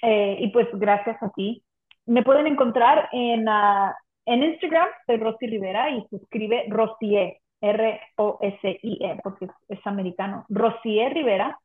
Eh, 0.00 0.38
y 0.40 0.48
pues 0.52 0.66
gracias 0.72 1.22
a 1.22 1.28
ti. 1.32 1.62
Me 2.06 2.22
pueden 2.22 2.46
encontrar 2.46 3.10
en, 3.12 3.46
uh, 3.46 3.92
en 4.24 4.42
Instagram, 4.42 4.88
soy 5.04 5.18
Rosy 5.18 5.48
Rivera 5.48 5.90
y 5.90 6.02
se 6.08 6.16
escribe 6.16 6.64
Rosier, 6.68 7.36
R-O-S-I-E, 7.60 9.20
porque 9.22 9.48
es, 9.68 9.86
americano. 9.86 10.46
Rosier 10.48 11.12
Rivera. 11.12 11.58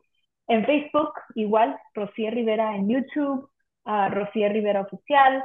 En 0.50 0.66
Facebook, 0.66 1.14
igual, 1.36 1.80
Rosier 1.94 2.34
Rivera 2.34 2.76
en 2.76 2.90
YouTube, 2.90 3.50
uh, 3.86 4.10
Rosier 4.10 4.52
Rivera 4.52 4.82
Oficial. 4.82 5.42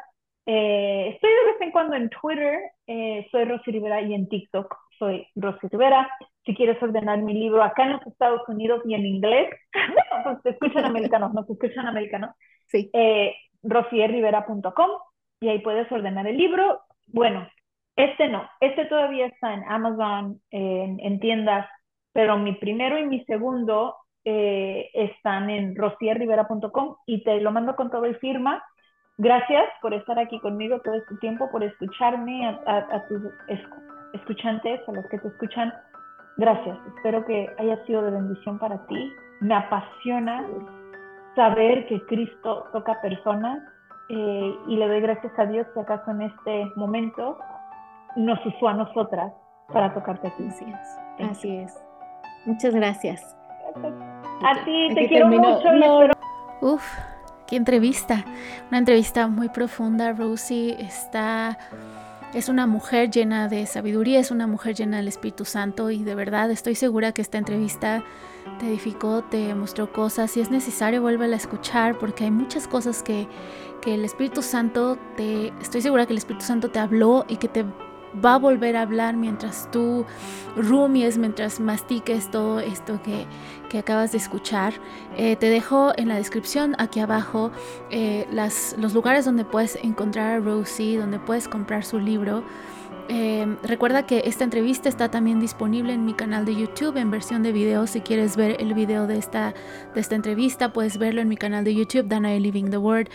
Eh, 0.46 1.10
estoy 1.14 1.30
de 1.30 1.52
vez 1.52 1.60
en 1.60 1.70
cuando 1.70 1.96
en 1.96 2.10
Twitter, 2.10 2.58
eh, 2.86 3.26
soy 3.30 3.44
Rosy 3.44 3.70
Rivera, 3.70 4.00
y 4.02 4.14
en 4.14 4.28
TikTok 4.28 4.74
soy 4.98 5.26
Rosy 5.34 5.68
Rivera. 5.68 6.08
Si 6.44 6.54
quieres 6.54 6.82
ordenar 6.82 7.22
mi 7.22 7.34
libro 7.34 7.62
acá 7.62 7.84
en 7.84 7.92
los 7.92 8.06
Estados 8.06 8.42
Unidos 8.48 8.82
y 8.84 8.94
en 8.94 9.06
inglés, 9.06 9.48
bueno, 9.72 10.22
pues 10.24 10.42
te 10.42 10.50
escuchan 10.50 10.84
americanos, 10.84 11.32
no 11.32 11.44
te 11.44 11.54
escuchan 11.54 11.86
americanos. 11.86 12.30
Sí. 12.66 12.90
Eh, 12.92 13.34
rosierrivera.com 13.62 14.90
y 15.40 15.48
ahí 15.48 15.58
puedes 15.60 15.90
ordenar 15.90 16.26
el 16.26 16.36
libro. 16.36 16.82
Bueno, 17.06 17.48
este 17.96 18.28
no, 18.28 18.48
este 18.60 18.84
todavía 18.86 19.26
está 19.26 19.54
en 19.54 19.64
Amazon, 19.64 20.40
en, 20.50 21.00
en 21.00 21.20
tiendas, 21.20 21.68
pero 22.12 22.36
mi 22.36 22.54
primero 22.54 22.98
y 22.98 23.06
mi 23.06 23.24
segundo 23.24 23.96
eh, 24.24 24.90
están 24.94 25.50
en 25.50 25.76
rosierrivera.com 25.76 26.96
y 27.06 27.22
te 27.24 27.40
lo 27.40 27.52
mando 27.52 27.76
con 27.76 27.90
todo 27.90 28.06
y 28.06 28.14
firma 28.14 28.62
Gracias 29.16 29.64
por 29.80 29.94
estar 29.94 30.18
aquí 30.18 30.40
conmigo 30.40 30.80
todo 30.80 30.94
este 30.94 31.14
tiempo, 31.16 31.48
por 31.50 31.62
escucharme, 31.62 32.48
a, 32.66 33.06
tus 33.06 33.22
escuchantes, 34.12 34.80
a 34.88 34.92
los 34.92 35.06
que 35.06 35.18
te 35.18 35.28
escuchan. 35.28 35.72
Gracias. 36.36 36.76
Espero 36.96 37.24
que 37.24 37.48
haya 37.58 37.84
sido 37.86 38.02
de 38.02 38.10
bendición 38.10 38.58
para 38.58 38.84
ti. 38.86 39.12
Me 39.40 39.54
apasiona 39.54 40.44
saber 41.36 41.86
que 41.86 42.04
Cristo 42.06 42.66
toca 42.72 43.00
personas 43.02 43.62
eh, 44.08 44.54
y 44.66 44.76
le 44.76 44.88
doy 44.88 45.00
gracias 45.00 45.32
a 45.38 45.46
Dios 45.46 45.66
que 45.74 45.80
acaso 45.80 46.10
en 46.10 46.22
este 46.22 46.66
momento 46.74 47.38
nos 48.16 48.44
usó 48.44 48.68
a 48.68 48.74
nosotras 48.74 49.32
para 49.72 49.94
tocarte 49.94 50.26
a 50.26 50.36
ti. 50.36 50.44
Así 50.48 50.64
es. 50.64 51.30
Así 51.30 51.56
es. 51.56 51.84
Muchas 52.46 52.74
gracias. 52.74 53.36
A 54.44 54.64
ti, 54.64 54.88
te 54.92 55.08
quiero 55.08 55.28
mucho. 55.28 55.68
Uf 56.62 57.13
qué 57.46 57.56
entrevista, 57.56 58.24
una 58.68 58.78
entrevista 58.78 59.28
muy 59.28 59.48
profunda. 59.48 60.12
Rosie 60.12 60.76
está, 60.80 61.58
es 62.32 62.48
una 62.48 62.66
mujer 62.66 63.10
llena 63.10 63.48
de 63.48 63.66
sabiduría, 63.66 64.20
es 64.20 64.30
una 64.30 64.46
mujer 64.46 64.74
llena 64.74 64.98
del 64.98 65.08
Espíritu 65.08 65.44
Santo 65.44 65.90
y 65.90 66.04
de 66.04 66.14
verdad 66.14 66.50
estoy 66.50 66.74
segura 66.74 67.12
que 67.12 67.22
esta 67.22 67.38
entrevista 67.38 68.02
te 68.58 68.66
edificó, 68.66 69.22
te 69.22 69.54
mostró 69.54 69.92
cosas. 69.92 70.30
Si 70.30 70.40
es 70.40 70.50
necesario, 70.50 71.02
vuelve 71.02 71.26
a 71.26 71.36
escuchar 71.36 71.98
porque 71.98 72.24
hay 72.24 72.30
muchas 72.30 72.68
cosas 72.68 73.02
que, 73.02 73.26
que 73.80 73.94
el 73.94 74.04
Espíritu 74.04 74.42
Santo 74.42 74.98
te, 75.16 75.52
estoy 75.60 75.82
segura 75.82 76.06
que 76.06 76.12
el 76.12 76.18
Espíritu 76.18 76.44
Santo 76.44 76.70
te 76.70 76.78
habló 76.78 77.24
y 77.28 77.36
que 77.36 77.48
te 77.48 77.64
va 78.22 78.34
a 78.34 78.38
volver 78.38 78.76
a 78.76 78.82
hablar 78.82 79.16
mientras 79.16 79.70
tú 79.70 80.04
rumies, 80.56 81.18
mientras 81.18 81.60
mastiques 81.60 82.30
todo 82.30 82.60
esto 82.60 83.00
que, 83.02 83.26
acabas 83.76 84.12
de 84.12 84.18
escuchar. 84.18 84.72
Eh, 85.16 85.34
te 85.34 85.48
dejo 85.48 85.92
en 85.96 86.06
la 86.06 86.14
descripción 86.14 86.76
aquí 86.78 87.00
abajo 87.00 87.50
eh, 87.90 88.24
las, 88.30 88.76
los 88.78 88.94
lugares 88.94 89.24
donde 89.24 89.44
puedes 89.44 89.74
encontrar 89.82 90.30
a 90.30 90.38
Rosie, 90.38 90.96
donde 90.96 91.18
puedes 91.18 91.48
comprar 91.48 91.84
su 91.84 91.98
libro. 91.98 92.44
Eh, 93.08 93.56
recuerda 93.62 94.06
que 94.06 94.22
esta 94.24 94.44
entrevista 94.44 94.88
está 94.88 95.10
también 95.10 95.38
disponible 95.38 95.92
en 95.92 96.06
mi 96.06 96.14
canal 96.14 96.46
de 96.46 96.56
YouTube 96.56 96.96
en 96.96 97.10
versión 97.10 97.42
de 97.42 97.52
video. 97.52 97.86
Si 97.86 98.00
quieres 98.00 98.36
ver 98.36 98.56
el 98.60 98.72
video 98.72 99.06
de 99.06 99.18
esta, 99.18 99.54
de 99.94 100.00
esta 100.00 100.14
entrevista, 100.14 100.72
puedes 100.72 100.96
verlo 100.96 101.20
en 101.20 101.28
mi 101.28 101.36
canal 101.36 101.64
de 101.64 101.74
YouTube, 101.74 102.06
Dana 102.06 102.30
Living 102.38 102.70
the 102.70 102.78
Word. 102.78 103.08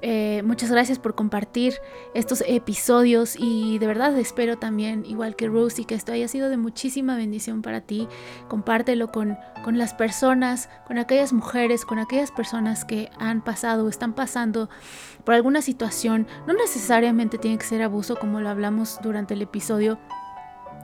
Eh, 0.00 0.42
muchas 0.44 0.70
gracias 0.70 0.98
por 0.98 1.14
compartir 1.14 1.74
estos 2.14 2.44
episodios 2.46 3.34
y 3.36 3.78
de 3.78 3.86
verdad 3.86 4.16
espero 4.18 4.56
también, 4.56 5.04
igual 5.04 5.34
que 5.34 5.48
Rosie, 5.48 5.86
que 5.86 5.94
esto 5.94 6.12
haya 6.12 6.28
sido 6.28 6.48
de 6.50 6.56
muchísima 6.56 7.16
bendición 7.16 7.62
para 7.62 7.80
ti. 7.80 8.08
Compártelo 8.48 9.10
con, 9.10 9.36
con 9.64 9.78
las 9.78 9.94
personas, 9.94 10.68
con 10.86 10.98
aquellas 10.98 11.32
mujeres, 11.32 11.84
con 11.84 11.98
aquellas 11.98 12.30
personas 12.30 12.84
que 12.84 13.10
han 13.18 13.42
pasado 13.42 13.84
o 13.84 13.88
están 13.88 14.14
pasando 14.14 14.68
por 15.24 15.34
alguna 15.34 15.62
situación. 15.62 16.26
No 16.46 16.54
necesariamente 16.54 17.38
tiene 17.38 17.58
que 17.58 17.66
ser 17.66 17.82
abuso 17.82 18.16
como 18.16 18.40
lo 18.40 18.48
hablamos 18.48 18.98
durante 19.02 19.34
el 19.34 19.42
episodio 19.42 19.98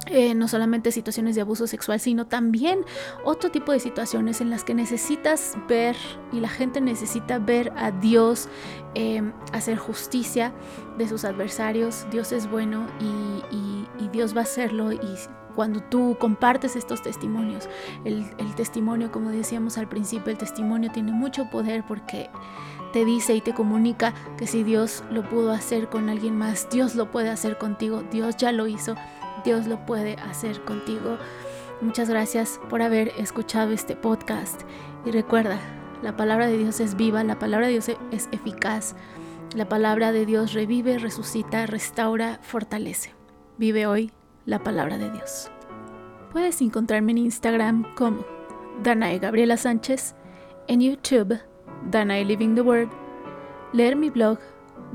eh, 0.06 0.34
no 0.34 0.48
solamente 0.48 0.92
situaciones 0.92 1.34
de 1.34 1.40
abuso 1.40 1.66
sexual, 1.66 1.98
sino 1.98 2.26
también 2.26 2.84
otro 3.24 3.50
tipo 3.50 3.72
de 3.72 3.80
situaciones 3.80 4.42
en 4.42 4.50
las 4.50 4.62
que 4.62 4.74
necesitas 4.74 5.56
ver 5.66 5.96
y 6.30 6.40
la 6.40 6.48
gente 6.48 6.82
necesita 6.82 7.38
ver 7.38 7.72
a 7.76 7.90
Dios 7.90 8.48
eh, 8.94 9.22
hacer 9.52 9.78
justicia 9.78 10.52
de 10.98 11.08
sus 11.08 11.24
adversarios. 11.24 12.06
Dios 12.10 12.32
es 12.32 12.50
bueno 12.50 12.86
y, 13.00 13.44
Dios 14.12 14.36
va 14.36 14.40
a 14.40 14.44
hacerlo. 14.44 14.92
Y 14.92 14.98
cuando 15.56 15.80
tú 15.80 16.16
compartes 16.20 16.76
estos 16.76 17.02
testimonios, 17.02 17.68
el 18.04 18.54
testimonio, 18.54 19.10
como 19.10 19.30
decíamos 19.30 19.76
al 19.76 19.88
principio, 19.88 20.30
el 20.30 20.38
testimonio 20.38 20.92
tiene 20.92 21.10
mucho 21.10 21.50
poder 21.50 21.82
porque 21.84 22.30
te 22.94 23.04
dice 23.04 23.34
y 23.34 23.40
te 23.40 23.52
comunica 23.54 24.14
que 24.38 24.46
si 24.46 24.62
Dios 24.62 25.02
lo 25.10 25.28
pudo 25.28 25.50
hacer 25.50 25.88
con 25.88 26.08
alguien 26.08 26.36
más, 26.36 26.68
Dios 26.70 26.94
lo 26.94 27.10
puede 27.10 27.28
hacer 27.28 27.58
contigo, 27.58 28.04
Dios 28.12 28.36
ya 28.36 28.52
lo 28.52 28.68
hizo 28.68 28.94
Dios 29.44 29.66
lo 29.66 29.84
puede 29.84 30.14
hacer 30.14 30.64
contigo. 30.64 31.18
Muchas 31.80 32.08
gracias 32.08 32.60
por 32.70 32.82
haber 32.82 33.08
escuchado 33.18 33.72
este 33.72 33.94
podcast 33.94 34.62
y 35.04 35.10
recuerda, 35.10 35.58
la 36.02 36.16
palabra 36.16 36.46
de 36.46 36.58
Dios 36.58 36.80
es 36.80 36.96
viva, 36.96 37.22
la 37.24 37.38
palabra 37.38 37.66
de 37.66 37.72
Dios 37.72 37.90
es 38.10 38.28
eficaz, 38.32 38.96
la 39.54 39.68
palabra 39.68 40.12
de 40.12 40.26
Dios 40.26 40.54
revive, 40.54 40.98
resucita, 40.98 41.66
restaura, 41.66 42.38
fortalece. 42.42 43.14
Vive 43.58 43.86
hoy 43.86 44.10
la 44.46 44.62
palabra 44.62 44.98
de 44.98 45.10
Dios. 45.10 45.50
Puedes 46.32 46.60
encontrarme 46.60 47.12
en 47.12 47.18
Instagram 47.18 47.94
como 47.94 48.24
Danae 48.82 49.18
Gabriela 49.18 49.56
Sánchez, 49.56 50.14
en 50.66 50.80
YouTube 50.80 51.38
Danae 51.90 52.24
Living 52.24 52.54
the 52.54 52.62
Word, 52.62 52.88
leer 53.72 53.96
mi 53.96 54.10
blog 54.10 54.38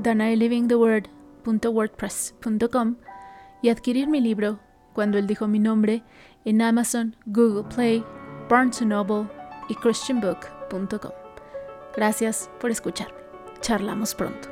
danaelivingtheword.wordpress.com 0.02 2.96
y 3.62 3.68
adquirir 3.68 4.08
mi 4.08 4.20
libro, 4.20 4.58
Cuando 4.92 5.18
él 5.18 5.28
dijo 5.28 5.46
mi 5.46 5.60
nombre, 5.60 6.02
en 6.44 6.60
Amazon, 6.60 7.14
Google 7.26 7.64
Play, 7.72 8.04
Barnes 8.48 8.82
Noble 8.82 9.28
y 9.68 9.74
christianbook.com. 9.76 11.12
Gracias 11.94 12.50
por 12.60 12.72
escucharme. 12.72 13.18
Charlamos 13.60 14.14
pronto. 14.14 14.49